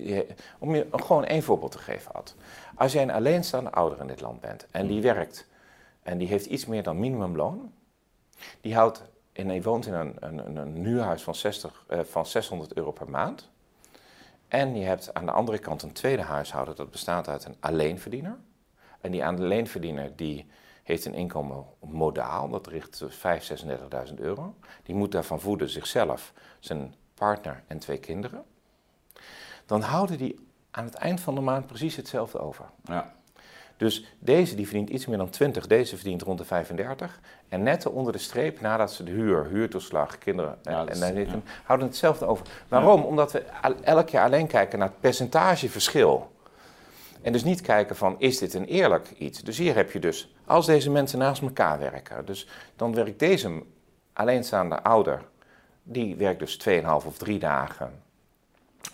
om 0.60 0.76
je 0.76 0.88
gewoon 0.92 1.26
één 1.26 1.44
voorbeeld 1.44 1.72
te 1.72 1.78
geven, 1.78 2.12
Ad. 2.14 2.36
Als 2.76 2.94
jij 2.94 3.04
een 3.04 3.12
alleenstaande 3.12 3.72
ouder 3.72 4.00
in 4.00 4.08
dit 4.08 4.22
land 4.22 4.40
bent 4.40 4.68
en 4.72 4.88
die 4.88 5.02
werkt 5.02 5.48
en 6.04 6.18
die 6.18 6.28
heeft 6.28 6.46
iets 6.46 6.66
meer 6.66 6.84
dan 6.84 7.00
minimumloon, 7.00 7.74
die 8.62 8.76
houdt 8.76 9.04
en 9.32 9.48
hij 9.48 9.62
woont 9.62 9.86
in 9.86 9.94
een, 9.94 10.16
een, 10.20 10.56
een 10.56 10.76
huurhuis 10.86 11.22
van, 11.22 11.36
60, 11.36 11.86
uh, 11.90 12.00
van 12.00 12.26
600 12.26 12.74
euro 12.74 12.92
per 12.92 13.10
maand. 13.10 13.50
En 14.48 14.76
je 14.76 14.86
hebt 14.86 15.14
aan 15.14 15.26
de 15.26 15.32
andere 15.32 15.58
kant 15.58 15.82
een 15.82 15.94
tweede 15.94 16.22
huishouden 16.22 16.76
dat 16.76 16.92
bestaat 16.92 17.28
uit 17.28 17.46
een 17.46 17.58
alleenverdiener. 17.60 18.38
En 19.02 19.12
die 19.12 19.26
alleenverdiener 19.26 20.16
die 20.16 20.48
heeft 20.84 21.06
een 21.06 21.14
inkomen 21.14 21.66
modaal, 21.80 22.50
dat 22.50 22.68
richt 22.68 23.04
5.000, 23.04 23.10
36.000 24.08 24.14
euro. 24.16 24.56
Die 24.84 24.96
moet 24.96 25.12
daarvan 25.12 25.40
voeden 25.40 25.70
zichzelf, 25.70 26.34
zijn 26.60 26.96
partner 27.14 27.64
en 27.68 27.80
twee 27.80 28.00
kinderen 28.00 28.46
dan 29.66 29.82
houden 29.82 30.18
die 30.18 30.48
aan 30.72 30.86
het 30.86 30.94
eind 30.94 31.20
van 31.20 31.36
de 31.36 31.42
maand 31.42 31.68
precies 31.68 31.96
hetzelfde 31.96 32.40
over. 32.40 32.66
Ja. 32.84 33.14
Dus 33.78 34.06
deze 34.20 34.56
die 34.56 34.66
verdient 34.66 34.90
iets 34.90 35.06
meer 35.06 35.18
dan 35.18 35.30
20, 35.30 35.68
deze 35.68 35.96
verdient 35.96 36.22
rond 36.22 36.38
de 36.38 36.46
35. 36.46 37.20
En 37.50 37.64
net 37.64 37.86
onder 37.86 38.14
de 38.14 38.20
streep, 38.20 38.62
nadat 38.62 38.94
ze 38.94 39.04
de 39.04 39.12
huur, 39.12 39.46
huurtoeslag, 39.46 40.18
kinderen 40.18 40.58
ja, 40.64 40.86
en, 40.86 41.02
en 41.02 41.16
ja. 41.16 41.42
houden 41.64 41.88
hetzelfde 41.88 42.26
over. 42.26 42.46
Waarom? 42.68 43.04
Omdat 43.04 43.32
we 43.32 43.40
elk 43.82 44.10
jaar 44.10 44.26
alleen 44.26 44.48
kijken 44.48 44.80
naar 44.80 44.88
het 44.88 45.00
percentageverschil. 45.00 46.32
En 47.22 47.32
dus 47.32 47.44
niet 47.44 47.62
kijken 47.62 47.96
van, 47.96 48.16
is 48.18 48.38
dit 48.38 48.54
een 48.54 48.66
eerlijk 48.66 49.12
iets? 49.18 49.42
Dus 49.42 49.58
hier 49.58 49.76
heb 49.76 49.92
je 49.92 50.00
dus, 50.00 50.36
als 50.46 50.66
deze 50.66 50.92
mensen 50.92 51.20
naast 51.20 51.42
elkaar 51.42 51.80
werken, 51.80 52.26
dus 52.26 52.48
dan 52.76 52.94
werkt 52.94 53.20
deze 53.20 53.64
alleenstaande 54.14 54.84
ouder, 54.84 55.22
die 55.84 56.16
werkt 56.16 56.40
dus 56.40 56.68
2,5 56.70 56.86
of 56.86 57.18
3 57.18 57.40
dagen 57.40 58.04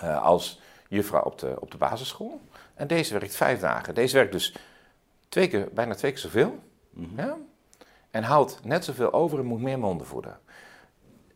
uh, 0.03 0.23
als 0.23 0.61
juffrouw 0.87 1.21
op 1.21 1.39
de, 1.39 1.55
op 1.59 1.71
de 1.71 1.77
basisschool. 1.77 2.41
En 2.73 2.87
deze 2.87 3.13
werkt 3.13 3.35
vijf 3.35 3.59
dagen. 3.59 3.95
Deze 3.95 4.15
werkt 4.15 4.31
dus 4.31 4.55
twee 5.29 5.47
keer, 5.47 5.67
bijna 5.73 5.95
twee 5.95 6.11
keer 6.11 6.21
zoveel. 6.21 6.59
Mm 6.89 7.05
-hmm. 7.05 7.17
ja? 7.17 7.37
En 8.11 8.23
houdt 8.23 8.59
net 8.63 8.85
zoveel 8.85 9.13
over 9.13 9.39
en 9.39 9.45
moet 9.45 9.61
meer 9.61 9.79
monden 9.79 10.07
voeden. 10.07 10.39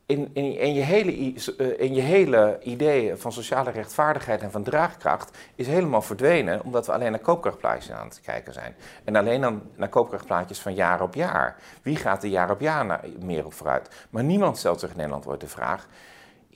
In, 0.05 0.29
in, 0.33 0.57
in, 0.57 0.73
je 0.73 0.81
hele, 0.81 1.33
eh, 1.57 1.79
in 1.79 1.93
je 1.93 2.01
hele 2.01 2.59
idee 2.61 3.15
van 3.15 3.31
sociale 3.31 3.71
rechtvaardigheid 3.71 4.41
en 4.41 4.51
van 4.51 4.63
draagkracht 4.63 5.37
is 5.55 5.67
helemaal 5.67 6.01
verdwenen, 6.01 6.63
omdat 6.63 6.85
we 6.85 6.91
alleen 6.91 7.11
naar 7.11 7.19
koopkrachtplaatjes 7.19 7.91
aan 7.91 8.07
het 8.07 8.21
kijken 8.21 8.53
zijn. 8.53 8.75
En 9.03 9.15
alleen 9.15 9.41
dan 9.41 9.61
naar 9.75 9.89
koopkrachtplaatjes 9.89 10.59
van 10.59 10.73
jaar 10.73 11.01
op 11.01 11.13
jaar. 11.13 11.55
Wie 11.81 11.95
gaat 11.95 12.23
er 12.23 12.29
jaar 12.29 12.51
op 12.51 12.59
jaar 12.59 12.85
naar, 12.85 13.03
meer 13.19 13.45
op 13.45 13.53
vooruit? 13.53 13.89
Maar 14.09 14.23
niemand 14.23 14.57
stelt 14.57 14.79
zich 14.79 14.89
in 14.89 14.95
Nederland 14.95 15.23
wordt 15.23 15.41
de 15.41 15.47
vraag: 15.47 15.87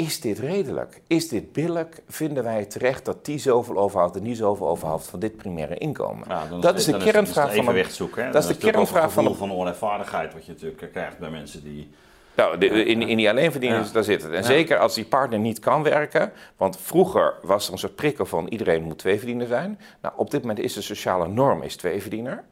is 0.06 0.22
dit 0.22 0.40
redelijk? 0.40 1.02
Is 1.08 1.28
dit 1.28 1.52
billig? 1.52 1.88
Vinden 2.08 2.44
wij 2.44 2.66
terecht 2.66 3.06
dat 3.06 3.26
die 3.26 3.38
zoveel 3.38 3.78
overhoudt 3.78 4.16
en 4.16 4.24
die 4.24 4.36
zoveel 4.36 4.68
overhoudt 4.68 5.08
van 5.08 5.20
dit 5.20 5.38
primaire 5.38 5.78
inkomen? 5.78 6.26
Ja, 6.28 6.60
dat 6.60 6.78
is 6.78 6.86
de 6.86 6.98
kernvraag 6.98 7.56
van 7.56 7.76
een, 7.76 7.86
zoeken. 7.86 8.32
Dat 8.32 8.44
is 8.44 8.58
de 8.58 8.72
kernvraag 8.72 9.12
van 9.12 9.26
een 9.26 9.36
van 9.36 9.52
onrechtvaardigheid 9.52 10.34
wat 10.34 10.46
je 10.46 10.52
natuurlijk 10.52 10.92
krijgt 10.92 11.18
bij 11.18 11.30
mensen 11.30 11.64
die. 11.64 11.90
Nou, 12.36 12.58
de, 12.58 12.66
in, 12.68 13.02
in 13.02 13.18
die 13.18 13.30
alleenverdieners, 13.30 13.88
ja. 13.88 13.94
daar 13.94 14.04
zit 14.04 14.22
het. 14.22 14.32
En 14.32 14.42
ja. 14.42 14.44
zeker 14.44 14.78
als 14.78 14.94
die 14.96 15.06
partner 15.06 15.40
niet 15.40 15.60
kan 15.60 15.84
werken. 15.84 16.32
Want 16.58 16.78
vroeger 16.82 17.34
was 17.42 17.68
er 17.68 17.72
een 17.72 17.80
soort 17.80 17.96
prikkel 17.96 18.26
van 18.26 18.48
iedereen 18.48 18.84
moet 18.84 18.98
tweeverdiener 18.98 19.48
zijn. 19.48 19.80
Nou, 20.02 20.14
op 20.18 20.32
dit 20.32 20.42
moment 20.42 20.60
is 20.60 20.74
de 20.74 20.82
sociale 20.82 21.28
norm 21.28 21.62
is 21.62 21.76
tweeverdiener 21.76 22.44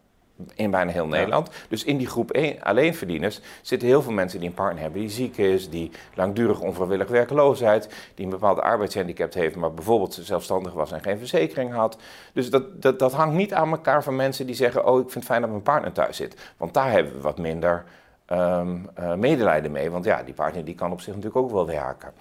in 0.55 0.71
bijna 0.71 0.91
heel 0.91 1.07
Nederland. 1.07 1.47
Ja. 1.47 1.53
Dus 1.69 1.83
in 1.83 1.97
die 1.97 2.07
groep 2.07 2.31
1 2.31 2.61
alleenverdieners 2.61 3.41
zitten 3.61 3.87
heel 3.87 4.01
veel 4.01 4.11
mensen 4.11 4.39
die 4.39 4.49
een 4.49 4.55
partner 4.55 4.81
hebben 4.81 5.01
die 5.01 5.09
ziek 5.09 5.37
is, 5.37 5.69
die 5.69 5.91
langdurig 6.15 6.59
onvrijwillig 6.59 7.07
werkloosheid, 7.07 7.89
die 8.15 8.25
een 8.25 8.31
bepaalde 8.31 8.61
arbeidshandicap 8.61 9.33
heeft, 9.33 9.55
maar 9.55 9.73
bijvoorbeeld 9.73 10.19
zelfstandig 10.21 10.73
was 10.73 10.91
en 10.91 11.01
geen 11.01 11.17
verzekering 11.17 11.73
had. 11.73 11.97
Dus 12.33 12.49
dat, 12.49 12.81
dat, 12.81 12.99
dat 12.99 13.13
hangt 13.13 13.35
niet 13.35 13.53
aan 13.53 13.71
elkaar 13.71 14.03
van 14.03 14.15
mensen 14.15 14.45
die 14.45 14.55
zeggen: 14.55 14.85
Oh, 14.85 14.95
ik 14.95 15.03
vind 15.03 15.13
het 15.13 15.25
fijn 15.25 15.41
dat 15.41 15.49
mijn 15.49 15.61
partner 15.61 15.91
thuis 15.91 16.17
zit. 16.17 16.53
Want 16.57 16.73
daar 16.73 16.91
hebben 16.91 17.13
we 17.13 17.21
wat 17.21 17.37
minder 17.37 17.83
um, 18.31 18.89
uh, 18.99 19.13
medelijden 19.13 19.71
mee. 19.71 19.91
Want 19.91 20.05
ja, 20.05 20.23
die 20.23 20.33
partner 20.33 20.65
die 20.65 20.75
kan 20.75 20.91
op 20.91 21.01
zich 21.01 21.15
natuurlijk 21.15 21.45
ook 21.45 21.51
wel 21.51 21.65
werken. 21.65 22.13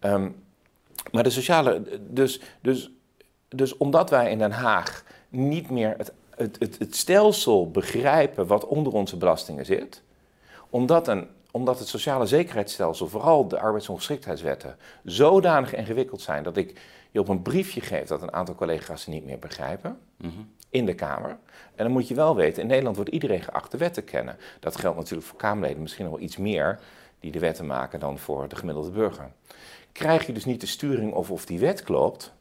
Um, 0.00 0.42
maar 1.12 1.22
de 1.22 1.30
sociale. 1.30 1.82
Dus, 2.00 2.40
dus, 2.60 2.90
dus 3.48 3.76
omdat 3.76 4.10
wij 4.10 4.30
in 4.30 4.38
Den 4.38 4.52
Haag 4.52 5.04
niet 5.28 5.70
meer 5.70 5.94
het 5.96 6.12
het, 6.36 6.56
het, 6.58 6.78
het 6.78 6.96
stelsel 6.96 7.70
begrijpen 7.70 8.46
wat 8.46 8.66
onder 8.66 8.92
onze 8.92 9.16
belastingen 9.16 9.64
zit, 9.64 10.02
omdat 10.70 11.08
een 11.08 11.28
omdat 11.54 11.78
het 11.78 11.88
sociale 11.88 12.26
zekerheidsstelsel, 12.26 13.08
vooral 13.08 13.48
de 13.48 13.58
arbeidsongeschiktheidswetten, 13.58 14.76
zodanig 15.04 15.74
ingewikkeld 15.74 16.20
zijn 16.20 16.42
dat 16.42 16.56
ik 16.56 16.80
je 17.10 17.20
op 17.20 17.28
een 17.28 17.42
briefje 17.42 17.80
geef 17.80 18.06
dat 18.06 18.22
een 18.22 18.32
aantal 18.32 18.54
collega's 18.54 19.02
ze 19.02 19.10
niet 19.10 19.24
meer 19.24 19.38
begrijpen 19.38 19.98
in 20.70 20.86
de 20.86 20.94
Kamer. 20.94 21.30
En 21.74 21.84
dan 21.84 21.90
moet 21.90 22.08
je 22.08 22.14
wel 22.14 22.36
weten, 22.36 22.62
in 22.62 22.68
Nederland 22.68 22.96
wordt 22.96 23.10
iedereen 23.10 23.42
geacht 23.42 23.70
de 23.70 23.78
wet 23.78 23.94
te 23.94 24.02
kennen. 24.02 24.36
Dat 24.60 24.76
geldt 24.76 24.96
natuurlijk 24.96 25.28
voor 25.28 25.38
Kamerleden 25.38 25.82
misschien 25.82 26.10
wel 26.10 26.20
iets 26.20 26.36
meer 26.36 26.80
die 27.20 27.32
de 27.32 27.38
wetten 27.38 27.66
maken 27.66 28.00
dan 28.00 28.18
voor 28.18 28.48
de 28.48 28.56
gemiddelde 28.56 28.90
burger. 28.90 29.32
Krijg 29.92 30.26
je 30.26 30.32
dus 30.32 30.44
niet 30.44 30.60
de 30.60 30.66
sturing 30.66 31.12
of 31.12 31.30
of 31.30 31.46
die 31.46 31.58
wet 31.58 31.82
klopt, 31.82 32.32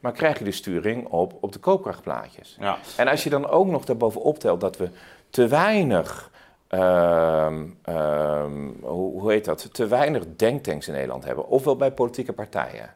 maar 0.00 0.12
krijg 0.12 0.38
je 0.38 0.44
de 0.44 0.52
sturing 0.52 1.08
op, 1.08 1.36
op 1.40 1.52
de 1.52 1.58
koopkrachtplaatjes. 1.58 2.56
Ja. 2.60 2.78
En 2.96 3.08
als 3.08 3.24
je 3.24 3.30
dan 3.30 3.48
ook 3.48 3.66
nog 3.66 3.84
daarbovenop 3.84 4.38
telt 4.38 4.60
dat 4.60 4.76
we 4.76 4.88
te 5.30 5.48
weinig, 5.48 6.30
ehm, 6.68 7.66
ehm, 7.82 8.68
hoe, 8.80 9.20
hoe 9.20 9.30
heet 9.30 9.44
dat, 9.44 9.74
te 9.74 9.86
weinig 9.86 10.24
denktanks 10.36 10.88
in 10.88 10.94
Nederland 10.94 11.24
hebben, 11.24 11.48
ofwel 11.48 11.76
bij 11.76 11.92
politieke 11.92 12.32
partijen. 12.32 12.94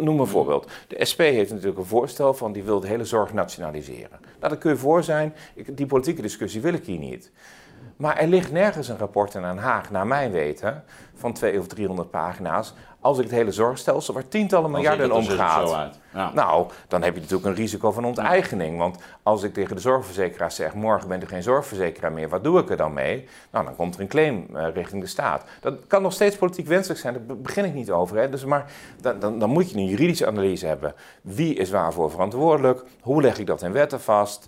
Noem 0.00 0.20
een 0.20 0.26
voorbeeld. 0.26 0.70
De 0.88 1.04
SP 1.10 1.20
heeft 1.20 1.50
natuurlijk 1.50 1.78
een 1.78 1.84
voorstel 1.84 2.34
van 2.34 2.52
die 2.52 2.62
wil 2.62 2.80
de 2.80 2.86
hele 2.86 3.04
zorg 3.04 3.32
nationaliseren. 3.32 4.18
Nou, 4.20 4.52
daar 4.52 4.56
kun 4.56 4.70
je 4.70 4.76
voor 4.76 5.02
zijn. 5.02 5.34
die 5.66 5.86
politieke 5.86 6.22
discussie 6.22 6.60
wil 6.60 6.74
ik 6.74 6.84
hier 6.84 6.98
niet. 6.98 7.30
Maar 7.96 8.16
er 8.16 8.28
ligt 8.28 8.52
nergens 8.52 8.88
een 8.88 8.98
rapport 8.98 9.34
in 9.34 9.42
Den 9.42 9.58
Haag, 9.58 9.90
naar 9.90 10.06
mijn 10.06 10.30
weten, 10.30 10.84
van 11.14 11.32
200 11.32 11.70
of 11.70 11.76
300 11.76 12.10
pagina's. 12.10 12.74
Als 13.00 13.18
ik 13.18 13.24
het 13.24 13.32
hele 13.32 13.52
zorgstelsel, 13.52 14.14
waar 14.14 14.28
tientallen 14.28 14.70
miljarden 14.70 15.12
omgaat. 15.12 15.98
Ja. 16.14 16.30
Nou, 16.34 16.66
dan 16.88 17.02
heb 17.02 17.14
je 17.14 17.20
natuurlijk 17.20 17.48
een 17.48 17.54
risico 17.54 17.92
van 17.92 18.04
onteigening. 18.04 18.78
Want 18.78 18.98
als 19.22 19.42
ik 19.42 19.54
tegen 19.54 19.76
de 19.76 19.80
zorgverzekeraar 19.80 20.52
zeg: 20.52 20.74
morgen 20.74 21.08
bent 21.08 21.22
u 21.22 21.26
geen 21.26 21.42
zorgverzekeraar 21.42 22.12
meer, 22.12 22.28
wat 22.28 22.44
doe 22.44 22.58
ik 22.58 22.70
er 22.70 22.76
dan 22.76 22.92
mee? 22.92 23.28
Nou, 23.50 23.64
dan 23.64 23.76
komt 23.76 23.94
er 23.94 24.00
een 24.00 24.08
claim 24.08 24.46
uh, 24.52 24.66
richting 24.74 25.02
de 25.02 25.08
staat. 25.08 25.44
Dat 25.60 25.86
kan 25.86 26.02
nog 26.02 26.12
steeds 26.12 26.36
politiek 26.36 26.66
wenselijk 26.66 27.00
zijn, 27.00 27.14
daar 27.26 27.36
begin 27.36 27.64
ik 27.64 27.74
niet 27.74 27.90
over. 27.90 28.16
Hè. 28.16 28.28
Dus 28.28 28.44
maar 28.44 28.72
dan, 29.00 29.18
dan, 29.18 29.38
dan 29.38 29.50
moet 29.50 29.70
je 29.70 29.76
een 29.76 29.86
juridische 29.86 30.26
analyse 30.26 30.66
hebben. 30.66 30.94
Wie 31.22 31.54
is 31.54 31.70
waarvoor 31.70 32.10
verantwoordelijk? 32.10 32.84
Hoe 33.00 33.22
leg 33.22 33.38
ik 33.38 33.46
dat 33.46 33.62
in 33.62 33.72
wetten 33.72 34.00
vast? 34.00 34.46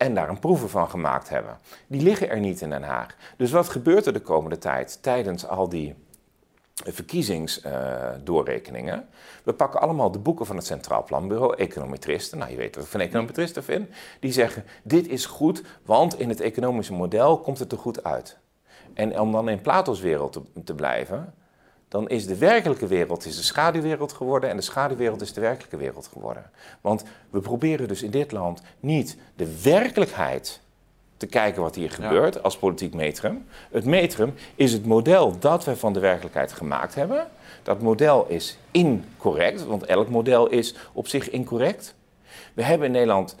En 0.00 0.14
daar 0.14 0.28
een 0.28 0.38
proeven 0.38 0.68
van 0.68 0.90
gemaakt 0.90 1.28
hebben. 1.28 1.58
Die 1.86 2.02
liggen 2.02 2.30
er 2.30 2.40
niet 2.40 2.60
in 2.60 2.70
Den 2.70 2.82
Haag. 2.82 3.16
Dus 3.36 3.50
wat 3.50 3.68
gebeurt 3.68 4.06
er 4.06 4.12
de 4.12 4.20
komende 4.20 4.58
tijd 4.58 5.02
tijdens 5.02 5.46
al 5.46 5.68
die 5.68 5.94
verkiezingsdoorrekeningen? 6.74 9.08
we 9.42 9.52
pakken 9.52 9.80
allemaal 9.80 10.10
de 10.10 10.18
boeken 10.18 10.46
van 10.46 10.56
het 10.56 10.66
Centraal 10.66 11.04
Planbureau, 11.04 11.56
econometristen. 11.56 12.38
Nou, 12.38 12.50
je 12.50 12.56
weet 12.56 12.74
wat 12.74 12.84
ik 12.84 12.90
van 12.90 13.00
econometristen 13.00 13.64
vind. 13.64 13.88
Die 14.20 14.32
zeggen: 14.32 14.64
dit 14.82 15.08
is 15.08 15.26
goed, 15.26 15.62
want 15.84 16.18
in 16.18 16.28
het 16.28 16.40
economische 16.40 16.92
model 16.92 17.38
komt 17.38 17.58
het 17.58 17.72
er 17.72 17.78
goed 17.78 18.04
uit. 18.04 18.38
En 18.94 19.20
om 19.20 19.32
dan 19.32 19.48
in 19.48 19.60
Plato's 19.60 20.00
wereld 20.00 20.32
te, 20.32 20.42
te 20.64 20.74
blijven, 20.74 21.34
dan 21.90 22.08
is 22.08 22.26
de 22.26 22.36
werkelijke 22.36 22.86
wereld 22.86 23.26
is 23.26 23.36
de 23.36 23.42
schaduwwereld 23.42 24.12
geworden 24.12 24.50
en 24.50 24.56
de 24.56 24.62
schaduwwereld 24.62 25.20
is 25.20 25.32
de 25.32 25.40
werkelijke 25.40 25.76
wereld 25.76 26.08
geworden. 26.12 26.50
Want 26.80 27.04
we 27.30 27.40
proberen 27.40 27.88
dus 27.88 28.02
in 28.02 28.10
dit 28.10 28.32
land 28.32 28.62
niet 28.80 29.16
de 29.36 29.60
werkelijkheid 29.62 30.60
te 31.16 31.26
kijken 31.26 31.62
wat 31.62 31.74
hier 31.74 31.90
gebeurt 31.90 32.42
als 32.42 32.58
politiek 32.58 32.94
metrum. 32.94 33.46
Het 33.70 33.84
metrum 33.84 34.34
is 34.54 34.72
het 34.72 34.86
model 34.86 35.38
dat 35.38 35.64
we 35.64 35.76
van 35.76 35.92
de 35.92 36.00
werkelijkheid 36.00 36.52
gemaakt 36.52 36.94
hebben. 36.94 37.26
Dat 37.62 37.80
model 37.80 38.26
is 38.28 38.58
incorrect, 38.70 39.64
want 39.64 39.84
elk 39.84 40.08
model 40.08 40.46
is 40.46 40.74
op 40.92 41.08
zich 41.08 41.30
incorrect. 41.30 41.94
We 42.54 42.62
hebben 42.62 42.86
in 42.86 42.92
Nederland 42.92 43.36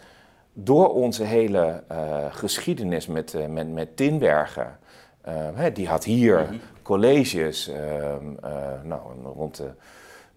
door 0.52 0.94
onze 0.94 1.24
hele 1.24 1.82
uh, 1.92 2.24
geschiedenis 2.30 3.06
met, 3.06 3.34
uh, 3.34 3.46
met, 3.46 3.72
met 3.72 3.96
Tinbergen, 3.96 4.78
uh, 5.28 5.64
die 5.74 5.88
had 5.88 6.04
hier 6.04 6.40
mhm 6.40 6.54
colleges, 6.90 7.68
ehm, 7.68 8.24
eh, 8.42 8.82
nou, 8.82 9.00
rond 9.24 9.56
de, 9.56 9.70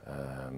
ehm, 0.06 0.56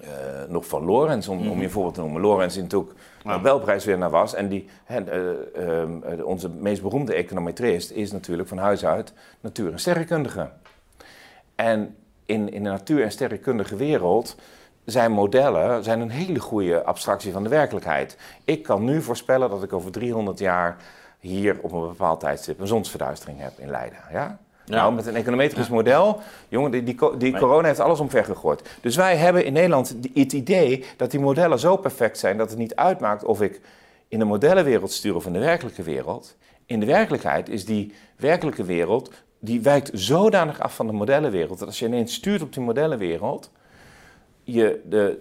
eh, 0.00 0.48
nog 0.48 0.66
van 0.66 0.84
Lorenz, 0.84 1.28
om, 1.28 1.38
om 1.38 1.44
je 1.44 1.54
mhm. 1.54 1.68
voorbeeld 1.68 1.94
te 1.94 2.00
noemen. 2.00 2.20
Lorenz 2.20 2.54
die 2.54 2.62
natuurlijk 2.62 2.92
ja. 3.22 3.30
Nobelprijswinnaar 3.30 4.10
was. 4.10 4.34
En 4.34 4.48
die, 4.48 4.68
uh, 4.90 6.24
onze 6.24 6.48
meest 6.48 6.82
beroemde 6.82 7.14
econometrist 7.14 7.90
is 7.90 8.12
natuurlijk 8.12 8.48
van 8.48 8.58
huis 8.58 8.84
uit 8.84 9.12
natuur- 9.40 9.72
en 9.72 9.78
sterrenkundige. 9.78 10.50
En 11.54 11.96
in, 12.26 12.52
in 12.52 12.62
de 12.62 12.70
natuur- 12.70 13.02
en 13.02 13.10
sterrenkundige 13.10 13.76
wereld 13.76 14.36
zijn 14.84 15.12
modellen 15.12 15.84
zijn 15.84 16.00
een 16.00 16.10
hele 16.10 16.40
goede 16.40 16.84
abstractie 16.84 17.32
van 17.32 17.42
de 17.42 17.48
werkelijkheid. 17.48 18.16
Ik 18.44 18.62
kan 18.62 18.84
nu 18.84 19.02
voorspellen 19.02 19.50
dat 19.50 19.62
ik 19.62 19.72
over 19.72 19.90
300 19.90 20.38
jaar 20.38 20.76
hier 21.18 21.58
op 21.60 21.72
een 21.72 21.88
bepaald 21.88 22.20
tijdstip 22.20 22.60
een 22.60 22.66
zonsverduistering 22.66 23.40
heb 23.40 23.52
in 23.58 23.70
Leiden. 23.70 23.98
Ja? 24.12 24.38
Nou, 24.68 24.94
met 24.94 25.06
een 25.06 25.16
econometrisch 25.16 25.68
model, 25.68 26.20
jongen, 26.48 26.70
die, 26.70 26.82
die, 26.82 27.16
die 27.18 27.38
corona 27.38 27.66
heeft 27.66 27.80
alles 27.80 28.00
omvergegooid. 28.00 28.62
Dus 28.80 28.96
wij 28.96 29.16
hebben 29.16 29.44
in 29.44 29.52
Nederland 29.52 29.94
het 30.14 30.32
idee 30.32 30.84
dat 30.96 31.10
die 31.10 31.20
modellen 31.20 31.58
zo 31.58 31.76
perfect 31.76 32.18
zijn 32.18 32.36
dat 32.36 32.50
het 32.50 32.58
niet 32.58 32.74
uitmaakt 32.74 33.24
of 33.24 33.42
ik 33.42 33.60
in 34.08 34.18
de 34.18 34.24
modellenwereld 34.24 34.92
stuur 34.92 35.14
of 35.14 35.26
in 35.26 35.32
de 35.32 35.38
werkelijke 35.38 35.82
wereld. 35.82 36.36
In 36.66 36.80
de 36.80 36.86
werkelijkheid 36.86 37.48
is 37.48 37.64
die 37.64 37.92
werkelijke 38.16 38.64
wereld, 38.64 39.10
die 39.38 39.60
wijkt 39.60 39.90
zodanig 39.92 40.60
af 40.60 40.74
van 40.74 40.86
de 40.86 40.92
modellenwereld, 40.92 41.58
dat 41.58 41.68
als 41.68 41.78
je 41.78 41.86
ineens 41.86 42.14
stuurt 42.14 42.42
op 42.42 42.52
die 42.52 42.62
modellenwereld, 42.62 43.50
je 44.52 44.80
de, 44.84 45.18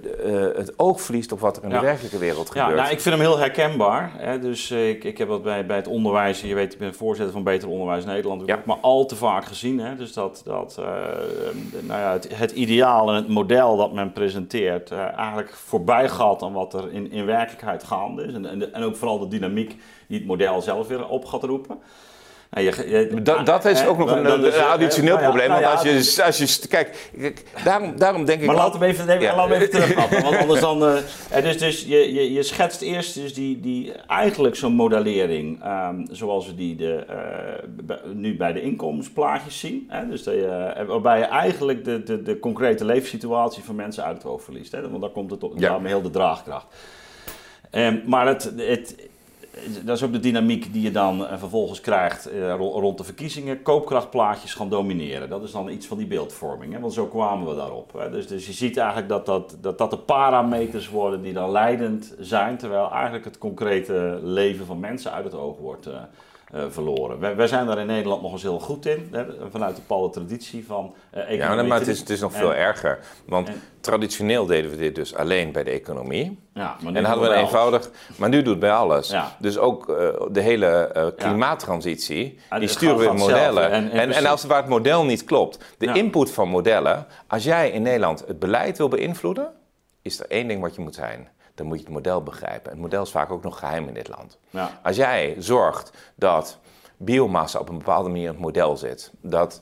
uh, 0.53 0.57
het 0.57 0.80
oog 0.80 1.01
verliest 1.01 1.32
op 1.32 1.39
wat 1.39 1.57
er 1.57 1.63
in 1.63 1.69
de 1.69 1.80
werkelijke 1.80 2.17
wereld 2.17 2.47
gebeurt. 2.49 2.69
Ja, 2.69 2.75
nou, 2.75 2.91
ik 2.91 3.01
vind 3.01 3.15
hem 3.15 3.23
heel 3.23 3.38
herkenbaar. 3.38 4.11
Hè. 4.15 4.39
Dus 4.39 4.71
uh, 4.71 4.89
ik, 4.89 5.03
ik 5.03 5.17
heb 5.17 5.28
dat 5.28 5.43
bij, 5.43 5.65
bij 5.65 5.75
het 5.75 5.88
onderwijs, 5.88 6.41
je 6.41 6.55
weet, 6.55 6.73
ik 6.73 6.80
ben 6.80 6.93
voorzitter 6.93 7.34
van 7.34 7.43
Beter 7.43 7.69
Onderwijs 7.69 8.05
Nederland, 8.05 8.47
heb 8.49 8.65
maar 8.65 8.78
al 8.82 9.05
te 9.05 9.15
vaak 9.15 9.45
gezien. 9.45 9.80
Hè. 9.80 9.95
Dus 9.95 10.13
dat, 10.13 10.41
dat 10.45 10.78
uh, 10.80 10.86
nou 11.82 11.99
ja, 11.99 12.11
het, 12.11 12.38
het, 12.38 12.51
ideaal 12.51 13.09
en 13.09 13.15
het 13.15 13.28
model 13.28 13.78
dat 13.78 13.93
men 13.93 14.11
presenteert 14.11 14.91
eigenlijk 14.91 15.53
voorbij 15.53 16.09
gaat 16.09 16.43
aan 16.43 16.53
wat 16.53 16.73
er 16.73 16.93
in, 16.93 17.11
in 17.11 17.25
werkelijkheid 17.25 17.84
gaande 17.84 18.23
is. 18.23 18.34
En, 18.34 18.45
en, 18.45 18.73
en 18.73 18.84
ook 18.84 18.95
vooral 18.95 19.19
de 19.19 19.28
dynamiek 19.28 19.75
die 20.07 20.17
het 20.17 20.28
model 20.28 20.61
zelf 20.61 20.88
weer 20.88 21.07
op 21.07 21.25
gaat 21.25 21.43
roepen. 21.43 21.80
Nou, 22.49 22.65
je, 22.65 23.21
dat, 23.23 23.45
dat 23.45 23.65
is 23.65 23.85
ook 23.85 23.97
nog 23.97 24.11
een, 24.11 24.25
een 24.45 24.63
additioneel 24.63 25.15
nou 25.15 25.25
probleem. 25.25 25.49
Nou 25.49 25.61
want 25.61 25.73
als 25.73 26.15
je, 26.15 26.23
als 26.23 26.37
je 26.37 26.67
kijk, 26.67 27.09
daarom, 27.63 27.97
daarom 27.97 28.25
denk 28.25 28.41
ik. 28.41 28.47
Maar 28.47 28.55
laten 28.55 28.79
we 28.79 28.85
even, 28.85 29.09
even. 29.09 29.35
Want 30.21 30.37
anders 30.37 30.59
dan. 30.59 30.83
Uh, 30.83 31.43
dus 31.43 31.57
dus 31.57 31.83
je, 31.83 32.13
je, 32.13 32.33
je 32.33 32.43
schetst 32.43 32.81
eerst 32.81 33.13
dus 33.13 33.33
die, 33.33 33.59
die 33.59 33.91
eigenlijk 34.07 34.55
zo'n 34.55 34.73
modellering. 34.73 35.65
Um, 35.65 36.07
zoals 36.11 36.47
we 36.47 36.55
die 36.55 36.75
de, 36.75 37.05
uh, 37.89 37.95
nu 38.13 38.37
bij 38.37 38.53
de 38.53 38.61
inkomensplaatjes 38.61 39.59
zien. 39.59 39.85
Hè? 39.87 40.07
Dus 40.07 40.29
waarbij 40.87 41.17
je 41.17 41.25
eigenlijk 41.25 41.85
de, 41.85 42.03
de, 42.03 42.21
de 42.21 42.39
concrete 42.39 42.85
leefsituatie 42.85 43.63
van 43.63 43.75
mensen 43.75 44.03
uit 44.03 44.17
het 44.17 44.25
oog 44.25 44.41
verliest. 44.41 44.71
Hè? 44.71 44.89
Want 44.89 45.01
daar 45.01 45.09
komt 45.11 45.31
het 45.31 45.43
op, 45.43 45.53
ja. 45.55 45.69
daarmee 45.69 45.91
heel 45.91 46.01
de 46.01 46.09
draagkracht. 46.09 46.65
Um, 47.71 48.03
maar 48.05 48.27
het, 48.27 48.53
het, 48.55 48.95
dat 49.83 49.97
is 49.97 50.03
ook 50.03 50.11
de 50.11 50.19
dynamiek 50.19 50.73
die 50.73 50.81
je 50.81 50.91
dan 50.91 51.27
eh, 51.27 51.37
vervolgens 51.37 51.81
krijgt 51.81 52.33
uh, 52.33 52.55
rond 52.55 52.97
de 52.97 53.03
verkiezingen. 53.03 53.61
Koopkrachtplaatjes 53.61 54.53
gaan 54.53 54.69
domineren. 54.69 55.29
Dat 55.29 55.43
is 55.43 55.51
dan 55.51 55.69
iets 55.69 55.87
van 55.87 55.97
die 55.97 56.07
beeldvorming. 56.07 56.73
Hè? 56.73 56.79
Want 56.79 56.93
zo 56.93 57.05
kwamen 57.05 57.47
we 57.47 57.55
daarop. 57.55 58.07
Dus, 58.11 58.27
dus 58.27 58.45
je 58.45 58.53
ziet 58.53 58.77
eigenlijk 58.77 59.09
dat 59.09 59.25
dat, 59.25 59.57
dat 59.61 59.77
dat 59.77 59.89
de 59.89 59.97
parameters 59.97 60.89
worden 60.89 61.21
die 61.21 61.33
dan 61.33 61.51
leidend 61.51 62.15
zijn. 62.19 62.57
Terwijl 62.57 62.91
eigenlijk 62.91 63.25
het 63.25 63.37
concrete 63.37 64.19
leven 64.23 64.65
van 64.65 64.79
mensen 64.79 65.11
uit 65.11 65.25
het 65.25 65.35
oog 65.35 65.57
wordt 65.57 65.89
uh, 66.53 66.61
uh, 66.61 66.65
verloren. 66.69 67.19
Wij, 67.19 67.35
wij, 67.35 67.47
zijn 67.47 67.65
daar 67.65 67.77
in 67.77 67.85
Nederland 67.85 68.21
nog 68.21 68.31
eens 68.31 68.41
heel 68.41 68.59
goed 68.59 68.85
in, 68.85 69.09
hè, 69.11 69.25
vanuit 69.51 69.75
de 69.75 69.81
bepaalde 69.81 70.09
traditie 70.09 70.65
van 70.65 70.95
uh, 71.15 71.37
Ja, 71.37 71.63
maar 71.63 71.79
het 71.79 71.87
is, 71.87 71.99
het 71.99 72.09
is 72.09 72.19
nog 72.19 72.33
veel 72.33 72.53
erger. 72.53 72.99
Want 73.25 73.49
traditioneel 73.79 74.45
deden 74.45 74.71
we 74.71 74.77
dit 74.77 74.95
dus 74.95 75.15
alleen 75.15 75.51
bij 75.51 75.63
de 75.63 75.71
economie. 75.71 76.39
Ja, 76.53 76.75
maar 76.83 76.93
en 76.93 77.03
hadden 77.03 77.29
we 77.29 77.35
een 77.35 77.41
eenvoudig... 77.41 77.89
Maar 78.15 78.29
nu 78.29 78.37
doet 78.37 78.51
het 78.51 78.59
bij 78.59 78.71
alles. 78.71 79.09
Ja. 79.09 79.35
Dus 79.39 79.57
ook 79.57 79.89
uh, 79.89 79.95
de 80.31 80.41
hele 80.41 81.13
klimaattransitie, 81.17 82.39
ja. 82.49 82.59
die 82.59 82.67
sturen 82.67 82.97
we 82.97 83.05
in 83.05 83.15
modellen. 83.15 83.71
En, 83.71 83.91
en, 83.91 84.11
en, 84.11 84.25
als 84.25 84.43
waar 84.43 84.61
het 84.61 84.69
model 84.69 85.05
niet 85.05 85.23
klopt, 85.23 85.75
de 85.77 85.93
input 85.93 86.31
van 86.31 86.49
modellen... 86.49 87.05
Als 87.27 87.43
jij 87.43 87.71
in 87.71 87.81
Nederland 87.81 88.23
het 88.27 88.39
beleid 88.39 88.77
wil 88.77 88.87
beïnvloeden, 88.87 89.51
is 90.01 90.19
er 90.19 90.25
één 90.29 90.47
ding 90.47 90.61
wat 90.61 90.75
je 90.75 90.81
moet 90.81 90.95
zijn 90.95 91.29
dan 91.57 91.67
moet 91.67 91.77
je 91.77 91.83
het 91.83 91.93
model 91.93 92.23
begrijpen. 92.23 92.71
Het 92.71 92.79
model 92.79 93.01
is 93.01 93.11
vaak 93.11 93.31
ook 93.31 93.43
nog 93.43 93.59
geheim 93.59 93.87
in 93.87 93.93
dit 93.93 94.07
land. 94.07 94.37
Ja. 94.49 94.79
Als 94.83 94.95
jij 94.95 95.35
zorgt 95.39 95.91
dat 96.15 96.59
biomassa 96.97 97.59
op 97.59 97.69
een 97.69 97.77
bepaalde 97.77 98.09
manier 98.09 98.23
in 98.25 98.31
het 98.31 98.39
model 98.39 98.77
zit, 98.77 99.11
dat 99.21 99.61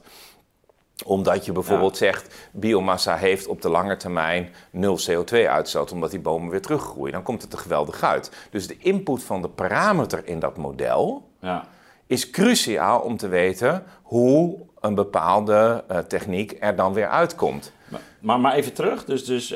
omdat 1.06 1.46
je 1.46 1.52
bijvoorbeeld 1.52 1.98
zegt, 1.98 2.50
biomassa 2.52 3.16
heeft 3.16 3.48
op 3.48 3.62
de 3.62 3.70
lange 3.70 3.98
termijn 3.98 4.54
nul 4.72 5.00
CO2-uitstoot, 5.10 5.92
omdat 5.92 6.12
die 6.12 6.20
bomen 6.20 6.50
weer 6.50 6.62
teruggroeien. 6.62 7.14
Dan 7.14 7.24
komt 7.24 7.42
het 7.42 7.54
er 7.54 7.60
geweldig 7.60 8.04
uit. 8.04 8.32
Dus 8.52 8.68
de 8.68 8.78
input 8.78 9.24
van 9.24 9.42
de 9.42 9.50
parameter 9.50 10.28
in 10.28 10.40
dat 10.40 10.58
model 10.58 11.30
ja. 11.40 11.68
is 12.08 12.30
cruciaal 12.30 13.00
om 13.00 13.18
te 13.18 13.28
weten 13.28 13.84
hoe 14.02 14.58
een 14.80 14.96
bepaalde 14.96 15.84
uh, 15.92 15.98
techniek 15.98 16.58
er 16.60 16.76
dan 16.76 16.94
weer 16.94 17.08
uitkomt. 17.08 17.72
Maar, 18.26 18.40
maar 18.40 18.54
even 18.54 18.74
terug, 18.74 19.06
dus, 19.06 19.26
dus 19.26 19.54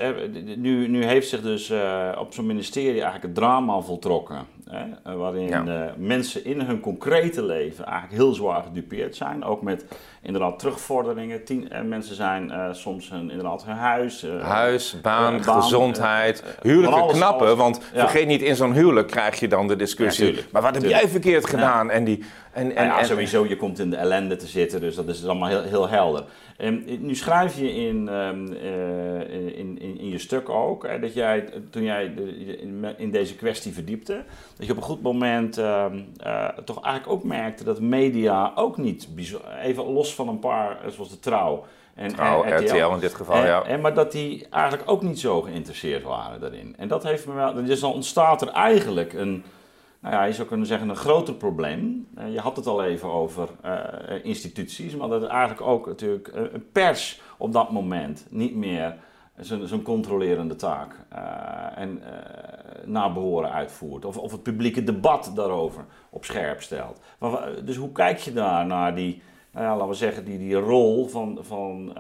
nu, 0.55 0.87
nu 0.87 1.05
heeft 1.05 1.29
zich 1.29 1.41
dus 1.41 1.69
uh, 1.69 2.11
op 2.19 2.33
zo'n 2.33 2.45
ministerie 2.45 3.01
eigenlijk 3.01 3.23
het 3.23 3.35
drama 3.35 3.79
voltrokken. 3.79 4.45
hè, 4.69 5.15
waarin 5.15 5.69
mensen 5.97 6.45
in 6.45 6.61
hun 6.61 6.79
concrete 6.79 7.43
leven 7.43 7.85
eigenlijk 7.85 8.21
heel 8.21 8.33
zwaar 8.33 8.63
gedupeerd 8.63 9.15
zijn. 9.15 9.43
Ook 9.43 9.61
met 9.61 9.85
inderdaad 10.21 10.59
terugvorderingen. 10.59 11.43
Tien, 11.43 11.71
mensen 11.85 12.15
zijn 12.15 12.75
soms 12.75 13.09
hun, 13.09 13.29
inderdaad 13.29 13.65
hun 13.65 13.75
huis. 13.75 14.25
huis, 14.41 15.01
baan, 15.01 15.43
gezondheid. 15.43 16.43
Huwelijken 16.61 17.07
knappen, 17.07 17.57
want 17.57 17.79
vergeet 17.93 18.27
niet, 18.27 18.41
in 18.41 18.55
zo'n 18.55 18.73
huwelijk 18.73 19.07
krijg 19.07 19.39
je 19.39 19.47
dan 19.47 19.67
de 19.67 19.75
discussie. 19.75 20.45
maar 20.51 20.61
wat 20.61 20.75
heb 20.75 20.83
jij 20.83 21.07
verkeerd 21.07 21.49
gedaan? 21.49 21.89
En 21.89 22.03
die, 22.03 22.23
en, 22.51 22.67
nou 22.67 22.77
en, 22.77 22.85
ja, 22.85 23.03
sowieso, 23.03 23.45
je 23.45 23.55
komt 23.55 23.79
in 23.79 23.89
de 23.89 23.95
ellende 23.95 24.35
te 24.35 24.47
zitten, 24.47 24.79
dus 24.79 24.95
dat 24.95 25.07
is 25.07 25.25
allemaal 25.25 25.49
heel, 25.49 25.63
heel 25.63 25.89
helder. 25.89 26.23
En 26.57 26.83
nu 26.99 27.15
schrijf 27.15 27.59
je 27.59 27.73
in, 27.75 28.07
um, 28.07 28.53
in, 28.53 29.79
in, 29.81 29.99
in, 29.99 30.09
je 30.09 30.17
stuk 30.17 30.49
ook 30.49 30.87
hè, 30.87 30.99
dat 30.99 31.13
jij, 31.13 31.49
toen 31.69 31.83
jij 31.83 32.05
in, 32.59 32.85
in, 32.97 33.11
deze 33.11 33.35
kwestie 33.35 33.73
verdiepte, 33.73 34.23
dat 34.57 34.65
je 34.65 34.71
op 34.71 34.77
een 34.77 34.83
goed 34.83 35.01
moment 35.01 35.57
uh, 35.57 35.85
toch 36.65 36.83
eigenlijk 36.83 37.07
ook 37.07 37.23
merkte 37.23 37.63
dat 37.63 37.79
media 37.79 38.51
ook 38.55 38.77
niet, 38.77 39.07
even 39.61 39.83
los 39.83 40.08
van 40.13 40.27
een 40.27 40.39
paar, 40.39 40.77
zoals 40.87 41.09
de 41.09 41.19
trouw, 41.19 41.65
en, 41.99 42.15
Trouw, 42.15 42.43
en 42.43 42.63
RTL, 42.63 42.75
RTL, 42.75 42.93
in 42.93 42.99
dit 42.99 43.13
geval, 43.13 43.45
ja. 43.45 43.63
En, 43.63 43.81
maar 43.81 43.93
dat 43.93 44.11
die 44.11 44.47
eigenlijk 44.49 44.89
ook 44.89 45.01
niet 45.01 45.19
zo 45.19 45.41
geïnteresseerd 45.41 46.03
waren 46.03 46.39
daarin. 46.39 46.75
En 46.77 46.87
dat 46.87 47.03
heeft 47.03 47.27
me 47.27 47.33
wel. 47.33 47.53
Dus 47.53 47.79
dan 47.79 47.93
ontstaat 47.93 48.41
er 48.41 48.47
eigenlijk 48.47 49.13
een, 49.13 49.43
nou 49.99 50.15
ja, 50.15 50.23
je 50.23 50.33
zou 50.33 50.47
kunnen 50.47 50.67
zeggen, 50.67 50.89
een 50.89 50.95
groter 50.95 51.33
probleem. 51.33 52.07
Uh, 52.17 52.33
je 52.33 52.39
had 52.39 52.55
het 52.55 52.67
al 52.67 52.83
even 52.83 53.11
over 53.11 53.49
uh, 53.65 53.75
instituties, 54.23 54.95
maar 54.95 55.07
dat 55.07 55.23
eigenlijk 55.23 55.61
ook 55.61 55.87
natuurlijk 55.87 56.27
uh, 56.27 56.41
een 56.53 56.71
pers 56.71 57.21
op 57.37 57.53
dat 57.53 57.71
moment 57.71 58.25
niet 58.29 58.55
meer 58.55 58.95
zijn 59.39 59.81
controlerende 59.81 60.55
taak 60.55 60.95
en 61.75 62.01
naar 62.85 63.13
behoren 63.13 63.51
uitvoert. 63.51 64.05
Of, 64.05 64.17
of 64.17 64.31
het 64.31 64.43
publieke 64.43 64.83
debat 64.83 65.31
daarover 65.35 65.85
op 66.09 66.25
scherp 66.25 66.61
stelt. 66.61 66.99
Maar, 67.19 67.65
dus 67.65 67.75
hoe 67.75 67.91
kijk 67.91 68.17
je 68.17 68.33
daar 68.33 68.65
naar 68.65 68.95
die, 68.95 69.21
nou 69.51 69.65
ja, 69.65 69.71
laten 69.71 69.87
we 69.87 69.93
zeggen, 69.93 70.25
die, 70.25 70.37
die 70.37 70.55
rol 70.55 71.07
van, 71.07 71.39
van 71.41 71.93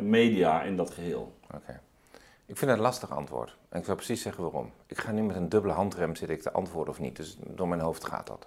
media 0.00 0.62
in 0.62 0.76
dat 0.76 0.90
geheel? 0.90 1.32
Oké. 1.54 1.80
Ik 2.46 2.56
vind 2.56 2.70
het 2.70 2.78
een 2.78 2.86
lastig 2.86 3.10
antwoord. 3.10 3.56
En 3.68 3.78
ik 3.78 3.84
zal 3.84 3.94
precies 3.94 4.22
zeggen 4.22 4.42
waarom. 4.42 4.70
Ik 4.86 4.98
ga 4.98 5.12
nu 5.12 5.22
met 5.22 5.36
een 5.36 5.48
dubbele 5.48 5.72
handrem 5.72 6.16
zitten 6.16 6.36
ik 6.36 6.42
te 6.42 6.52
antwoorden 6.52 6.94
of 6.94 7.00
niet. 7.00 7.16
Dus 7.16 7.36
door 7.40 7.68
mijn 7.68 7.80
hoofd 7.80 8.04
gaat 8.04 8.26
dat. 8.26 8.46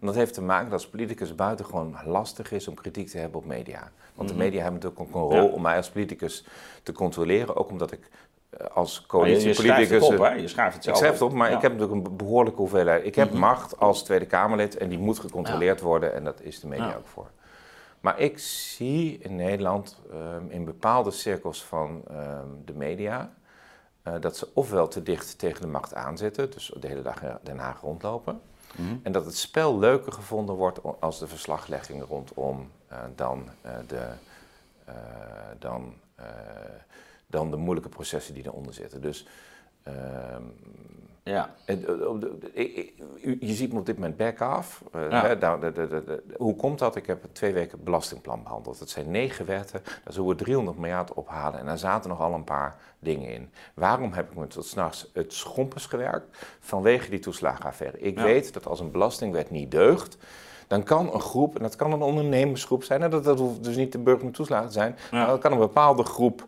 En 0.00 0.06
dat 0.06 0.14
heeft 0.14 0.34
te 0.34 0.42
maken 0.42 0.64
dat 0.64 0.72
als 0.72 0.88
politicus 0.88 1.34
buitengewoon 1.34 1.96
lastig 2.04 2.52
is 2.52 2.68
om 2.68 2.74
kritiek 2.74 3.08
te 3.08 3.18
hebben 3.18 3.40
op 3.40 3.46
media. 3.46 3.90
Want 4.14 4.28
de 4.28 4.34
mhm. 4.34 4.44
media 4.44 4.62
hebben 4.62 4.80
natuurlijk 4.80 5.00
ook 5.00 5.30
een 5.30 5.38
rol 5.38 5.48
om 5.48 5.62
mij 5.62 5.76
als 5.76 5.90
politicus 5.90 6.46
te 6.82 6.92
controleren. 6.92 7.56
Ook 7.56 7.70
omdat 7.70 7.92
ik 7.92 8.10
eh, 8.50 8.66
als 8.66 9.06
coalitiepoliticus... 9.06 10.06
Je, 10.06 10.40
Je 10.40 10.48
schrijft 10.48 10.74
het 10.74 10.84
zelf 10.84 10.96
Ik 10.96 11.02
schrijf 11.02 11.12
het 11.12 11.22
op, 11.22 11.32
maar 11.32 11.52
ik 11.52 11.60
heb 11.60 11.72
natuurlijk 11.78 12.06
een 12.06 12.16
behoorlijke 12.16 12.60
hoeveelheid... 12.60 13.04
Ik 13.04 13.14
heb 13.14 13.30
mhm. 13.30 13.38
macht 13.38 13.78
als 13.78 14.02
Tweede 14.02 14.26
Kamerlid 14.26 14.76
en 14.76 14.88
die 14.88 14.98
moet 14.98 15.18
gecontroleerd 15.18 15.80
worden. 15.80 16.14
En 16.14 16.24
dat 16.24 16.40
is 16.40 16.60
de 16.60 16.66
media 16.66 16.94
ook 16.94 17.06
voor. 17.06 17.30
Maar 18.06 18.20
ik 18.20 18.38
zie 18.38 19.18
in 19.18 19.36
Nederland 19.36 19.98
ehm, 20.10 20.48
in 20.48 20.64
bepaalde 20.64 21.10
cirkels 21.10 21.64
van 21.64 22.02
ehm, 22.08 22.46
de 22.64 22.72
media 22.72 23.32
uh, 24.04 24.14
dat 24.20 24.36
ze 24.36 24.48
ofwel 24.52 24.88
te 24.88 25.02
dicht 25.02 25.38
tegen 25.38 25.60
de 25.60 25.66
macht 25.66 25.94
aanzitten, 25.94 26.50
dus 26.50 26.72
de 26.80 26.86
hele 26.86 27.02
dag 27.02 27.22
Den 27.42 27.58
Haag 27.58 27.80
rondlopen. 27.80 28.40
Mhm. 28.76 28.96
En 29.02 29.12
dat 29.12 29.24
het 29.24 29.36
spel 29.36 29.78
leuker 29.78 30.12
gevonden 30.12 30.54
wordt 30.54 30.80
als 31.00 31.18
de 31.18 31.26
verslaglegging 31.26 32.04
rondom 32.08 32.70
uh, 32.92 32.98
dan, 33.14 33.48
uh, 33.64 33.72
de, 33.86 34.08
dan, 35.58 35.94
dan 37.26 37.50
de 37.50 37.56
moeilijke 37.56 37.88
processen 37.90 38.34
die 38.34 38.44
eronder 38.46 38.74
zitten. 38.74 39.00
Dus 39.00 39.26
ehm, 39.82 40.42
ja. 41.26 41.54
Je 43.40 43.54
ziet 43.54 43.72
me 43.72 43.78
op 43.78 43.86
dit 43.86 43.94
moment 43.94 44.16
back 44.16 44.40
off. 44.58 44.82
Hoe 46.36 46.56
komt 46.56 46.78
dat? 46.78 46.96
Ik 46.96 47.06
heb 47.06 47.24
twee 47.32 47.52
weken 47.52 47.84
belastingplan 47.84 48.42
behandeld. 48.42 48.78
Het 48.78 48.90
zijn 48.90 49.10
negen 49.10 49.46
wetten, 49.46 49.80
daar 49.84 50.12
zullen 50.12 50.28
we 50.28 50.34
300 50.34 50.78
miljard 50.78 51.14
ophalen. 51.14 51.60
En 51.60 51.66
daar 51.66 51.78
zaten 51.78 52.10
nog 52.10 52.20
al 52.20 52.34
een 52.34 52.44
paar 52.44 52.76
dingen 52.98 53.28
in. 53.28 53.50
Waarom 53.74 54.12
heb 54.12 54.30
ik 54.30 54.36
me 54.36 54.46
tot 54.46 54.66
s'nachts 54.66 55.10
het 55.12 55.32
schompers 55.32 55.86
gewerkt? 55.86 56.36
Vanwege 56.60 57.10
die 57.10 57.18
toeslagenaffaire. 57.18 57.98
Ik 57.98 58.18
weet 58.18 58.52
dat 58.54 58.66
als 58.66 58.80
een 58.80 58.90
belastingwet 58.90 59.50
niet 59.50 59.70
deugt, 59.70 60.16
dan 60.66 60.82
kan 60.82 61.14
een 61.14 61.20
groep, 61.20 61.56
en 61.56 61.62
dat 61.62 61.76
kan 61.76 61.92
een 61.92 62.02
ondernemersgroep 62.02 62.84
zijn, 62.84 63.02
en 63.02 63.10
dat, 63.10 63.24
dat 63.24 63.38
hoeft 63.38 63.64
dus 63.64 63.76
niet 63.76 63.92
de 63.92 63.98
burger 63.98 64.24
met 64.24 64.34
toeslagen 64.34 64.66
te 64.66 64.72
zijn, 64.72 64.96
maar 65.10 65.26
dat 65.26 65.40
kan 65.40 65.52
een 65.52 65.58
bepaalde 65.58 66.04
groep 66.04 66.44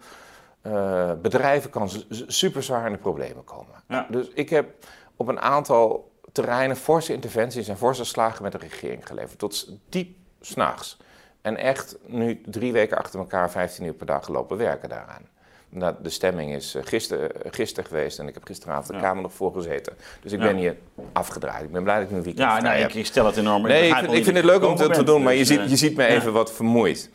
uh, 0.62 1.12
bedrijven 1.22 1.70
kan 1.70 1.90
super 2.26 2.62
zwaar 2.62 2.86
in 2.86 2.92
de 2.92 2.98
problemen 2.98 3.44
komen. 3.44 3.74
Dus 4.08 4.28
ik 4.34 4.50
heb 4.50 4.84
op 5.16 5.28
een 5.28 5.40
aantal 5.40 6.10
terreinen 6.32 6.76
forse 6.76 7.12
interventies 7.12 7.68
en 7.68 7.76
forse 7.76 8.04
slagen 8.04 8.42
met 8.42 8.52
de 8.52 8.58
regering 8.58 9.06
geleverd. 9.06 9.38
Tot 9.38 9.72
diep 9.88 10.16
s'nachts. 10.40 10.96
En 11.42 11.56
echt 11.56 11.96
nu 12.06 12.40
drie 12.46 12.72
weken 12.72 12.98
achter 12.98 13.18
elkaar 13.18 13.50
15 13.50 13.84
uur 13.84 13.92
per 13.92 14.06
dag 14.06 14.24
gelopen 14.24 14.56
werken 14.56 14.88
daaraan. 14.88 15.22
Nou, 15.70 15.94
de 16.02 16.10
stemming 16.10 16.54
is 16.54 16.74
eh, 16.74 16.82
gisteren, 16.84 17.30
gisteren 17.50 17.88
geweest 17.88 18.18
en 18.18 18.28
ik 18.28 18.34
heb 18.34 18.44
gisteravond 18.44 18.86
de 18.86 18.98
Kamer 18.98 19.22
nog 19.22 19.32
voor 19.32 19.52
gezeten. 19.52 19.96
Dus 20.22 20.32
ik 20.32 20.38
ben 20.38 20.56
hier 20.56 20.76
afgedraaid. 21.12 21.64
Ik 21.64 21.72
ben 21.72 21.82
blij 21.82 21.94
dat 21.94 22.04
ik 22.04 22.10
nu 22.10 22.22
weekend 22.22 22.38
Ja, 22.38 22.60
nee, 22.60 22.86
ik, 22.86 23.06
stel 23.06 23.26
het 23.26 23.36
enorm. 23.36 23.62
Nee, 23.62 23.88
ik, 23.88 23.94
vind, 23.94 24.12
ik 24.12 24.24
vind 24.24 24.36
het 24.36 24.44
leuk 24.44 24.64
om 24.64 24.76
het 24.76 24.94
te 24.94 25.02
doen, 25.02 25.22
maar 25.22 25.34
je, 25.34 25.44
ziet, 25.44 25.70
je 25.70 25.76
ziet 25.76 25.96
me 25.96 26.06
even 26.06 26.32
wat 26.32 26.52
vermoeid. 26.52 27.10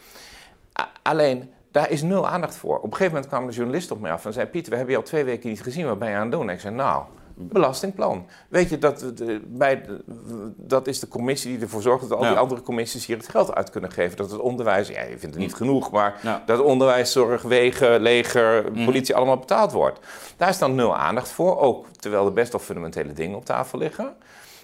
alleen, 1.01 1.53
daar 1.73 1.89
is 1.89 2.01
nul 2.01 2.27
aandacht 2.27 2.55
voor. 2.55 2.77
Op 2.77 2.83
een 2.83 2.91
gegeven 2.91 3.13
moment 3.13 3.27
kwam 3.27 3.47
de 3.47 3.53
journalist 3.53 3.91
op 3.91 3.99
mij 3.99 4.11
af 4.11 4.25
en 4.25 4.33
zei: 4.33 4.47
Pieter, 4.47 4.69
we 4.71 4.77
hebben 4.77 4.95
je 4.95 5.01
al 5.01 5.07
twee 5.07 5.23
weken 5.23 5.49
niet 5.49 5.61
gezien, 5.61 5.85
wat 5.85 5.99
ben 5.99 6.09
je 6.09 6.15
aan 6.15 6.21
het 6.21 6.31
doen? 6.31 6.49
En 6.49 6.53
ik 6.53 6.59
zei: 6.59 6.75
Nou, 6.75 7.03
belastingplan. 7.35 8.27
Weet 8.49 8.69
je, 8.69 8.77
dat, 8.77 9.13
bij, 9.45 9.85
dat 10.55 10.87
is 10.87 10.99
de 10.99 11.07
commissie 11.07 11.51
die 11.53 11.61
ervoor 11.61 11.81
zorgt 11.81 12.09
dat 12.09 12.17
al 12.17 12.27
die 12.27 12.37
andere 12.37 12.61
commissies 12.61 13.05
hier 13.05 13.17
het 13.17 13.29
geld 13.29 13.55
uit 13.55 13.69
kunnen 13.69 13.91
geven. 13.91 14.17
Dat 14.17 14.31
het 14.31 14.39
onderwijs, 14.39 14.87
ja, 14.87 15.01
je 15.01 15.07
vindt 15.17 15.35
het 15.35 15.43
niet 15.43 15.53
genoeg, 15.53 15.91
maar 15.91 16.41
dat 16.45 16.59
onderwijs, 16.59 17.11
zorg, 17.11 17.41
wegen, 17.41 18.01
leger, 18.01 18.71
mhm. 18.71 18.85
politie 18.85 19.15
allemaal 19.15 19.37
betaald 19.37 19.71
wordt. 19.71 19.99
Daar 20.37 20.49
is 20.49 20.57
dan 20.57 20.75
nul 20.75 20.95
aandacht 20.95 21.29
voor, 21.29 21.59
ook 21.59 21.85
terwijl 21.99 22.25
er 22.25 22.33
best 22.33 22.51
wel 22.51 22.61
fundamentele 22.61 23.13
dingen 23.13 23.37
op 23.37 23.45
tafel 23.45 23.79
liggen. 23.79 24.15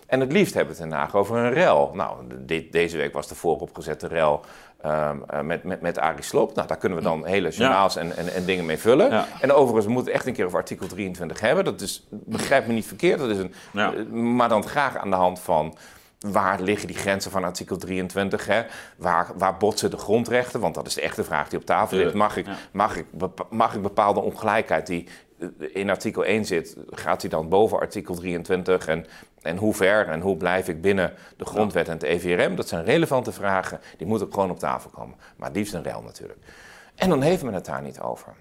En 0.09 0.19
het 0.19 0.31
liefst 0.31 0.53
hebben 0.53 0.75
we 0.75 0.81
het 0.81 0.89
vandaag 0.89 1.15
over 1.15 1.37
een 1.37 1.53
rel. 1.53 1.91
Nou, 1.93 2.15
deze 2.71 2.97
week 2.97 3.13
was 3.13 3.27
de 3.27 3.35
vooropgezette 3.35 4.07
rel 4.07 4.41
um, 4.85 5.45
met, 5.45 5.63
met, 5.63 5.81
met 5.81 5.99
Arie 5.99 6.23
Sloop. 6.23 6.55
Nou, 6.55 6.67
daar 6.67 6.77
kunnen 6.77 6.97
we 6.97 7.03
dan 7.03 7.25
hele 7.25 7.49
journaals 7.49 7.95
en, 7.95 8.17
en, 8.17 8.33
en, 8.33 8.45
dingen 8.45 8.65
mee 8.65 8.77
vullen. 8.77 9.25
En 9.41 9.51
overigens, 9.51 9.85
we 9.85 9.91
moeten 9.91 10.13
echt 10.13 10.25
een 10.25 10.33
keer 10.33 10.45
over 10.45 10.57
artikel 10.57 10.87
23 10.87 11.39
hebben. 11.39 11.65
Dat 11.65 11.81
is, 11.81 12.07
begrijp 12.09 12.67
me 12.67 12.73
niet 12.73 12.85
verkeerd, 12.85 13.19
dat 13.19 13.29
is 13.29 13.37
een, 13.37 13.53
ja. 13.73 13.93
Eh, 13.93 14.05
maar 14.05 14.49
dan 14.49 14.67
graag 14.67 14.97
aan 14.97 15.09
de 15.09 15.15
hand 15.15 15.39
van 15.39 15.77
waar 16.19 16.61
liggen 16.61 16.87
die 16.87 16.97
grenzen 16.97 17.31
van 17.31 17.43
artikel 17.43 17.77
23? 17.77 18.45
Hè? 18.45 18.61
Waar, 18.97 19.31
waar 19.35 19.57
botsen 19.57 19.91
de 19.91 19.97
grondrechten? 19.97 20.59
Want 20.59 20.75
dat 20.75 20.87
is 20.87 20.93
de 20.93 21.01
echte 21.01 21.23
vraag 21.23 21.49
die 21.49 21.59
op 21.59 21.65
tafel 21.65 21.97
ligt. 21.97 22.13
Mag 22.13 22.37
ik, 22.37 22.45
mag 22.71 22.97
ik, 22.97 23.05
mag 23.49 23.75
ik 23.75 23.81
bepaalde 23.81 24.19
ongelijkheid 24.19 24.87
die 24.87 25.07
in 25.57 25.89
artikel 25.89 26.25
1 26.25 26.45
zit, 26.45 26.75
gaat 26.89 27.21
die 27.21 27.29
dan 27.29 27.49
boven 27.49 27.79
artikel 27.79 28.15
23? 28.15 28.87
En, 28.87 29.05
en 29.41 29.57
hoe 29.57 29.73
ver 29.73 30.07
en 30.07 30.21
hoe 30.21 30.37
blijf 30.37 30.67
ik 30.67 30.81
binnen 30.81 31.13
de 31.37 31.45
grondwet 31.45 31.87
en 31.87 31.93
het 31.93 32.03
EVRM? 32.03 32.55
Dat 32.55 32.67
zijn 32.67 32.83
relevante 32.83 33.31
vragen, 33.31 33.79
die 33.97 34.07
moeten 34.07 34.33
gewoon 34.33 34.51
op 34.51 34.59
tafel 34.59 34.89
komen. 34.89 35.15
Maar 35.35 35.51
liefst 35.51 35.73
een 35.73 35.83
rel 35.83 36.01
natuurlijk. 36.01 36.39
En 36.95 37.09
dan 37.09 37.21
heeft 37.21 37.43
men 37.43 37.53
het 37.53 37.65
daar 37.65 37.81
niet 37.81 37.99
over. 37.99 38.33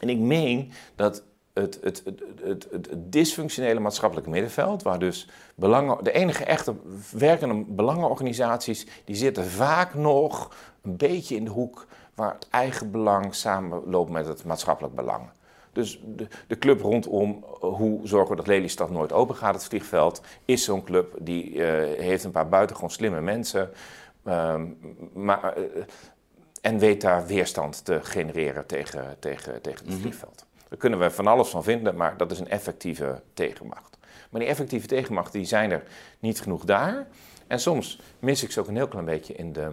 En 0.00 0.08
ik 0.08 0.18
meen 0.18 0.72
dat 0.96 1.22
het, 1.52 1.78
het, 1.82 2.02
het, 2.42 2.66
het, 2.70 2.88
dysfunctionele 3.12 3.80
maatschappelijke 3.80 4.30
middenveld, 4.30 4.82
waar 4.82 4.98
dus 4.98 5.28
belangen, 5.54 6.04
de 6.04 6.12
enige 6.12 6.44
echte 6.44 6.74
werkende 7.10 7.64
belangenorganisaties, 7.68 8.86
die 9.04 9.16
zitten 9.16 9.44
vaak 9.44 9.94
nog 9.94 10.56
een 10.82 10.96
beetje 10.96 11.36
in 11.36 11.44
de 11.44 11.50
hoek 11.50 11.86
waar 12.14 12.34
het 12.34 12.48
eigen 12.50 12.90
belang 12.90 13.34
samenloopt 13.34 14.10
met 14.10 14.26
het 14.26 14.44
maatschappelijk 14.44 14.94
belang. 14.94 15.30
Dus 15.72 16.00
de, 16.04 16.26
de, 16.46 16.58
club 16.58 16.80
rondom 16.80 17.44
eh, 17.44 17.68
hoe 17.68 18.00
zorgen 18.06 18.30
we 18.30 18.36
dat 18.36 18.46
Lelystad 18.46 18.90
nooit 18.90 19.12
open 19.12 19.36
gaat, 19.36 19.54
het 19.54 19.64
vliegveld, 19.64 20.22
is 20.44 20.64
zo'n 20.64 20.84
club 20.84 21.14
die 21.18 21.54
uh, 21.54 21.66
heeft 21.98 22.24
een 22.24 22.30
paar 22.30 22.48
buitengewoon 22.48 22.90
slimme 22.90 23.20
mensen. 23.20 23.70
Uh, 24.26 24.62
maar, 25.12 25.58
uh, 25.58 25.64
en 26.60 26.78
weet 26.78 27.00
daar 27.00 27.26
weerstand 27.26 27.84
te 27.84 27.98
genereren 28.02 28.66
tegen, 28.66 29.16
tegen, 29.18 29.60
tegen 29.60 29.84
het 29.84 29.94
mhm. 29.94 30.00
vliegveld. 30.00 30.46
Daar 30.68 30.78
kunnen 30.78 30.98
we 30.98 31.10
van 31.10 31.26
alles 31.26 31.48
van 31.48 31.64
vinden, 31.64 31.96
maar 31.96 32.16
dat 32.16 32.30
is 32.30 32.38
een 32.38 32.48
effectieve 32.48 33.22
tegenmacht. 33.34 33.98
Maar 34.30 34.40
die 34.40 34.50
effectieve 34.50 34.86
tegenmacht 34.86 35.32
die 35.32 35.44
zijn 35.44 35.70
er 35.70 35.82
niet 36.18 36.40
genoeg 36.40 36.64
daar. 36.64 37.06
En 37.46 37.60
soms 37.60 38.00
mis 38.18 38.42
ik 38.42 38.50
ze 38.50 38.60
ook 38.60 38.68
een 38.68 38.76
heel 38.76 38.88
klein 38.88 39.04
beetje 39.04 39.34
in 39.34 39.52
de, 39.52 39.70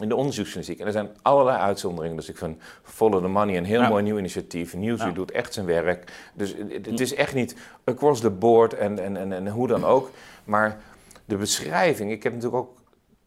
in 0.00 0.08
de 0.08 0.16
onderzoeksjournalistiek. 0.16 0.80
En 0.80 0.86
er 0.86 0.92
zijn 0.92 1.16
allerlei 1.22 1.58
uitzonderingen. 1.58 2.16
Dus 2.16 2.28
ik 2.28 2.36
vind 2.36 2.62
Follow 2.82 3.22
the 3.22 3.28
Money 3.28 3.56
een 3.56 3.64
heel 3.64 3.88
mooi 3.88 4.02
nieuw 4.02 4.18
initiatief. 4.18 4.74
Nieuwsuur 4.74 5.14
doet 5.14 5.30
echt 5.30 5.52
zijn 5.52 5.66
werk. 5.66 6.30
Dus 6.34 6.54
het 6.82 7.00
is 7.00 7.14
echt 7.14 7.34
niet 7.34 7.56
across 7.84 8.20
the 8.20 8.30
board 8.30 8.74
en, 8.74 8.98
en, 8.98 9.16
en, 9.16 9.32
en 9.32 9.48
hoe 9.48 9.66
dan 9.66 9.84
ook. 9.84 10.10
Maar 10.44 10.80
de 11.24 11.36
beschrijving, 11.36 12.10
ik 12.10 12.22
heb 12.22 12.32
natuurlijk 12.32 12.62
ook 12.62 12.76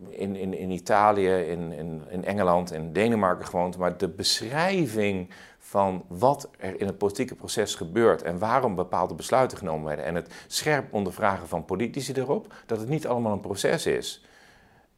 in, 0.09 0.35
in, 0.35 0.53
in 0.53 0.71
Italië, 0.71 1.29
in, 1.29 1.71
in, 1.71 2.03
in 2.09 2.25
Engeland, 2.25 2.71
in 2.71 2.93
Denemarken 2.93 3.45
gewoond, 3.45 3.77
maar 3.77 3.97
de 3.97 4.07
beschrijving 4.07 5.29
van 5.59 6.05
wat 6.07 6.49
er 6.57 6.79
in 6.79 6.85
het 6.85 6.97
politieke 6.97 7.35
proces 7.35 7.75
gebeurt 7.75 8.21
en 8.21 8.39
waarom 8.39 8.75
bepaalde 8.75 9.13
besluiten 9.13 9.57
genomen 9.57 9.85
werden 9.85 10.05
en 10.05 10.15
het 10.15 10.33
scherp 10.47 10.93
ondervragen 10.93 11.47
van 11.47 11.65
politici 11.65 12.13
erop, 12.13 12.53
dat 12.65 12.79
het 12.79 12.89
niet 12.89 13.07
allemaal 13.07 13.33
een 13.33 13.39
proces 13.39 13.85
is, 13.85 14.23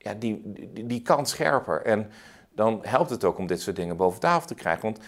ja, 0.01 0.13
die, 0.13 0.41
die, 0.43 0.85
die 0.85 1.01
kan 1.01 1.25
scherper. 1.25 1.81
En 1.81 2.11
dan 2.55 2.79
helpt 2.81 3.09
het 3.09 3.23
ook 3.23 3.37
om 3.37 3.47
dit 3.47 3.61
soort 3.61 3.75
dingen 3.75 3.97
boven 3.97 4.19
tafel 4.19 4.47
te 4.47 4.55
krijgen. 4.55 4.83
Want 4.83 4.99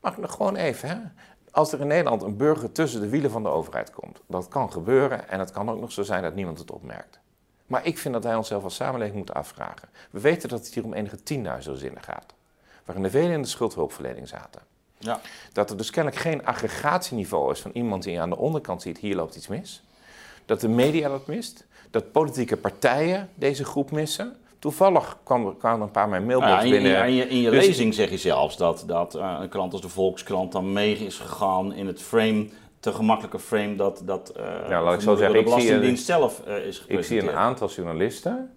mag 0.00 0.12
ik 0.12 0.18
nog 0.18 0.32
gewoon 0.32 0.56
even, 0.56 0.88
hè? 0.88 0.96
als 1.56 1.72
er 1.72 1.80
in 1.80 1.86
Nederland 1.86 2.22
een 2.22 2.36
burger 2.36 2.72
tussen 2.72 3.00
de 3.00 3.08
wielen 3.08 3.30
van 3.30 3.42
de 3.42 3.48
overheid 3.48 3.90
komt, 3.90 4.20
dat 4.26 4.48
kan 4.48 4.72
gebeuren 4.72 5.28
en 5.28 5.38
het 5.38 5.50
kan 5.50 5.70
ook 5.70 5.80
nog 5.80 5.92
zo 5.92 6.02
zijn 6.02 6.22
dat 6.22 6.34
niemand 6.34 6.58
het 6.58 6.70
opmerkt. 6.70 7.18
Maar 7.66 7.86
ik 7.86 7.98
vind 7.98 8.14
dat 8.14 8.24
wij 8.24 8.34
onszelf 8.34 8.64
als 8.64 8.74
samenleving 8.74 9.16
moeten 9.16 9.34
afvragen. 9.34 9.88
We 10.10 10.20
weten 10.20 10.48
dat 10.48 10.64
het 10.64 10.74
hier 10.74 10.84
om 10.84 10.94
enige 10.94 11.22
tienduizenden 11.22 11.80
zinnen 11.80 12.02
gaat, 12.02 12.34
waarin 12.84 13.04
de 13.04 13.10
velen 13.10 13.32
in 13.32 13.42
de 13.42 13.48
schuldhulpverlening 13.48 14.28
zaten. 14.28 14.62
Ja. 14.98 15.20
Dat 15.52 15.70
er 15.70 15.76
dus 15.76 15.90
kennelijk 15.90 16.22
geen 16.22 16.46
aggregatieniveau 16.46 17.52
is 17.52 17.60
van 17.60 17.70
iemand 17.74 18.02
die 18.02 18.20
aan 18.20 18.30
de 18.30 18.36
onderkant 18.36 18.82
ziet, 18.82 18.98
hier 18.98 19.16
loopt 19.16 19.36
iets 19.36 19.48
mis. 19.48 19.82
Dat 20.44 20.60
de 20.60 20.68
media 20.68 21.08
dat 21.08 21.26
mist. 21.26 21.66
Dat 21.96 22.12
politieke 22.12 22.56
partijen 22.56 23.28
deze 23.34 23.64
groep 23.64 23.90
missen. 23.90 24.36
Toevallig 24.58 25.18
kwam 25.22 25.46
er, 25.46 25.54
kwamen 25.54 25.80
een 25.80 25.90
paar 25.90 26.08
mijn 26.08 26.26
mailbox 26.26 26.50
nou 26.50 26.70
binnen. 26.70 27.06
In, 27.06 27.14
je, 27.14 27.28
in 27.28 27.40
je 27.40 27.50
dus 27.50 27.66
lezing 27.66 27.94
zeg 27.94 28.10
je 28.10 28.18
zelfs 28.18 28.56
dat, 28.56 28.84
dat 28.86 29.16
uh, 29.16 29.38
een 29.40 29.48
krant 29.48 29.72
als 29.72 29.82
de 29.82 29.88
Volkskrant 29.88 30.52
dan 30.52 30.72
mee 30.72 30.94
is 30.94 31.18
gegaan 31.18 31.72
in 31.72 31.86
het 31.86 32.02
frame, 32.02 32.48
te 32.80 32.92
gemakkelijke 32.92 33.38
frame 33.38 33.74
dat, 33.74 34.02
dat 34.04 34.32
uh, 34.36 34.44
ja, 34.68 34.82
laat 34.82 34.94
ik 34.94 35.00
zo 35.00 35.16
zeggen, 35.16 35.36
de 35.36 35.42
Belastingdienst 35.42 36.04
zelf 36.04 36.42
uh, 36.48 36.66
is 36.66 36.84
Ik 36.86 37.04
zie 37.04 37.20
een 37.20 37.30
aantal 37.30 37.68
journalisten. 37.68 38.50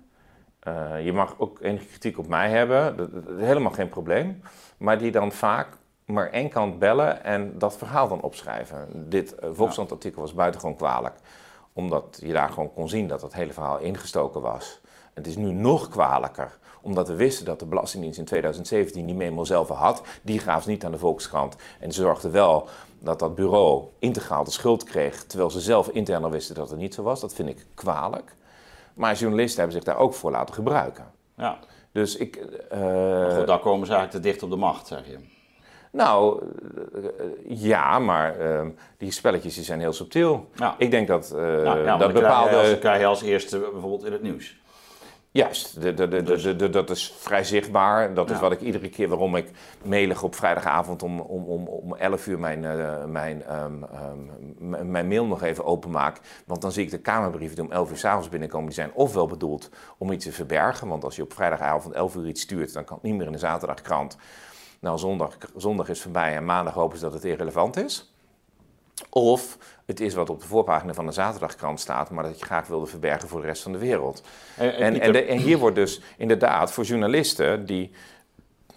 je 1.04 1.12
mag 1.14 1.36
ook 1.38 1.60
enige 1.62 1.86
kritiek 1.86 2.18
op 2.18 2.28
mij 2.28 2.50
hebben, 2.50 2.98
dat, 2.98 3.14
dat, 3.14 3.24
helemaal 3.38 3.72
geen 3.72 3.90
probleem. 3.90 4.42
Maar 4.78 4.98
die 4.98 5.12
dan 5.12 5.32
vaak 5.32 5.68
maar 6.06 6.30
één 6.30 6.50
kant 6.50 6.80
bellen 6.80 7.24
en 7.24 7.54
dat 7.58 7.78
verhaal 7.78 8.08
dan 8.08 8.22
opschrijven. 8.22 8.88
Dit 8.94 9.36
Volkskrant-artikel 9.52 10.22
was 10.22 10.34
buitengewoon 10.34 10.76
kwalijk 10.76 11.16
omdat 11.74 12.20
je 12.22 12.34
daar 12.34 12.50
gewoon 12.50 12.74
kon 12.74 12.90
zien 12.90 13.08
dat 13.08 13.22
het 13.22 13.34
hele 13.34 13.54
verhaal 13.54 13.80
ingestoken 13.80 14.42
was. 14.42 14.80
Het 15.14 15.28
is 15.28 15.36
nu 15.36 15.52
nog 15.52 15.90
kwalijker, 15.90 16.58
omdat 16.82 17.08
we 17.08 17.16
wisten 17.16 17.46
dat 17.46 17.60
de 17.60 17.66
Belastingdienst 17.66 18.20
in 18.20 18.26
2017 18.26 19.06
die 19.06 19.16
memo 19.16 19.44
zelf 19.44 19.68
had. 19.68 20.02
Die 20.22 20.40
gaven 20.40 20.64
ze 20.64 20.70
niet 20.70 20.86
aan 20.86 20.92
de 20.92 20.98
Volkskrant. 20.98 21.56
En 21.80 21.92
ze 21.92 22.02
zorgden 22.02 22.32
wel 22.32 22.68
dat 23.00 23.20
dat 23.20 23.36
bureau 23.36 23.84
integraal 24.00 24.44
de 24.44 24.52
schuld 24.52 24.84
kreeg, 24.84 25.24
terwijl 25.24 25.50
ze 25.50 25.60
zelf 25.60 25.90
intern 25.90 26.24
al 26.24 26.30
wisten 26.30 26.56
dat 26.56 26.70
het 26.70 26.80
niet 26.80 26.94
zo 26.94 27.04
was. 27.04 27.20
Dat 27.20 27.34
vind 27.34 27.50
ik 27.50 27.66
kwalijk. 27.74 28.36
Maar 28.94 29.16
journalisten 29.16 29.60
hebben 29.60 29.76
zich 29.76 29.94
daar 29.94 30.02
ook 30.02 30.14
voor 30.14 30.32
laten 30.32 30.56
gebruiken. 30.56 31.12
Ja. 31.38 31.60
Dus 31.92 32.16
ik. 32.16 32.36
Uh, 32.74 33.36
goed, 33.36 33.48
daar 33.48 33.60
komen 33.60 33.88
ze 33.88 33.94
eigenlijk 33.94 34.12
te 34.12 34.20
dicht 34.20 34.44
op 34.44 34.50
de 34.50 34.56
macht, 34.56 34.88
zeg 34.88 35.08
je. 35.08 35.18
Nou, 35.92 36.44
eh, 36.94 37.02
ja, 37.46 38.00
maar 38.00 38.40
ehm, 38.40 38.70
die 38.98 39.12
spelletjes 39.12 39.56
die 39.56 39.64
zijn 39.64 39.80
heel 39.80 39.94
subtiel. 39.94 40.50
Ik 40.78 40.92
denk 40.92 41.08
dat, 41.08 41.34
uh, 41.36 41.64
ja, 41.64 41.98
dat 41.98 42.14
bepaalde... 42.14 42.50
Krijg 42.50 42.64
je, 42.66 42.70
als, 42.70 42.80
krijg 42.80 43.00
je 43.00 43.06
als 43.06 43.22
eerste 43.22 43.60
bijvoorbeeld 43.60 44.06
in 44.06 44.12
het 44.12 44.22
nieuws. 44.22 44.58
Juist, 45.32 45.82
de, 45.82 45.94
de, 45.94 46.08
de, 46.08 46.24
dus- 46.24 46.72
dat 46.72 46.90
is 46.90 47.14
vrij 47.18 47.44
zichtbaar. 47.44 48.14
Dat 48.14 48.30
is 48.30 48.40
wat 48.40 48.52
ik 48.52 48.62
iedere 48.62 48.90
keer 48.90 49.08
waarom 49.08 49.36
ik 49.36 49.52
mailig 49.84 50.24
op 50.24 50.36
vrijdagavond 50.36 51.04
om, 51.04 51.20
om, 51.20 51.44
om, 51.44 51.68
om 51.68 51.96
11 51.96 52.28
uur 52.28 52.40
mijn, 52.40 52.64
uh, 52.64 53.06
mijn, 53.06 53.44
um, 53.64 53.86
um, 54.70 54.92
mijn 54.92 55.08
mail 55.08 55.26
nog 55.26 55.44
even 55.44 55.66
openmaak. 55.66 56.20
Want 56.46 56.62
dan 56.62 56.72
zie 56.72 56.84
ik 56.84 56.92
de 56.92 57.00
Kamerbrieven 57.00 57.56
die 57.56 57.66
om 57.66 57.72
11 57.72 57.92
uur 57.92 57.98
s'avonds 57.98 58.30
binnenkomen. 58.30 58.66
Die 58.66 58.76
zijn 58.76 58.92
ofwel 58.94 59.28
bedoeld 59.28 59.70
om 59.98 60.12
iets 60.12 60.26
te 60.26 60.32
verbergen. 60.32 60.88
Want 60.88 61.04
als 61.04 61.16
je 61.16 61.24
op 61.24 61.34
vrijdagavond 61.34 61.94
11 61.94 62.16
uur 62.16 62.28
iets 62.28 62.42
stuurt, 62.42 62.74
dan 62.74 62.84
kan 62.84 62.96
het 62.96 63.06
niet 63.06 63.16
meer 63.16 63.26
in 63.26 63.32
de 63.32 63.38
zaterdagkrant. 63.38 64.18
Nou, 64.80 64.98
zondag, 64.98 65.38
zondag 65.56 65.90
is 65.90 66.02
voorbij 66.02 66.36
en 66.36 66.46
maandag 66.46 66.74
hopen 66.74 66.98
ze 66.98 67.04
dat 67.04 67.14
het 67.14 67.24
irrelevant 67.24 67.78
is. 67.78 68.14
Of 69.10 69.58
het 69.86 70.00
is 70.00 70.14
wat 70.14 70.30
op 70.30 70.42
de 70.42 70.48
voorpagina 70.48 70.94
van 70.94 71.06
de 71.06 71.12
zaterdagkrant 71.12 71.80
staat, 71.80 72.10
maar 72.10 72.24
dat 72.24 72.40
je 72.40 72.46
graag 72.46 72.68
wilde 72.68 72.86
verbergen 72.86 73.30
voor 73.30 73.42
de 73.42 73.48
rest 73.48 73.62
van 73.62 73.72
de 73.72 73.78
wereld. 73.78 74.24
En, 74.58 74.76
en, 74.76 75.02
en, 75.02 75.28
en 75.28 75.38
hier 75.38 75.58
wordt 75.58 75.76
dus 75.76 76.02
inderdaad 76.18 76.72
voor 76.72 76.84
journalisten 76.84 77.66
die. 77.66 77.92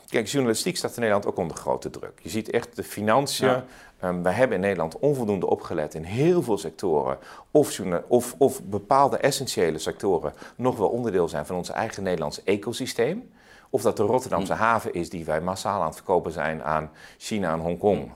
Kijk, 0.08 0.26
journalistiek 0.26 0.76
staat 0.76 0.94
in 0.94 1.00
Nederland 1.00 1.26
ook 1.26 1.36
onder 1.36 1.56
grote 1.56 1.90
druk. 1.90 2.20
Je 2.22 2.28
ziet 2.28 2.50
echt 2.50 2.76
de 2.76 2.82
financiën. 2.82 3.48
Ja. 3.48 3.64
Um, 4.04 4.22
wij 4.22 4.32
hebben 4.32 4.56
in 4.56 4.62
Nederland 4.62 4.98
onvoldoende 4.98 5.46
opgelet 5.46 5.94
in 5.94 6.02
heel 6.02 6.42
veel 6.42 6.58
sectoren. 6.58 7.18
Of, 7.50 7.80
of, 8.06 8.34
of 8.38 8.62
bepaalde 8.62 9.16
essentiële 9.16 9.78
sectoren 9.78 10.32
nog 10.56 10.76
wel 10.76 10.88
onderdeel 10.88 11.28
zijn 11.28 11.46
van 11.46 11.56
ons 11.56 11.70
eigen 11.70 12.02
Nederlands 12.02 12.44
ecosysteem. 12.44 13.30
Of 13.72 13.82
dat 13.82 13.96
de 13.96 14.02
Rotterdamse 14.02 14.52
haven 14.52 14.94
is 14.94 15.10
die 15.10 15.24
wij 15.24 15.40
massaal 15.40 15.80
aan 15.80 15.86
het 15.86 15.94
verkopen 15.94 16.32
zijn 16.32 16.62
aan 16.62 16.90
China 17.18 17.52
en 17.52 17.58
Hongkong. 17.58 18.12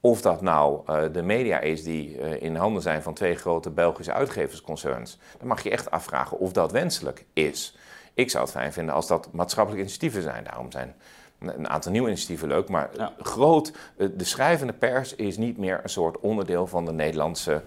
Of 0.00 0.20
dat 0.20 0.40
nou 0.40 0.80
uh, 0.90 1.02
de 1.12 1.22
media 1.22 1.60
is 1.60 1.82
die 1.82 2.18
uh, 2.18 2.42
in 2.42 2.56
handen 2.56 2.82
zijn 2.82 3.02
van 3.02 3.14
twee 3.14 3.34
grote 3.34 3.70
Belgische 3.70 4.12
uitgeversconcerns. 4.12 5.18
Dan 5.38 5.48
mag 5.48 5.62
je 5.62 5.70
echt 5.70 5.90
afvragen 5.90 6.38
of 6.38 6.52
dat 6.52 6.72
wenselijk 6.72 7.24
is. 7.32 7.76
Ik 8.14 8.30
zou 8.30 8.44
het 8.44 8.52
fijn 8.52 8.72
vinden 8.72 8.94
als 8.94 9.06
dat 9.06 9.28
maatschappelijke 9.32 9.84
initiatieven 9.84 10.22
zijn. 10.22 10.44
Daarom 10.44 10.70
zijn 10.72 10.94
een 11.38 11.68
aantal 11.68 11.92
nieuwe 11.92 12.08
initiatieven 12.08 12.48
leuk. 12.48 12.68
Maar 12.68 12.90
ja. 12.96 13.12
groot, 13.18 13.72
uh, 13.96 14.08
de 14.16 14.24
schrijvende 14.24 14.72
pers 14.72 15.14
is 15.14 15.36
niet 15.36 15.58
meer 15.58 15.80
een 15.82 15.88
soort 15.88 16.20
onderdeel 16.20 16.66
van 16.66 16.84
de 16.84 16.92
Nederlandse 16.92 17.62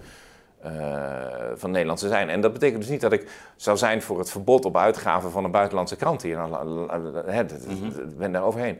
van 1.54 1.70
Nederlandse 1.70 2.08
zijn. 2.08 2.28
En 2.28 2.40
dat 2.40 2.52
betekent 2.52 2.80
dus 2.80 2.90
niet 2.90 3.00
dat 3.00 3.12
ik 3.12 3.28
zou 3.56 3.76
zijn 3.76 4.02
voor 4.02 4.18
het 4.18 4.30
verbod 4.30 4.64
op 4.64 4.76
uitgaven 4.76 5.30
van 5.30 5.44
een 5.44 5.50
buitenlandse 5.50 5.96
krant 5.96 6.22
hier. 6.22 6.38
Ik 6.38 6.48
mhm. 7.66 7.90
ben 8.16 8.32
daar 8.32 8.42
overheen. 8.42 8.78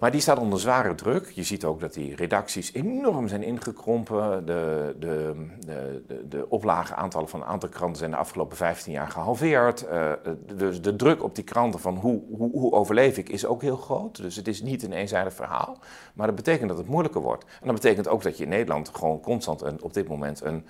Maar 0.00 0.10
die 0.10 0.20
staat 0.20 0.38
onder 0.38 0.60
zware 0.60 0.94
druk. 0.94 1.30
Je 1.30 1.42
ziet 1.42 1.64
ook 1.64 1.80
dat 1.80 1.94
die 1.94 2.14
redacties 2.14 2.72
enorm 2.72 3.28
zijn 3.28 3.42
ingekrompen. 3.42 4.46
De, 4.46 4.94
de, 4.98 5.34
de, 5.58 6.02
de, 6.06 6.28
de 6.28 6.48
oplage 6.48 6.94
aantallen 6.94 7.28
van 7.28 7.40
een 7.40 7.46
aantal 7.46 7.68
kranten 7.68 7.98
zijn 7.98 8.10
de 8.10 8.16
afgelopen 8.16 8.56
15 8.56 8.92
jaar 8.92 9.08
gehalveerd. 9.08 9.86
Dus 10.56 10.82
de 10.82 10.96
druk 10.96 11.22
op 11.22 11.34
die 11.34 11.44
kranten 11.44 11.80
van 11.80 11.96
hoe, 11.96 12.22
hoe, 12.36 12.50
hoe 12.50 12.72
overleef 12.72 13.18
ik 13.18 13.28
is 13.28 13.46
ook 13.46 13.62
heel 13.62 13.76
groot. 13.76 14.16
Dus 14.16 14.36
het 14.36 14.48
is 14.48 14.62
niet 14.62 14.82
een 14.82 14.92
eenzijdig 14.92 15.34
verhaal. 15.34 15.78
Maar 16.14 16.26
dat 16.26 16.36
betekent 16.36 16.68
dat 16.68 16.78
het 16.78 16.88
moeilijker 16.88 17.20
wordt. 17.20 17.44
En 17.44 17.66
dat 17.66 17.74
betekent 17.74 18.08
ook 18.08 18.22
dat 18.22 18.36
je 18.36 18.44
in 18.44 18.50
Nederland 18.50 18.90
gewoon 18.92 19.20
constant 19.20 19.62
een, 19.62 19.82
op 19.82 19.94
dit 19.94 20.08
moment 20.08 20.44
een 20.44 20.64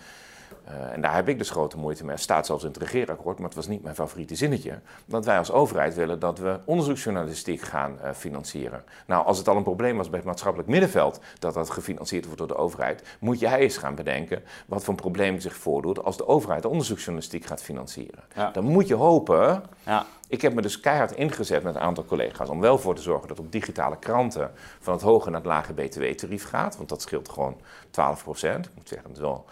uh, 0.70 0.92
en 0.92 1.00
daar 1.00 1.14
heb 1.14 1.28
ik 1.28 1.38
dus 1.38 1.50
grote 1.50 1.78
moeite 1.78 2.04
mee. 2.04 2.14
Het 2.14 2.22
staat 2.22 2.46
zelfs 2.46 2.64
in 2.64 2.68
het 2.68 2.78
regeerakkoord, 2.78 3.38
maar 3.38 3.46
het 3.46 3.56
was 3.56 3.66
niet 3.66 3.82
mijn 3.82 3.94
favoriete 3.94 4.34
zinnetje. 4.34 4.78
Dat 5.06 5.24
wij 5.24 5.38
als 5.38 5.52
overheid 5.52 5.94
willen 5.94 6.18
dat 6.18 6.38
we 6.38 6.58
onderzoeksjournalistiek 6.64 7.60
gaan 7.60 7.98
uh, 8.04 8.10
financieren. 8.12 8.84
Nou, 9.06 9.26
als 9.26 9.38
het 9.38 9.48
al 9.48 9.56
een 9.56 9.62
probleem 9.62 9.96
was 9.96 10.08
bij 10.08 10.18
het 10.18 10.28
maatschappelijk 10.28 10.68
middenveld 10.68 11.20
dat 11.38 11.54
dat 11.54 11.70
gefinancierd 11.70 12.24
wordt 12.24 12.38
door 12.38 12.48
de 12.48 12.56
overheid, 12.56 13.02
moet 13.18 13.38
jij 13.38 13.58
eens 13.58 13.76
gaan 13.76 13.94
bedenken 13.94 14.42
wat 14.66 14.84
voor 14.84 14.94
een 14.94 15.00
probleem 15.00 15.40
zich 15.40 15.54
voordoet 15.54 16.04
als 16.04 16.16
de 16.16 16.26
overheid 16.26 16.62
de 16.62 16.68
onderzoeksjournalistiek 16.68 17.44
gaat 17.44 17.62
financieren. 17.62 18.24
Ja. 18.34 18.50
Dan 18.50 18.64
moet 18.64 18.88
je 18.88 18.94
hopen. 18.94 19.62
Ja. 19.86 20.06
Ik 20.28 20.42
heb 20.42 20.54
me 20.54 20.62
dus 20.62 20.80
keihard 20.80 21.12
ingezet 21.12 21.62
met 21.62 21.74
een 21.74 21.80
aantal 21.80 22.04
collega's 22.04 22.48
om 22.48 22.60
wel 22.60 22.78
voor 22.78 22.94
te 22.94 23.02
zorgen 23.02 23.28
dat 23.28 23.38
op 23.38 23.52
digitale 23.52 23.98
kranten 23.98 24.50
van 24.80 24.92
het 24.92 25.02
hoge 25.02 25.30
naar 25.30 25.40
het 25.40 25.48
lage 25.48 25.72
btw-tarief 25.72 26.48
gaat. 26.48 26.76
Want 26.76 26.88
dat 26.88 27.02
scheelt 27.02 27.28
gewoon 27.28 27.60
12 27.90 28.22
procent. 28.22 28.66
Ik 28.66 28.72
moet 28.74 28.88
zeggen, 28.88 29.10
het 29.10 29.18
wel. 29.18 29.44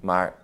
Maar 0.00 0.34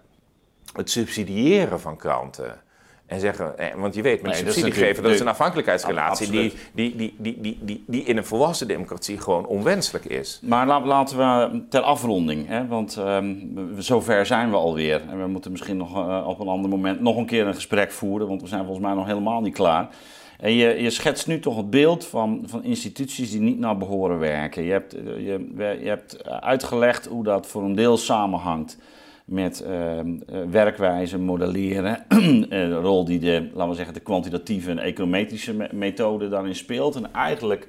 het 0.77 0.91
subsidiëren 0.91 1.81
van 1.81 1.97
kranten. 1.97 2.61
En 3.07 3.21
zeggen, 3.21 3.59
eh, 3.59 3.75
want 3.75 3.95
je 3.95 4.03
weet, 4.03 4.23
met 4.23 4.31
nee, 4.31 4.41
subsidie 4.41 4.71
dat 4.71 4.79
geven, 4.79 5.03
dat 5.03 5.13
is 5.13 5.21
een 5.21 5.29
afhankelijkheidsrelatie 5.29 6.31
die, 6.31 6.53
die, 6.75 6.97
die, 6.97 7.15
die, 7.19 7.41
die, 7.41 7.59
die, 7.61 7.85
die 7.87 8.03
in 8.03 8.17
een 8.17 8.25
volwassen 8.25 8.69
democratie 8.69 9.19
gewoon 9.19 9.47
onwenselijk 9.47 10.05
is. 10.05 10.41
Maar 10.43 10.67
laten 10.67 11.17
we 11.19 11.63
ter 11.69 11.81
afronding, 11.81 12.49
hè, 12.49 12.67
want 12.67 12.97
um, 12.97 13.75
zover 13.79 14.27
zijn 14.27 14.51
we 14.51 14.57
alweer. 14.57 15.03
En 15.09 15.23
we 15.23 15.27
moeten 15.27 15.51
misschien 15.51 15.77
nog 15.77 15.97
uh, 15.97 16.27
op 16.27 16.41
een 16.41 16.49
ander 16.49 16.71
moment 16.71 17.01
nog 17.01 17.17
een 17.17 17.27
keer 17.27 17.47
een 17.47 17.55
gesprek 17.55 17.93
voeren, 17.93 18.29
want 18.29 18.43
we 18.43 18.49
zijn 18.49 18.65
volgens 18.65 18.87
mij 18.87 18.95
nog 18.95 19.07
helemaal 19.07 19.41
niet 19.41 19.55
klaar. 19.55 19.89
En 20.39 20.53
je, 20.53 20.83
je 20.83 20.91
schetst 20.91 21.27
nu 21.27 21.41
toch 21.41 21.57
het 21.57 21.71
beeld 21.71 22.07
van, 22.07 22.43
van 22.47 22.65
instituties 22.65 23.31
die 23.31 23.41
niet 23.41 23.59
naar 23.59 23.77
behoren 23.77 24.19
werken. 24.19 24.63
Je 24.63 24.73
hebt, 24.73 24.93
je, 24.93 25.53
je 25.57 25.89
hebt 25.89 26.29
uitgelegd 26.31 27.07
hoe 27.07 27.25
dat 27.25 27.47
voor 27.47 27.63
een 27.63 27.75
deel 27.75 27.97
samenhangt 27.97 28.79
met 29.27 29.65
uh, 29.67 30.01
werkwijze, 30.51 31.19
modelleren. 31.19 32.05
de 32.49 32.75
rol 32.75 33.05
die 33.05 33.19
de, 33.19 33.49
laten 33.53 33.69
we 33.69 33.77
zeggen, 33.77 33.95
de 33.95 34.01
kwantitatieve 34.01 34.71
en 34.71 34.79
econometrische 34.79 35.55
me 35.55 35.69
methode 35.73 36.29
daarin 36.29 36.55
speelt. 36.55 36.97
En 36.97 37.13
eigenlijk 37.13 37.69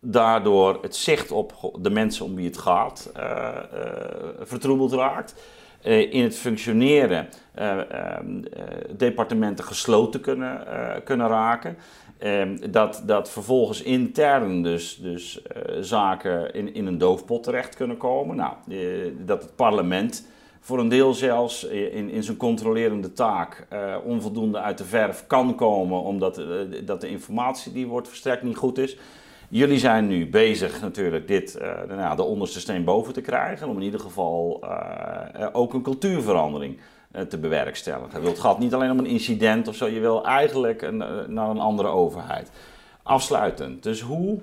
daardoor 0.00 0.78
het 0.82 0.96
zicht 0.96 1.30
op 1.30 1.78
de 1.80 1.90
mensen 1.90 2.24
om 2.24 2.34
wie 2.34 2.46
het 2.46 2.58
gaat 2.58 3.12
uh, 3.16 3.48
vertroebeld 4.40 4.92
raakt. 4.92 5.34
in 6.10 6.22
het 6.22 6.36
functioneren 6.36 7.28
ehm, 7.54 8.42
departementen 8.96 9.64
gesloten 9.64 10.20
kunnen, 10.20 10.62
kunnen 11.04 11.28
raken. 11.28 11.76
Ehm, 12.18 12.70
dat, 12.70 13.02
dat 13.06 13.30
vervolgens 13.30 13.82
intern 13.82 14.62
dus, 14.62 14.98
dus 15.02 15.42
zaken 15.80 16.54
in, 16.54 16.74
in 16.74 16.86
een 16.86 16.98
doofpot 16.98 17.42
terecht 17.42 17.74
kunnen 17.74 17.96
komen. 17.96 18.36
Nou, 18.36 18.54
dat 19.24 19.42
het 19.42 19.56
parlement 19.56 20.32
voor 20.64 20.78
een 20.78 20.88
deel 20.88 21.14
zelfs 21.14 21.64
in, 21.64 22.10
in 22.10 22.22
zijn 22.22 22.36
controlerende 22.36 23.12
taak 23.12 23.66
uh, 23.72 23.96
onvoldoende 24.04 24.58
uit 24.58 24.78
de 24.78 24.84
verf 24.84 25.24
kan 25.26 25.54
komen, 25.54 26.02
omdat 26.02 26.38
uh, 26.38 26.46
dat 26.84 27.00
de 27.00 27.08
informatie 27.08 27.72
die 27.72 27.86
wordt 27.86 28.08
verstrekt 28.08 28.42
niet 28.42 28.56
goed 28.56 28.78
is. 28.78 28.96
Jullie 29.48 29.78
zijn 29.78 30.06
nu 30.06 30.28
bezig 30.28 30.80
natuurlijk 30.80 31.28
dit, 31.28 31.58
uh, 31.60 31.96
nou, 31.96 32.16
de 32.16 32.22
onderste 32.22 32.60
steen 32.60 32.84
boven 32.84 33.12
te 33.12 33.20
krijgen, 33.20 33.68
om 33.68 33.76
in 33.76 33.82
ieder 33.82 34.00
geval 34.00 34.64
ook 35.52 35.74
een 35.74 35.82
cultuurverandering 35.82 36.78
te 37.28 37.38
bewerkstelligen. 37.38 38.22
Het 38.22 38.38
gaat 38.38 38.58
niet 38.58 38.74
alleen 38.74 38.90
om 38.90 38.98
een 38.98 39.06
incident 39.06 39.68
of 39.68 39.74
zo, 39.74 39.86
je 39.86 40.00
wil 40.00 40.24
eigenlijk 40.24 40.82
een, 40.82 40.96
naar 41.28 41.50
een 41.50 41.60
andere 41.60 41.88
overheid 41.88 42.50
afsluitend. 43.04 43.82
Dus 43.82 44.00
hoe. 44.00 44.40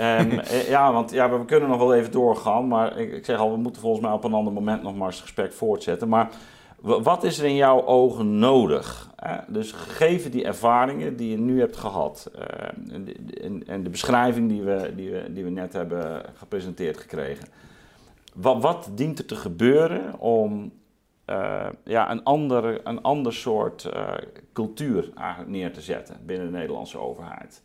Um, 0.00 0.40
ja, 0.74 0.92
want 0.92 1.10
ja, 1.10 1.38
we 1.38 1.44
kunnen 1.44 1.68
nog 1.68 1.78
wel 1.78 1.94
even 1.94 2.12
doorgaan. 2.12 2.68
Maar 2.68 2.98
ik, 2.98 3.12
ik, 3.12 3.24
zeg 3.24 3.38
al, 3.38 3.50
we 3.50 3.56
moeten 3.56 3.82
volgens 3.82 4.02
mij 4.02 4.12
op 4.12 4.24
een 4.24 4.34
ander 4.34 4.52
moment 4.52 4.82
nog 4.82 4.96
maar 4.96 5.06
eens 5.06 5.16
het 5.16 5.24
gesprek 5.24 5.52
voortzetten. 5.52 6.08
Maar 6.08 6.30
wat 6.80 7.24
is 7.24 7.38
er 7.38 7.44
in 7.44 7.54
jouw 7.54 7.84
ogen 7.84 8.38
nodig? 8.38 9.10
Dus 9.48 9.72
gegeven 9.72 10.30
die 10.30 10.44
ervaringen 10.44 11.16
die 11.16 11.30
je 11.30 11.38
nu 11.38 11.60
hebt 11.60 11.76
gehad. 11.76 12.30
Uh, 12.36 12.42
en, 13.42 13.66
en, 13.66 13.82
de 13.82 13.90
beschrijving 13.90 14.48
die 14.48 14.62
we, 14.62 14.92
die, 14.96 15.10
we, 15.10 15.32
die 15.32 15.44
we 15.44 15.50
net 15.50 15.72
hebben 15.72 16.22
gepresenteerd 16.34 16.96
gekregen. 16.96 17.48
Wat, 18.34 18.62
wat 18.62 18.90
dient 18.94 19.18
er 19.18 19.24
te 19.24 19.36
gebeuren 19.36 20.18
om 20.18 20.72
uh, 21.30 21.66
ja, 21.84 22.10
een, 22.10 22.22
andere, 22.24 22.80
een 22.84 23.02
ander 23.02 23.34
soort 23.34 23.90
uh, 23.94 24.12
cultuur 24.52 25.12
neer 25.46 25.72
te 25.72 25.80
zetten 25.80 26.16
binnen 26.26 26.46
de 26.46 26.58
Nederlandse 26.58 26.98
overheid? 26.98 27.62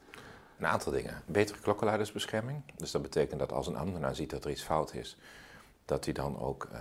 Een 0.61 0.67
aantal 0.67 0.91
dingen. 0.91 1.21
Betere 1.25 1.59
klokkenluidersbescherming. 1.59 2.61
Dus 2.75 2.91
dat 2.91 3.01
betekent 3.01 3.39
dat 3.39 3.51
als 3.51 3.67
een 3.67 3.75
ambtenaar 3.75 4.15
ziet 4.15 4.29
dat 4.29 4.45
er 4.45 4.51
iets 4.51 4.63
fout 4.63 4.93
is, 4.93 5.17
dat 5.85 6.05
hij 6.05 6.13
dan 6.13 6.39
ook 6.39 6.67
uh, 6.73 6.79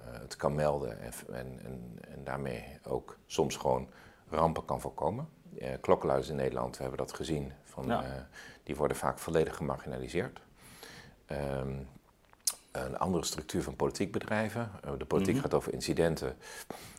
het 0.00 0.36
kan 0.36 0.54
melden 0.54 1.00
en, 1.00 1.12
en, 1.32 1.60
en, 1.64 1.98
en, 2.08 2.24
daarmee 2.24 2.78
ook 2.82 3.16
soms 3.26 3.56
gewoon 3.56 3.88
rampen 4.28 4.64
kan 4.64 4.80
voorkomen. 4.80 5.28
Uh, 5.60 5.68
klokkenluiders 5.80 6.30
in 6.30 6.36
Nederland, 6.36 6.76
we 6.76 6.82
hebben 6.82 6.98
dat 7.06 7.12
gezien, 7.12 7.52
van, 7.64 7.86
ja. 7.86 8.02
uh, 8.02 8.08
die 8.62 8.76
worden 8.76 8.96
vaak 8.96 9.18
volledig 9.18 9.56
gemarginaliseerd. 9.56 10.40
Um, 11.30 11.88
een 12.72 12.98
andere 12.98 13.24
structuur 13.24 13.62
van 13.62 13.76
politiek 13.76 14.12
bedrijven. 14.12 14.70
de 14.98 15.04
politiek 15.04 15.34
mm 15.34 15.40
-hmm. 15.40 15.50
gaat 15.50 15.54
over 15.54 15.72
incidenten. 15.72 16.36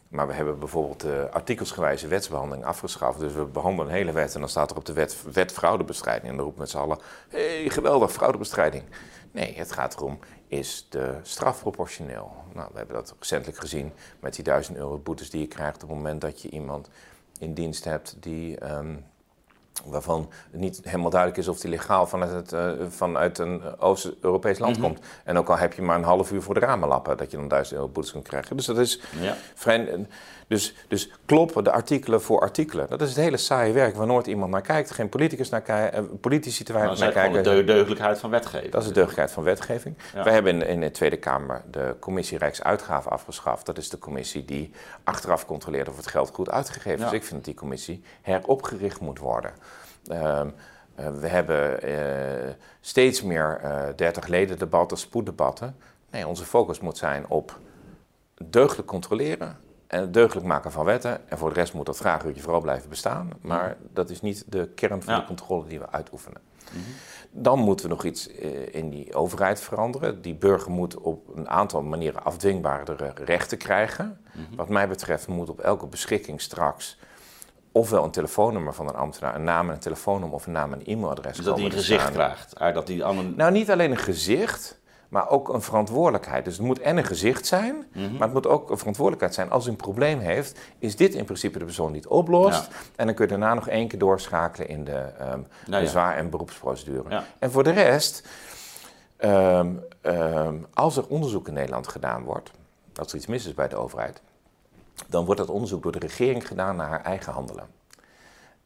Maar 0.10 0.28
we 0.28 0.34
hebben 0.34 0.60
bijvoorbeeld 0.60 0.99
de 0.99 1.28
artikelsgewijze 1.32 2.08
wetsbehandeling 2.08 2.66
afgeschaft. 2.66 3.20
Dus 3.20 3.34
we 3.34 3.45
behandelen 3.45 3.91
een 3.91 3.97
hele 3.97 4.12
wet 4.12 4.34
en 4.34 4.39
dan 4.39 4.49
staat 4.49 4.72
er 4.72 4.78
op 4.78 4.86
de 4.86 4.93
wet, 4.93 5.24
wet 5.32 5.51
fraudebestrijding. 5.51 6.32
En 6.32 6.36
dan 6.36 6.45
roept 6.45 6.58
met 6.58 6.70
z'n 6.70 6.78
allen, 6.78 6.99
hé, 7.30 7.60
hey, 7.62 7.70
geweldig, 7.70 8.12
fraudebestrijding. 8.12 8.84
Nee, 9.32 9.58
het 9.58 9.72
gaat 9.72 9.95
erom, 9.95 10.20
is 10.47 10.88
de 10.89 11.18
straf 11.22 11.62
proportioneel? 11.62 12.32
Nou, 12.53 12.70
we 12.72 12.78
hebben 12.78 12.95
dat 12.95 13.16
recentelijk 13.20 13.60
gezien 13.60 13.93
met 14.20 14.36
die 14.36 14.43
duizend 14.43 14.78
euro 14.78 14.97
boetes 14.97 15.30
die 15.30 15.41
je 15.41 15.47
krijgt 15.47 15.84
op 15.84 15.89
het 15.89 15.97
moment 15.97 16.22
dat 16.22 16.41
je 16.41 16.49
iemand 16.49 16.89
in 17.39 17.53
dienst 17.53 17.84
hebt 17.84 18.16
die... 18.20 18.72
Um, 18.72 19.05
waarvan 19.86 20.30
het 20.52 20.60
niet 20.60 20.80
helemaal 20.84 21.10
duidelijk 21.10 21.40
is 21.40 21.48
of 21.48 21.60
die 21.60 21.70
legaal 21.70 22.08
vanuit, 22.08 22.32
het, 22.32 22.52
uh, 22.52 22.72
vanuit 22.90 23.38
een 23.38 23.80
Oost-Europees 23.80 24.60
land 24.60 24.78
mm 24.78 24.84
-hmm. 24.84 24.94
komt. 24.94 25.06
En 25.24 25.38
ook 25.38 25.50
al 25.50 25.58
heb 25.58 25.74
je 25.74 25.82
maar 25.82 25.98
een 25.98 26.04
half 26.04 26.32
uur 26.32 26.42
voor 26.42 26.54
de 26.54 26.60
ramen 26.60 26.88
lappen, 26.88 27.18
dat 27.18 27.32
je 27.32 27.38
dan 27.38 27.48
duizend 27.48 27.76
euro 27.76 27.92
boetes 27.92 28.12
kunt 28.12 28.28
krijgen. 28.28 28.56
Dus 28.56 28.66
dat 28.66 28.78
is 28.78 29.02
ja. 29.20 29.36
vrij... 29.54 30.08
Dus, 30.48 30.76
dus 30.88 31.12
kloppen 31.26 31.64
de 31.64 31.72
artikelen 31.72 32.22
voor 32.22 32.39
artikelen. 32.39 32.88
Dat 32.89 33.02
is 33.02 33.10
het 33.10 33.18
hele 33.18 33.38
saaie 33.38 33.74
werk 33.74 33.95
waar 33.95 34.08
nooit 34.08 34.28
iemand 34.28 34.52
naar 34.52 34.62
kijkt. 34.62 34.91
Geen 34.91 35.10
politicus 35.10 35.50
naar 35.50 35.62
kijken, 35.62 36.20
politici 36.20 36.64
te 36.64 36.74
weinig 36.74 37.00
naar 37.00 37.12
kijken. 37.12 37.43
Dat 37.43 37.54
is 37.54 37.60
de 37.60 37.66
deugdelijkheid 37.66 38.20
van 38.20 38.30
wetgeving. 38.30 38.72
Dat 38.72 38.82
is 38.82 38.88
de 38.88 38.93
deugdelijkheid 38.93 39.32
van 39.32 39.43
wetgeving. 39.43 39.98
Ja. 40.14 40.24
Wij 40.24 40.34
hebben 40.34 40.62
in, 40.62 40.68
in 40.68 40.80
de 40.80 40.91
Tweede 40.91 41.18
Kamer 41.18 41.62
de 41.72 41.95
commissie 42.00 42.38
Rijksuitgaven 42.38 43.12
afgeschaft. 43.12 43.66
Dat 43.66 43.78
is 43.78 43.89
de 43.89 44.00
commissie 44.00 44.45
die 44.45 44.72
achteraf 45.04 45.45
controleert 45.45 45.89
of 45.89 45.95
het 45.95 46.08
geld 46.08 46.30
goed 46.34 46.50
uitgegeven 46.50 46.91
is. 46.91 47.04
Ja. 47.04 47.10
Dus 47.10 47.20
ik 47.20 47.24
vind 47.24 47.36
dat 47.36 47.45
die 47.45 47.54
commissie 47.54 48.04
heropgericht 48.22 49.00
moet 49.00 49.20
worden. 49.20 49.52
Uh, 50.12 50.18
uh, 51.00 51.08
we 51.20 51.28
hebben 51.28 51.89
uh, 51.89 52.54
steeds 52.82 53.24
meer 53.24 53.62
30 53.95 54.28
leden 54.28 54.60
debatten, 54.60 54.98
spoeddebatten. 54.98 55.76
Nee, 56.12 56.28
onze 56.28 56.45
focus 56.45 56.80
moet 56.80 56.98
zijn 56.98 57.26
op 57.28 57.60
deugdelijk 58.43 58.88
controleren 58.88 59.66
en 59.88 60.02
het 60.02 60.14
deugdelijk 60.14 60.48
maken 60.48 60.72
van 60.72 60.86
wetten. 60.86 61.30
En 61.30 61.38
voor 61.38 61.50
de 61.50 61.56
rest 61.56 61.74
moet 61.74 61.86
dat 61.86 61.98
vraaguurtje 61.98 62.42
vooral 62.42 62.62
blijven 62.62 62.90
bestaan. 62.90 63.30
Maar 63.42 63.78
dat 63.94 64.10
is 64.10 64.22
niet 64.22 64.44
de 64.48 64.68
kern 64.76 65.04
van 65.04 65.14
ja. 65.14 65.20
de 65.20 65.26
controle 65.26 65.68
die 65.68 65.80
we 65.80 65.92
uitoefenen. 65.92 66.42
Mm 66.72 66.82
-hmm. 66.84 66.94
Dan 67.32 67.60
moeten 67.60 67.86
we 67.86 67.92
nog 67.92 68.04
iets 68.04 68.28
in 68.72 68.90
die 68.90 69.16
overheid 69.16 69.60
veranderen. 69.60 70.22
Die 70.22 70.36
burger 70.36 70.72
moet 70.72 70.98
op 70.98 71.36
een 71.36 71.50
aantal 71.50 71.82
manieren 71.82 72.24
afdwingbaardere 72.24 73.12
rechten 73.16 73.58
krijgen. 73.58 74.06
Mm 74.34 74.46
-hmm. 74.46 74.56
Wat 74.56 74.70
mij 74.70 74.88
betreft 74.88 75.28
moet 75.28 75.50
op 75.50 75.60
elke 75.60 75.88
beschikking 75.88 76.42
straks 76.42 76.98
ofwel 77.78 78.04
een 78.04 78.12
telefoonnummer 78.12 78.74
van 78.74 78.88
een 78.88 78.96
ambtenaar, 78.96 79.36
een 79.36 79.44
naam 79.44 79.68
en 79.68 79.74
een 79.74 79.80
telefoonnummer 79.80 80.36
of 80.36 80.46
een 80.46 80.52
naam 80.52 80.74
en 80.74 80.86
e-mailadres. 80.86 81.36
Dus 81.36 81.46
dat 81.46 81.56
hij 81.56 81.66
een 81.66 81.72
gezicht 81.72 82.12
krijgt? 82.12 82.58
Dat 82.58 82.88
die 82.88 83.04
een... 83.04 83.34
Nou, 83.36 83.52
niet 83.52 83.72
alleen 83.72 83.92
een 83.92 83.98
gezicht, 83.98 84.77
maar 85.10 85.30
ook 85.30 85.49
een 85.49 85.62
verantwoordelijkheid. 85.62 86.45
Dus 86.45 86.58
het 86.58 86.66
moet 86.66 86.80
en 86.80 86.97
een 86.97 87.03
gezicht 87.03 87.45
zijn, 87.45 87.76
mm 87.76 87.86
-hmm. 87.91 88.12
maar 88.12 88.22
het 88.22 88.34
moet 88.34 88.47
ook 88.47 88.70
een 88.70 88.78
verantwoordelijkheid 88.78 89.34
zijn. 89.34 89.49
Als 89.49 89.66
u 89.66 89.70
een 89.70 89.76
probleem 89.76 90.20
heeft, 90.20 90.60
is 90.80 90.95
dit 90.95 91.14
in 91.14 91.26
principe 91.26 91.60
de 91.60 91.66
persoon 91.66 91.91
die 91.91 92.01
het 92.01 92.10
oplost. 92.10 92.66
Ja. 92.66 92.78
En 92.95 93.05
dan 93.05 93.16
kun 93.16 93.26
je 93.26 93.32
daarna 93.32 93.53
nog 93.53 93.68
één 93.68 93.88
keer 93.88 93.99
doorschakelen 93.99 94.68
in 94.68 94.84
de 94.84 95.12
um, 95.22 95.47
nou, 95.68 95.84
bezwaar- 95.84 96.14
ja. 96.14 96.18
en 96.18 96.30
beroepsprocedure. 96.30 97.10
Ja. 97.10 97.24
En 97.39 97.51
voor 97.51 97.64
de 97.64 97.72
rest, 97.72 98.28
um, 99.20 99.84
um, 100.01 100.68
als 100.74 100.97
er 100.97 101.08
onderzoek 101.08 101.47
in 101.47 101.53
Nederland 101.53 101.88
gedaan 101.88 102.24
wordt, 102.24 102.51
als 102.95 103.10
er 103.12 103.18
iets 103.18 103.28
mis 103.28 103.45
is 103.45 103.53
bij 103.53 103.68
de 103.68 103.76
overheid, 103.76 104.22
dan 105.08 105.26
wordt 105.26 105.39
dat 105.39 105.49
onderzoek 105.49 105.84
door 105.84 105.91
de 105.91 105.99
regering 105.99 106.47
gedaan 106.47 106.76
naar 106.76 106.88
haar 106.88 107.03
eigen 107.03 107.34
handelen. 107.34 107.68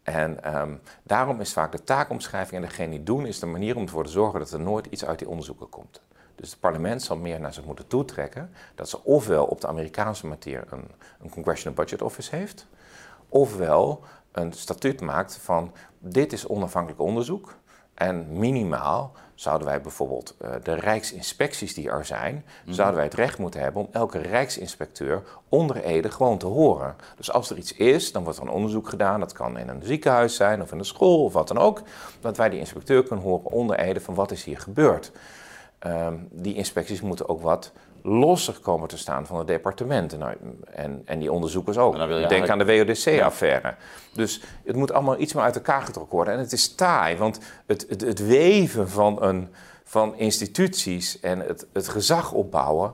En 0.03 0.57
um, 0.57 0.81
daarom 1.03 1.39
is 1.39 1.53
vaak 1.53 1.71
de 1.71 1.83
taakomschrijving 1.83 2.61
en 2.61 2.67
degene 2.67 2.89
die 2.89 3.03
doen, 3.03 3.25
is 3.25 3.39
de 3.39 3.45
manier 3.45 3.75
om 3.75 3.83
ervoor 3.83 4.03
te 4.03 4.11
zorgen 4.11 4.39
dat 4.39 4.51
er 4.51 4.59
nooit 4.59 4.85
iets 4.85 5.05
uit 5.05 5.19
die 5.19 5.29
onderzoeken 5.29 5.69
komt. 5.69 6.01
Dus 6.41 6.49
het 6.49 6.59
parlement 6.59 7.01
zal 7.01 7.17
meer 7.17 7.39
naar 7.39 7.53
zich 7.53 7.65
moeten 7.65 7.87
toetrekken 7.87 8.53
dat 8.75 8.89
ze 8.89 9.03
ofwel 9.03 9.45
op 9.45 9.61
de 9.61 9.67
Amerikaanse 9.67 10.27
manier 10.27 10.63
een, 10.69 10.87
een 11.21 11.29
Congressional 11.29 11.75
Budget 11.75 12.01
Office 12.01 12.35
heeft, 12.35 12.67
ofwel 13.29 14.03
een 14.31 14.53
statuut 14.53 15.01
maakt 15.01 15.37
van 15.37 15.73
dit 15.99 16.33
is 16.33 16.47
onafhankelijk 16.47 17.01
onderzoek 17.01 17.55
en 17.93 18.39
minimaal 18.39 19.11
zouden 19.35 19.67
wij 19.67 19.81
bijvoorbeeld 19.81 20.35
uh, 20.41 20.49
de 20.63 20.73
rijksinspecties 20.73 21.73
die 21.73 21.89
er 21.89 22.05
zijn, 22.05 22.35
mm 22.35 22.43
-hmm. 22.63 22.73
zouden 22.73 22.95
wij 22.95 23.05
het 23.05 23.13
recht 23.13 23.37
moeten 23.37 23.61
hebben 23.61 23.81
om 23.81 23.89
elke 23.91 24.17
rijksinspecteur 24.17 25.23
onder 25.49 25.83
Ede 25.83 26.11
gewoon 26.11 26.37
te 26.37 26.45
horen. 26.45 26.95
Dus 27.15 27.31
als 27.31 27.49
er 27.49 27.57
iets 27.57 27.73
is, 27.73 28.11
dan 28.11 28.23
wordt 28.23 28.37
er 28.37 28.45
een 28.45 28.51
onderzoek 28.51 28.89
gedaan. 28.89 29.19
Dat 29.19 29.33
kan 29.33 29.57
in 29.57 29.69
een 29.69 29.83
ziekenhuis 29.83 30.35
zijn 30.35 30.61
of 30.61 30.71
in 30.71 30.79
een 30.79 30.85
school 30.85 31.23
of 31.23 31.33
wat 31.33 31.47
dan 31.47 31.57
ook. 31.57 31.81
Dat 32.19 32.37
wij 32.37 32.49
die 32.49 32.59
inspecteur 32.59 33.03
kunnen 33.03 33.25
horen 33.25 33.51
onder 33.51 33.79
Ede 33.79 34.01
van 34.01 34.13
wat 34.13 34.31
is 34.31 34.43
hier 34.43 34.59
gebeurd. 34.59 35.11
Um, 35.88 36.27
die 36.32 36.55
inspecties 36.55 37.01
moeten 37.01 37.29
ook 37.29 37.41
wat 37.41 37.71
losser 38.03 38.59
komen 38.59 38.88
te 38.88 38.97
staan 38.97 39.25
van 39.25 39.38
het 39.38 39.47
departement. 39.47 40.17
Nou, 40.17 40.36
en, 40.71 41.01
en 41.05 41.19
die 41.19 41.32
onderzoekers 41.32 41.77
ook. 41.77 41.93
Denk 41.93 42.11
eigenlijk... 42.11 42.49
aan 42.49 42.57
de 42.57 42.65
WODC-affaire. 42.65 43.67
Ja. 43.67 43.77
Dus 44.13 44.41
het 44.65 44.75
moet 44.75 44.91
allemaal 44.91 45.19
iets 45.19 45.34
meer 45.34 45.43
uit 45.43 45.55
elkaar 45.55 45.82
getrokken 45.82 46.15
worden. 46.15 46.34
En 46.34 46.39
het 46.39 46.51
is 46.51 46.75
taai, 46.75 47.17
want 47.17 47.39
het, 47.65 47.86
het, 47.89 48.01
het 48.01 48.25
weven 48.25 48.89
van, 48.89 49.23
een, 49.23 49.49
van 49.84 50.15
instituties 50.15 51.19
en 51.19 51.39
het, 51.39 51.67
het 51.73 51.88
gezag 51.88 52.32
opbouwen 52.32 52.93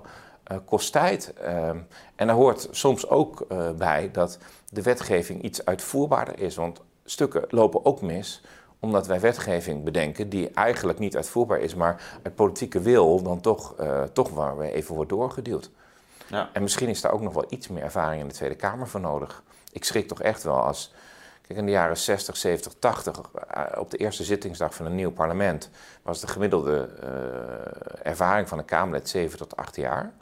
uh, 0.52 0.58
kost 0.66 0.92
tijd. 0.92 1.34
Uh, 1.42 1.70
en 2.16 2.28
daar 2.28 2.36
hoort 2.36 2.68
soms 2.72 3.10
ook 3.10 3.46
uh, 3.52 3.72
bij 3.72 4.10
dat 4.12 4.38
de 4.70 4.82
wetgeving 4.82 5.42
iets 5.42 5.66
uitvoerbaarder 5.66 6.40
is. 6.40 6.56
Want 6.56 6.82
stukken 7.06 7.46
lopen 7.50 7.86
ook 7.86 8.02
mis 8.02 8.42
omdat 8.80 9.08
wij 9.08 9.20
wetgeving 9.20 9.84
bedenken 9.84 10.30
die 10.30 10.50
eigenlijk 10.50 11.00
niet 11.00 11.16
uitvoerbaar 11.16 11.60
is, 11.60 11.76
maar 11.76 12.20
uit 12.24 12.36
politieke 12.36 12.80
wil 12.80 13.22
dan 13.22 13.42
toch, 13.42 13.76
uh, 13.80 14.04
toch 14.04 14.30
waar 14.30 14.58
we 14.58 14.72
even 14.72 14.96
wordt 14.96 15.10
doorgeduwd. 15.10 15.70
Ja. 16.28 16.50
En 16.54 16.62
misschien 16.62 16.90
is 16.90 17.02
daar 17.02 17.12
ook 17.12 17.22
nog 17.22 17.34
wel 17.34 17.46
iets 17.50 17.68
meer 17.68 17.84
ervaring 17.84 18.22
in 18.22 18.28
de 18.28 18.34
Tweede 18.34 18.56
Kamer 18.56 18.88
voor 18.88 19.00
nodig. 19.00 19.44
Ik 19.72 19.84
schrik 19.84 20.08
toch 20.08 20.22
echt 20.22 20.44
wel 20.44 20.64
als. 20.64 20.94
Kijk, 21.42 21.60
in 21.60 21.66
de 21.66 21.72
jaren 21.72 21.98
60, 21.98 22.38
70, 22.38 22.74
80, 22.80 23.22
op 23.78 23.92
de 23.92 23.98
eerste 23.98 24.24
zittingsdag 24.24 24.74
van 24.76 24.86
een 24.86 24.96
nieuw 24.96 25.12
parlement, 25.12 25.70
was 26.02 26.20
de 26.20 26.28
gemiddelde 26.28 26.90
uh, 27.04 28.12
ervaring 28.12 28.48
van 28.48 28.58
een 28.58 28.66
Kamerlid 28.66 29.10
7 29.10 29.38
tot 29.38 29.56
8 29.56 29.76
jaar. 29.76 30.14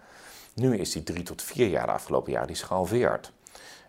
Nu 0.54 0.78
is 0.78 0.92
die 0.92 1.04
3 1.04 1.24
tot 1.24 1.42
4 1.42 1.68
jaar 1.68 1.86
de 1.86 1.92
afgelopen 1.92 2.32
jaar, 2.32 2.46
die 2.46 2.56
is 2.56 2.62
gehalveerd. 2.62 3.32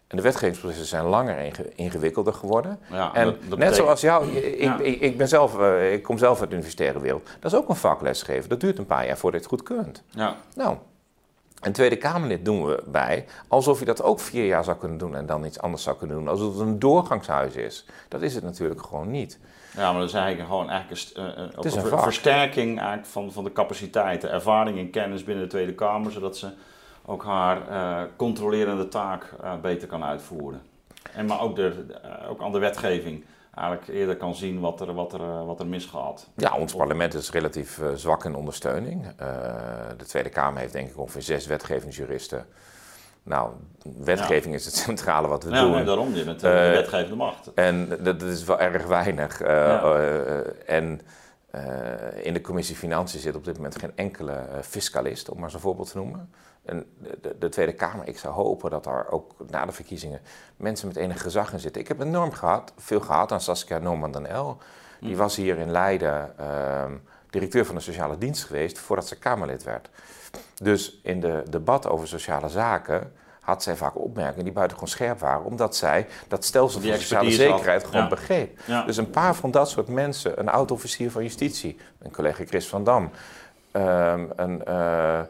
En 0.06 0.16
de 0.16 0.22
wetgevingsprocessen 0.22 0.86
zijn 0.86 1.04
langer 1.04 1.38
inge 1.38 1.72
ingewikkelder 1.74 2.32
geworden. 2.32 2.78
Ja, 2.90 3.14
en 3.14 3.24
dat, 3.24 3.34
dat 3.34 3.42
net 3.42 3.50
betekent... 3.50 3.76
zoals 3.76 4.00
jou, 4.00 4.28
ik, 4.28 4.60
ja. 4.60 4.78
ik, 4.78 5.00
ik, 5.00 5.16
ben 5.16 5.28
zelf, 5.28 5.58
uh, 5.58 5.92
ik 5.92 6.02
kom 6.02 6.18
zelf 6.18 6.40
uit 6.40 6.48
de 6.48 6.54
universitaire 6.54 7.00
wereld. 7.00 7.28
Dat 7.40 7.52
is 7.52 7.58
ook 7.58 7.68
een 7.68 7.76
vak 7.76 8.00
lesgeven. 8.00 8.48
Dat 8.48 8.60
duurt 8.60 8.78
een 8.78 8.86
paar 8.86 9.06
jaar 9.06 9.18
voordat 9.18 9.40
je 9.40 9.46
het 9.46 9.56
goed 9.56 9.76
kunt. 9.76 10.02
Ja. 10.10 10.36
Nou, 10.54 10.76
een 11.60 11.72
Tweede 11.72 11.96
Kamerlid 11.96 12.44
doen 12.44 12.66
we 12.66 12.82
bij 12.86 13.24
alsof 13.48 13.78
je 13.78 13.84
dat 13.84 14.02
ook 14.02 14.20
vier 14.20 14.46
jaar 14.46 14.64
zou 14.64 14.76
kunnen 14.76 14.98
doen 14.98 15.16
en 15.16 15.26
dan 15.26 15.44
iets 15.44 15.60
anders 15.60 15.82
zou 15.82 15.96
kunnen 15.96 16.16
doen. 16.16 16.28
Alsof 16.28 16.52
het 16.52 16.60
een 16.60 16.78
doorgangshuis 16.78 17.54
is. 17.54 17.86
Dat 18.08 18.22
is 18.22 18.34
het 18.34 18.44
natuurlijk 18.44 18.82
gewoon 18.82 19.10
niet. 19.10 19.38
Ja, 19.76 19.90
maar 19.90 20.00
dat 20.00 20.08
is 20.08 20.14
eigenlijk 20.14 20.48
gewoon 20.48 20.70
eigenlijk 20.70 21.10
een, 21.14 21.24
uh, 21.24 21.64
is 21.64 21.74
een, 21.74 21.92
een 21.92 21.98
versterking 21.98 22.78
eigenlijk 22.78 23.08
van, 23.08 23.32
van 23.32 23.44
de 23.44 23.52
capaciteiten, 23.52 24.30
ervaring 24.30 24.78
en 24.78 24.90
kennis 24.90 25.24
binnen 25.24 25.44
de 25.44 25.50
Tweede 25.50 25.74
Kamer, 25.74 26.12
zodat 26.12 26.36
ze 26.36 26.48
ook 27.06 27.24
haar 27.24 27.58
controlerende 28.16 28.88
taak 28.88 29.24
beter 29.62 29.88
kan 29.88 30.04
uitvoeren. 30.04 30.60
En 31.12 31.26
maar 31.26 31.40
ook, 31.40 31.56
de, 31.56 31.84
ook 32.28 32.42
aan 32.42 32.52
de 32.52 32.58
wetgeving 32.58 33.24
eigenlijk 33.54 33.88
eerder 33.88 34.16
kan 34.16 34.34
zien 34.34 34.60
wat 34.60 34.80
er, 34.80 34.94
wat 34.94 35.12
er, 35.12 35.44
wat 35.44 35.60
er 35.60 35.66
misgaat. 35.66 36.28
Ja, 36.36 36.56
ons 36.56 36.74
parlement 36.74 37.14
is 37.14 37.30
relatief 37.30 37.80
zwak 37.94 38.24
in 38.24 38.34
ondersteuning. 38.34 39.06
de 39.96 40.04
Tweede 40.06 40.28
Kamer 40.28 40.60
heeft 40.60 40.72
denk 40.72 40.90
ik 40.90 40.98
ongeveer 40.98 41.22
zes 41.22 41.46
wetgevingsjuristen. 41.46 42.46
Nou, 43.22 43.50
wetgeving 43.98 44.54
is 44.54 44.64
het 44.64 44.74
centrale 44.88 45.28
wat 45.28 45.44
we 45.44 45.50
ja, 45.50 45.60
doen. 45.60 45.76
Ja, 45.76 45.84
daarom, 45.84 46.14
je 46.14 46.24
bent 46.24 46.40
de 46.40 46.48
wetgevende 46.48 47.16
macht. 47.16 47.52
En 47.54 47.88
dat, 48.00 48.22
is 48.22 48.44
wel 48.44 48.60
erg 48.60 48.86
weinig. 48.86 49.40
en 49.40 51.00
in 52.22 52.32
de 52.32 52.40
commissie 52.40 52.76
Financiën 52.76 53.20
zit 53.20 53.36
op 53.36 53.44
dit 53.44 53.56
moment 53.56 53.78
geen 53.78 53.92
enkele 53.94 54.46
fiscalist, 54.62 55.28
om 55.28 55.40
maar 55.40 55.50
zo'n 55.50 55.60
voorbeeld 55.60 55.90
te 55.90 55.96
noemen. 55.96 56.30
En 56.66 56.86
de, 57.20 57.36
de, 57.38 57.48
Tweede 57.48 57.72
Kamer, 57.72 58.08
ik 58.08 58.18
zou 58.18 58.34
hopen 58.34 58.70
dat 58.70 58.86
er 58.86 59.10
ook 59.10 59.34
na 59.50 59.64
de 59.64 59.72
verkiezingen 59.72 60.20
mensen 60.56 60.88
met 60.88 60.96
enig 60.96 61.22
gezag 61.22 61.52
in 61.52 61.60
zitten. 61.60 61.80
Ik 61.80 61.88
heb 61.88 62.00
enorm 62.00 62.32
gehad, 62.32 62.72
veel 62.76 63.00
gehad 63.00 63.32
aan 63.32 63.40
Saskia 63.40 63.78
Norman 63.78 64.12
dan 64.12 64.26
El. 64.26 64.58
Die 65.00 65.10
mm. 65.10 65.16
was 65.16 65.36
hier 65.36 65.58
in 65.58 65.70
Leiden 65.70 66.34
uh, 66.40 66.84
directeur 67.30 67.64
van 67.64 67.74
de 67.74 67.80
sociale 67.80 68.18
dienst 68.18 68.44
geweest 68.44 68.78
voordat 68.78 69.06
ze 69.06 69.18
Kamerlid 69.18 69.62
werd. 69.62 69.88
Dus 70.62 71.00
in 71.02 71.20
de 71.20 71.42
debat 71.50 71.88
over 71.88 72.08
sociale 72.08 72.48
zaken 72.48 73.12
had 73.40 73.62
zij 73.62 73.76
vaak 73.76 73.98
opmerkingen 73.98 74.44
die 74.44 74.52
buitengewoon 74.52 74.90
scherp 74.90 75.18
waren, 75.18 75.44
omdat 75.44 75.76
zij 75.76 76.06
dat 76.28 76.44
stelsel 76.44 76.80
van 76.80 76.92
sociale 76.92 77.30
zekerheid 77.30 77.84
gewoon 77.84 78.08
begreep. 78.08 78.60
Dus 78.86 78.96
een 78.96 79.10
paar 79.10 79.34
van 79.34 79.50
dat 79.50 79.70
soort 79.70 79.88
mensen, 79.88 80.38
een 80.40 80.48
oud-officier 80.48 81.10
van 81.10 81.22
justitie, 81.22 81.76
een 81.98 82.10
collega 82.10 82.44
Chris 82.44 82.68
van 82.68 82.84
Dam, 82.84 83.10
um, 83.72 84.30
een, 84.36 84.62
uh, 84.68 85.20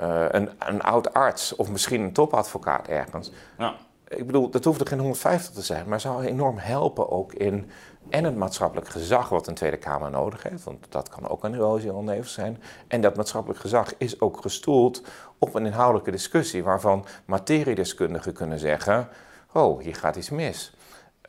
uh, 0.00 0.24
een, 0.28 0.50
een 0.58 0.82
oud 0.82 1.14
arts 1.14 1.56
of 1.56 1.70
misschien 1.70 2.00
een 2.00 2.12
topadvocaat 2.12 2.88
ergens. 2.88 3.32
Ja. 3.58 3.74
Ik 4.08 4.26
bedoel, 4.26 4.50
dat 4.50 4.64
hoeft 4.64 4.80
er 4.80 4.86
geen 4.86 4.98
150 4.98 5.54
te 5.54 5.62
zijn, 5.62 5.88
maar 5.88 6.00
zou 6.00 6.24
enorm 6.24 6.58
helpen 6.58 7.10
ook 7.10 7.32
in 7.32 7.70
en 8.08 8.24
het 8.24 8.36
maatschappelijk 8.36 8.88
gezag 8.88 9.28
wat 9.28 9.46
een 9.46 9.54
Tweede 9.54 9.76
Kamer 9.76 10.10
nodig 10.10 10.42
heeft, 10.42 10.64
want 10.64 10.86
dat 10.88 11.08
kan 11.08 11.28
ook 11.28 11.44
een 11.44 11.54
erosie 11.54 11.92
oneven 11.92 12.30
zijn. 12.30 12.62
En 12.88 13.00
dat 13.00 13.16
maatschappelijk 13.16 13.60
gezag 13.60 13.94
is 13.98 14.20
ook 14.20 14.40
gestoeld 14.40 15.02
op 15.38 15.54
een 15.54 15.66
inhoudelijke 15.66 16.10
discussie 16.10 16.64
waarvan 16.64 17.04
materiedeskundigen 17.24 18.32
kunnen 18.32 18.58
zeggen, 18.58 19.08
oh, 19.52 19.80
hier 19.80 19.94
gaat 19.94 20.16
iets 20.16 20.30
mis. 20.30 20.74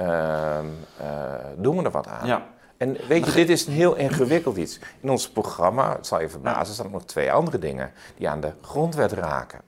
Uh, 0.02 0.60
doen 1.56 1.78
we 1.78 1.84
er 1.84 1.92
wat 1.92 2.08
aan? 2.08 2.28
Ja. 2.28 2.46
En 2.78 2.98
weet 3.08 3.26
je, 3.26 3.32
dit 3.32 3.50
is 3.50 3.66
een 3.66 3.74
heel 3.74 3.96
ingewikkeld 3.96 4.58
iets. 4.58 4.80
In 5.00 5.10
ons 5.10 5.30
programma, 5.30 5.96
het 5.96 6.08
zal 6.08 6.22
je 6.22 6.30
verbazen, 6.30 6.74
staan 6.74 6.92
nog 6.92 7.06
twee 7.06 7.32
andere 7.32 7.60
dingen 7.60 7.92
die 8.18 8.30
aan 8.30 8.42
de 8.42 8.52
grondwet 8.62 9.12
raken. 9.12 9.62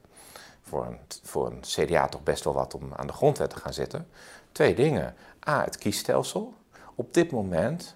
Voor 0.62 0.86
een, 0.86 1.00
voor 1.24 1.48
een 1.48 1.60
CDA 1.62 2.08
toch 2.08 2.24
best 2.24 2.44
wel 2.44 2.54
wat 2.54 2.74
om 2.74 2.94
aan 2.96 3.08
de 3.08 3.14
grondwet 3.14 3.50
te 3.50 3.58
gaan 3.58 3.74
zitten. 3.74 4.08
Twee 4.52 4.76
dingen. 4.76 5.16
A, 5.48 5.64
het 5.64 5.78
kiesstelsel. 5.78 6.54
Op 6.96 7.14
dit 7.14 7.32
moment 7.32 7.96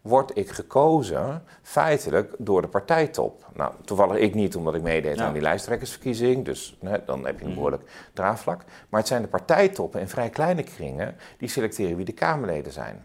word 0.00 0.36
ik 0.36 0.50
gekozen 0.50 1.42
feitelijk 1.62 2.34
door 2.38 2.62
de 2.62 2.68
partijtop. 2.68 3.46
Nou, 3.54 3.72
toevallig 3.84 4.16
ik 4.16 4.34
niet, 4.34 4.56
omdat 4.56 4.74
ik 4.74 4.82
meedeed 4.82 5.20
aan 5.20 5.32
die 5.32 5.42
lijsttrekkersverkiezing. 5.42 6.44
Dus 6.44 6.78
dan 7.06 7.24
heb 7.24 7.38
je 7.38 7.44
een 7.44 7.46
mhm. 7.46 7.54
behoorlijk 7.54 8.10
draagvlak. 8.12 8.64
Maar 8.88 9.00
het 9.00 9.08
zijn 9.08 9.22
de 9.22 9.28
partijtoppen 9.28 10.00
in 10.00 10.08
vrij 10.08 10.30
kleine 10.30 10.62
kringen 10.62 11.16
die 11.38 11.48
selecteren 11.48 11.96
wie 11.96 12.04
de 12.04 12.12
Kamerleden 12.12 12.72
zijn. 12.72 13.04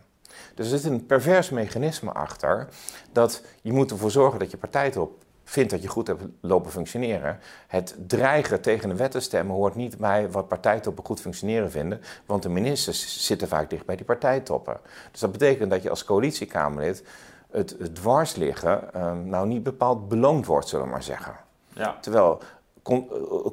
Dus 0.56 0.72
er 0.72 0.78
zit 0.78 0.92
een 0.92 1.06
pervers 1.06 1.50
mechanisme 1.50 2.12
achter 2.12 2.68
dat 3.12 3.44
je 3.62 3.74
moet 3.74 3.92
ervoor 3.92 4.12
zorgen 4.12 4.40
dat 4.40 4.52
je 4.52 4.58
partijtop 4.58 5.24
vindt 5.44 5.72
dat 5.72 5.82
je 5.82 5.88
goed 5.88 6.08
hebt 6.08 6.24
lopen 6.42 6.72
functioneren. 6.72 7.40
Het 7.68 7.96
dreigen 8.08 8.62
tegen 8.62 8.90
de 8.90 8.96
wet 8.96 9.12
te 9.12 9.20
stemmen 9.20 9.56
hoort 9.56 9.76
niet 9.76 9.98
bij 9.98 10.32
wat 10.32 10.48
partijtoppen 10.48 11.06
goed 11.06 11.22
functioneren 11.22 11.72
vinden, 11.72 12.02
want 12.26 12.44
de 12.44 12.50
ministers 12.50 13.26
zitten 13.26 13.48
vaak 13.48 13.70
dicht 13.70 13.86
bij 13.86 13.96
die 13.96 14.06
partijtoppen. 14.06 14.78
Dus 15.12 15.20
dat 15.20 15.32
betekent 15.32 15.70
dat 15.70 15.84
je 15.84 15.90
als 15.90 16.06
coalitiekamerlid 16.06 17.04
het, 17.52 17.76
het 17.80 17.96
dwars 17.96 18.36
liggen 18.36 18.90
uh, 18.96 19.14
nou 19.14 19.48
niet 19.48 19.64
bepaald 19.64 20.08
beloond 20.08 20.46
wordt, 20.46 20.68
zullen 20.68 20.86
we 20.86 20.92
maar 20.92 21.04
zeggen. 21.04 21.36
Ja. 21.74 21.98
Terwijl 22.02 22.42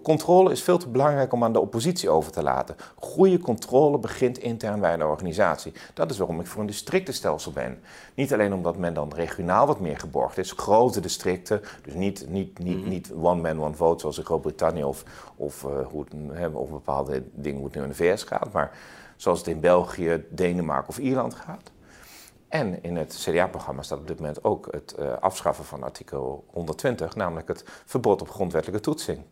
controle 0.03 0.51
is 0.51 0.63
veel 0.63 0.79
te 0.79 0.89
belangrijk 0.89 1.33
om 1.33 1.45
aan 1.45 1.53
de 1.53 1.61
oppositie 1.61 2.11
over 2.11 2.33
te 2.33 2.43
laten. 2.43 2.77
Goede 2.95 3.39
controle 3.39 3.99
begint 3.99 4.39
intern 4.39 4.81
bij 4.81 4.93
een 4.93 5.05
organisatie. 5.05 5.73
Dat 5.95 6.11
is 6.11 6.19
waarom 6.19 6.41
ik 6.41 6.47
voor 6.47 6.61
een 6.61 6.67
districtenstelsel 6.67 7.53
ben. 7.53 7.81
Niet 8.15 8.33
alleen 8.33 8.53
omdat 8.53 8.77
men 8.77 8.95
dan 8.95 9.13
regionaal 9.15 9.67
wat 9.67 9.81
meer 9.81 9.99
geborgd 9.99 10.39
is, 10.39 10.53
grote 10.53 11.01
districten, 11.01 11.61
dus 11.83 11.95
niet, 11.95 12.27
niet, 12.29 12.59
niet, 12.59 12.79
mhm. 12.79 12.89
niet 12.89 13.13
one 13.13 13.41
man, 13.41 13.65
one 13.65 13.75
vote 13.75 14.01
zoals 14.01 14.19
in 14.19 14.25
Groot-Brittannië 14.25 14.85
of, 14.85 15.05
of, 15.37 15.65
uh, 15.65 15.87
hoe 15.87 16.05
het, 16.05 16.55
of 16.55 16.71
bepaalde 16.71 17.23
dingen 17.35 17.59
hoe 17.59 17.67
het 17.67 17.77
nu 17.77 17.83
in 17.83 17.89
de 17.89 17.95
VS 17.95 18.23
gaat, 18.23 18.53
maar 18.53 18.71
zoals 19.17 19.39
het 19.39 19.49
in 19.49 19.61
België, 19.61 20.25
Denemarken 20.31 20.89
of 20.89 20.99
Ierland 20.99 21.35
gaat. 21.35 21.71
En 22.49 22.83
in 22.83 22.97
het 22.97 23.17
CDA-programma 23.21 23.83
staat 23.83 23.99
op 23.99 24.07
dit 24.07 24.19
moment 24.21 24.45
ook 24.45 24.69
het 24.71 24.95
uh, 24.99 25.13
afschaffen 25.21 25.65
van 25.65 25.83
artikel 25.83 26.45
120, 26.51 27.17
namelijk 27.17 27.49
het 27.49 27.65
verbod 27.85 28.21
op 28.21 28.31
grondwettelijke 28.31 28.83
toetsing. 28.83 29.23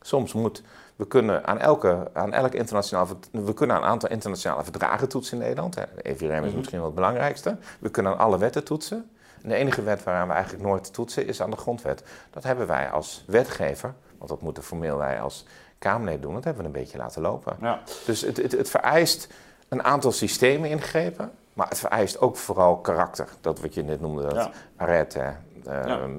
Soms 0.00 0.32
moet, 0.32 0.62
we 0.96 1.06
kunnen 1.06 1.46
aan, 1.46 1.58
elke, 1.58 2.10
aan 2.12 2.32
elk 2.32 2.52
internationaal, 2.52 3.08
we 3.30 3.54
kunnen 3.54 3.76
aan 3.76 3.82
een 3.82 3.88
aantal 3.88 4.08
internationale 4.08 4.64
verdragen 4.64 5.08
toetsen 5.08 5.36
in 5.36 5.42
Nederland. 5.42 5.74
De 5.74 5.88
EVRM 6.02 6.44
is 6.44 6.48
mhm. 6.48 6.56
misschien 6.56 6.78
wel 6.78 6.86
het 6.86 6.94
belangrijkste. 6.94 7.56
We 7.78 7.90
kunnen 7.90 8.12
aan 8.12 8.18
alle 8.18 8.38
wetten 8.38 8.64
toetsen. 8.64 9.10
En 9.42 9.48
de 9.48 9.54
enige 9.54 9.82
wet 9.82 10.02
waaraan 10.02 10.28
we 10.28 10.34
eigenlijk 10.34 10.64
nooit 10.64 10.92
toetsen 10.92 11.26
is 11.26 11.40
aan 11.42 11.50
de 11.50 11.56
grondwet. 11.56 12.04
Dat 12.30 12.42
hebben 12.42 12.66
wij 12.66 12.90
als 12.90 13.24
wetgever, 13.26 13.94
want 14.18 14.30
dat 14.30 14.42
moeten 14.42 14.62
formeel 14.62 14.96
wij 14.96 15.20
als 15.20 15.44
Kamerlid 15.78 16.22
doen, 16.22 16.34
dat 16.34 16.44
hebben 16.44 16.62
we 16.62 16.68
een 16.68 16.82
beetje 16.82 16.98
laten 16.98 17.22
lopen. 17.22 17.56
Ja. 17.60 17.80
Dus 18.06 18.20
het, 18.20 18.36
het, 18.36 18.52
het 18.52 18.70
vereist 18.70 19.28
een 19.68 19.82
aantal 19.82 20.12
systemen 20.12 20.70
ingrepen. 20.70 21.30
Maar 21.52 21.68
het 21.68 21.78
vereist 21.78 22.20
ook 22.20 22.36
vooral 22.36 22.76
karakter. 22.76 23.28
Dat 23.40 23.60
wat 23.60 23.74
je 23.74 23.82
net 23.82 24.00
noemde, 24.00 24.22
dat 24.22 24.34
ja. 24.34 24.50
arrête. 24.76 25.36
Ehm, 25.66 26.16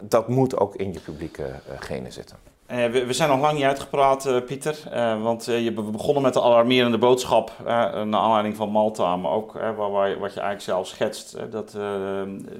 dat 0.00 0.28
moet 0.28 0.56
ook 0.56 0.74
in 0.74 0.92
je 0.92 1.00
publieke 1.00 1.42
uh, 1.42 1.74
genen 1.78 2.12
zitten. 2.12 2.36
Uh, 2.70 2.76
we, 2.86 3.06
we, 3.06 3.12
zijn 3.12 3.28
nog 3.28 3.40
lang 3.40 3.54
niet 3.54 3.64
uitgepraat, 3.64 4.26
uh, 4.26 4.44
Pieter. 4.44 4.78
want 5.22 5.44
je, 5.44 5.72
we 5.74 5.82
begonnen 5.82 6.22
met 6.22 6.34
de 6.34 6.42
alarmerende 6.42 6.98
boodschap 6.98 7.52
naar 7.64 8.14
aanleiding 8.14 8.56
van 8.56 8.70
Malta. 8.70 9.16
Maar 9.16 9.30
ook 9.30 9.52
waar, 9.52 9.90
waar, 9.90 10.18
wat 10.18 10.34
je 10.34 10.40
eigenlijk 10.40 10.60
zelf 10.60 10.86
schetst. 10.86 11.36
dat, 11.50 11.76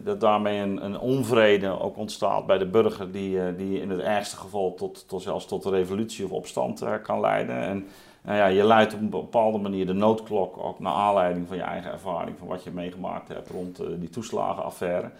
dat 0.04 0.20
daarmee 0.20 0.58
een, 0.58 0.84
een, 0.84 0.98
onvrede 0.98 1.80
ook 1.80 1.96
ontstaat 1.96 2.46
bij 2.46 2.58
de 2.58 2.66
burger. 2.66 3.12
Die, 3.12 3.56
die 3.56 3.80
in 3.80 3.90
het 3.90 4.00
ergste 4.00 4.36
geval 4.36 4.74
tot, 4.74 5.08
tot 5.08 5.22
zelfs 5.22 5.46
tot 5.46 5.64
een 5.64 5.72
revolutie 5.72 6.24
of 6.24 6.30
opstand 6.30 6.84
kan 7.02 7.20
leiden. 7.20 7.56
En, 7.56 7.88
nou 8.22 8.36
ja, 8.36 8.46
je 8.46 8.62
luidt 8.62 8.94
op 8.94 9.00
een 9.00 9.10
bepaalde 9.10 9.58
manier 9.58 9.86
de 9.86 9.92
noodklok 9.92 10.58
ook 10.58 10.78
naar 10.78 10.92
aanleiding 10.92 11.48
van 11.48 11.56
je 11.56 11.62
eigen 11.62 11.92
ervaring, 11.92 12.38
van 12.38 12.48
wat 12.48 12.64
je 12.64 12.70
meegemaakt 12.70 13.28
hebt 13.28 13.50
rond 13.50 13.80
uh, 13.80 13.86
die 13.98 14.10
toeslagenaffaire. 14.10 15.10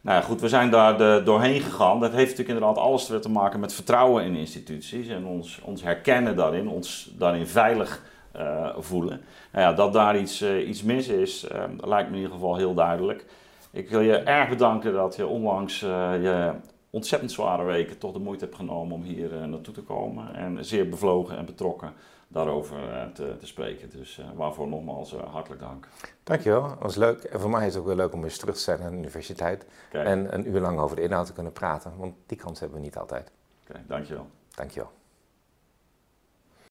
Nou 0.00 0.20
ja, 0.20 0.26
goed, 0.26 0.40
we 0.40 0.48
zijn 0.48 0.70
daar 0.70 1.24
doorheen 1.24 1.60
gegaan. 1.60 2.00
Dat 2.00 2.12
heeft 2.12 2.30
natuurlijk 2.30 2.58
inderdaad 2.58 2.84
alles 2.84 3.06
te 3.06 3.30
maken 3.30 3.60
met 3.60 3.72
vertrouwen 3.72 4.24
in 4.24 4.34
instituties 4.34 5.08
en 5.08 5.24
ons, 5.24 5.60
ons 5.64 5.82
herkennen 5.82 6.36
daarin, 6.36 6.68
ons 6.68 7.14
daarin 7.18 7.46
veilig 7.46 8.02
uh, 8.36 8.68
voelen. 8.78 9.20
Nou 9.52 9.64
ja, 9.64 9.72
dat 9.72 9.92
daar 9.92 10.18
iets, 10.18 10.42
uh, 10.42 10.68
iets 10.68 10.82
mis 10.82 11.08
is, 11.08 11.46
lijkt 11.80 12.08
me 12.08 12.16
in 12.16 12.22
ieder 12.22 12.34
geval 12.34 12.56
heel 12.56 12.74
duidelijk. 12.74 13.24
Ik 13.70 13.88
wil 13.88 14.00
je 14.00 14.16
erg 14.16 14.48
bedanken 14.48 14.92
dat 14.92 15.16
je 15.16 15.26
onlangs 15.26 15.80
je 15.80 16.52
ontzettend 16.90 17.32
zware 17.32 17.64
weken 17.64 17.98
toch 17.98 18.12
de 18.12 18.18
moeite 18.18 18.44
hebt 18.44 18.56
genomen 18.56 18.94
om 18.94 19.02
hier 19.02 19.48
naartoe 19.48 19.74
te 19.74 19.82
komen. 19.82 20.34
En 20.34 20.64
zeer 20.64 20.88
bevlogen 20.88 21.36
en 21.36 21.44
betrokken 21.44 21.92
daarover 22.28 22.92
eh, 22.92 23.06
te, 23.06 23.36
te 23.38 23.46
spreken. 23.46 23.90
Dus 23.90 24.18
eh, 24.18 24.26
waarvoor 24.34 24.68
nogmaals 24.68 25.14
eh, 25.14 25.32
hartelijk 25.32 25.60
dank. 25.60 25.88
Dankjewel, 26.22 26.62
dat 26.68 26.78
was 26.78 26.96
leuk. 26.96 27.22
En 27.22 27.40
voor 27.40 27.50
mij 27.50 27.66
is 27.66 27.72
het 27.72 27.80
ook 27.80 27.86
wel 27.86 27.96
leuk 27.96 28.12
om 28.12 28.24
eens 28.24 28.38
terug 28.38 28.54
te 28.54 28.60
zijn 28.60 28.80
aan 28.80 28.90
de 28.90 28.96
universiteit. 28.96 29.66
En 29.90 30.34
een 30.34 30.48
uur 30.48 30.60
lang 30.60 30.78
over 30.78 30.96
de 30.96 31.02
inhoud 31.02 31.26
te 31.26 31.32
kunnen 31.32 31.52
praten, 31.52 31.92
want 31.96 32.14
die 32.26 32.38
kans 32.38 32.60
hebben 32.60 32.78
we 32.78 32.84
niet 32.84 32.96
altijd. 32.96 33.30
Oké, 33.68 33.80
dankjewel. 33.86 34.26
Dankjewel. 34.54 34.90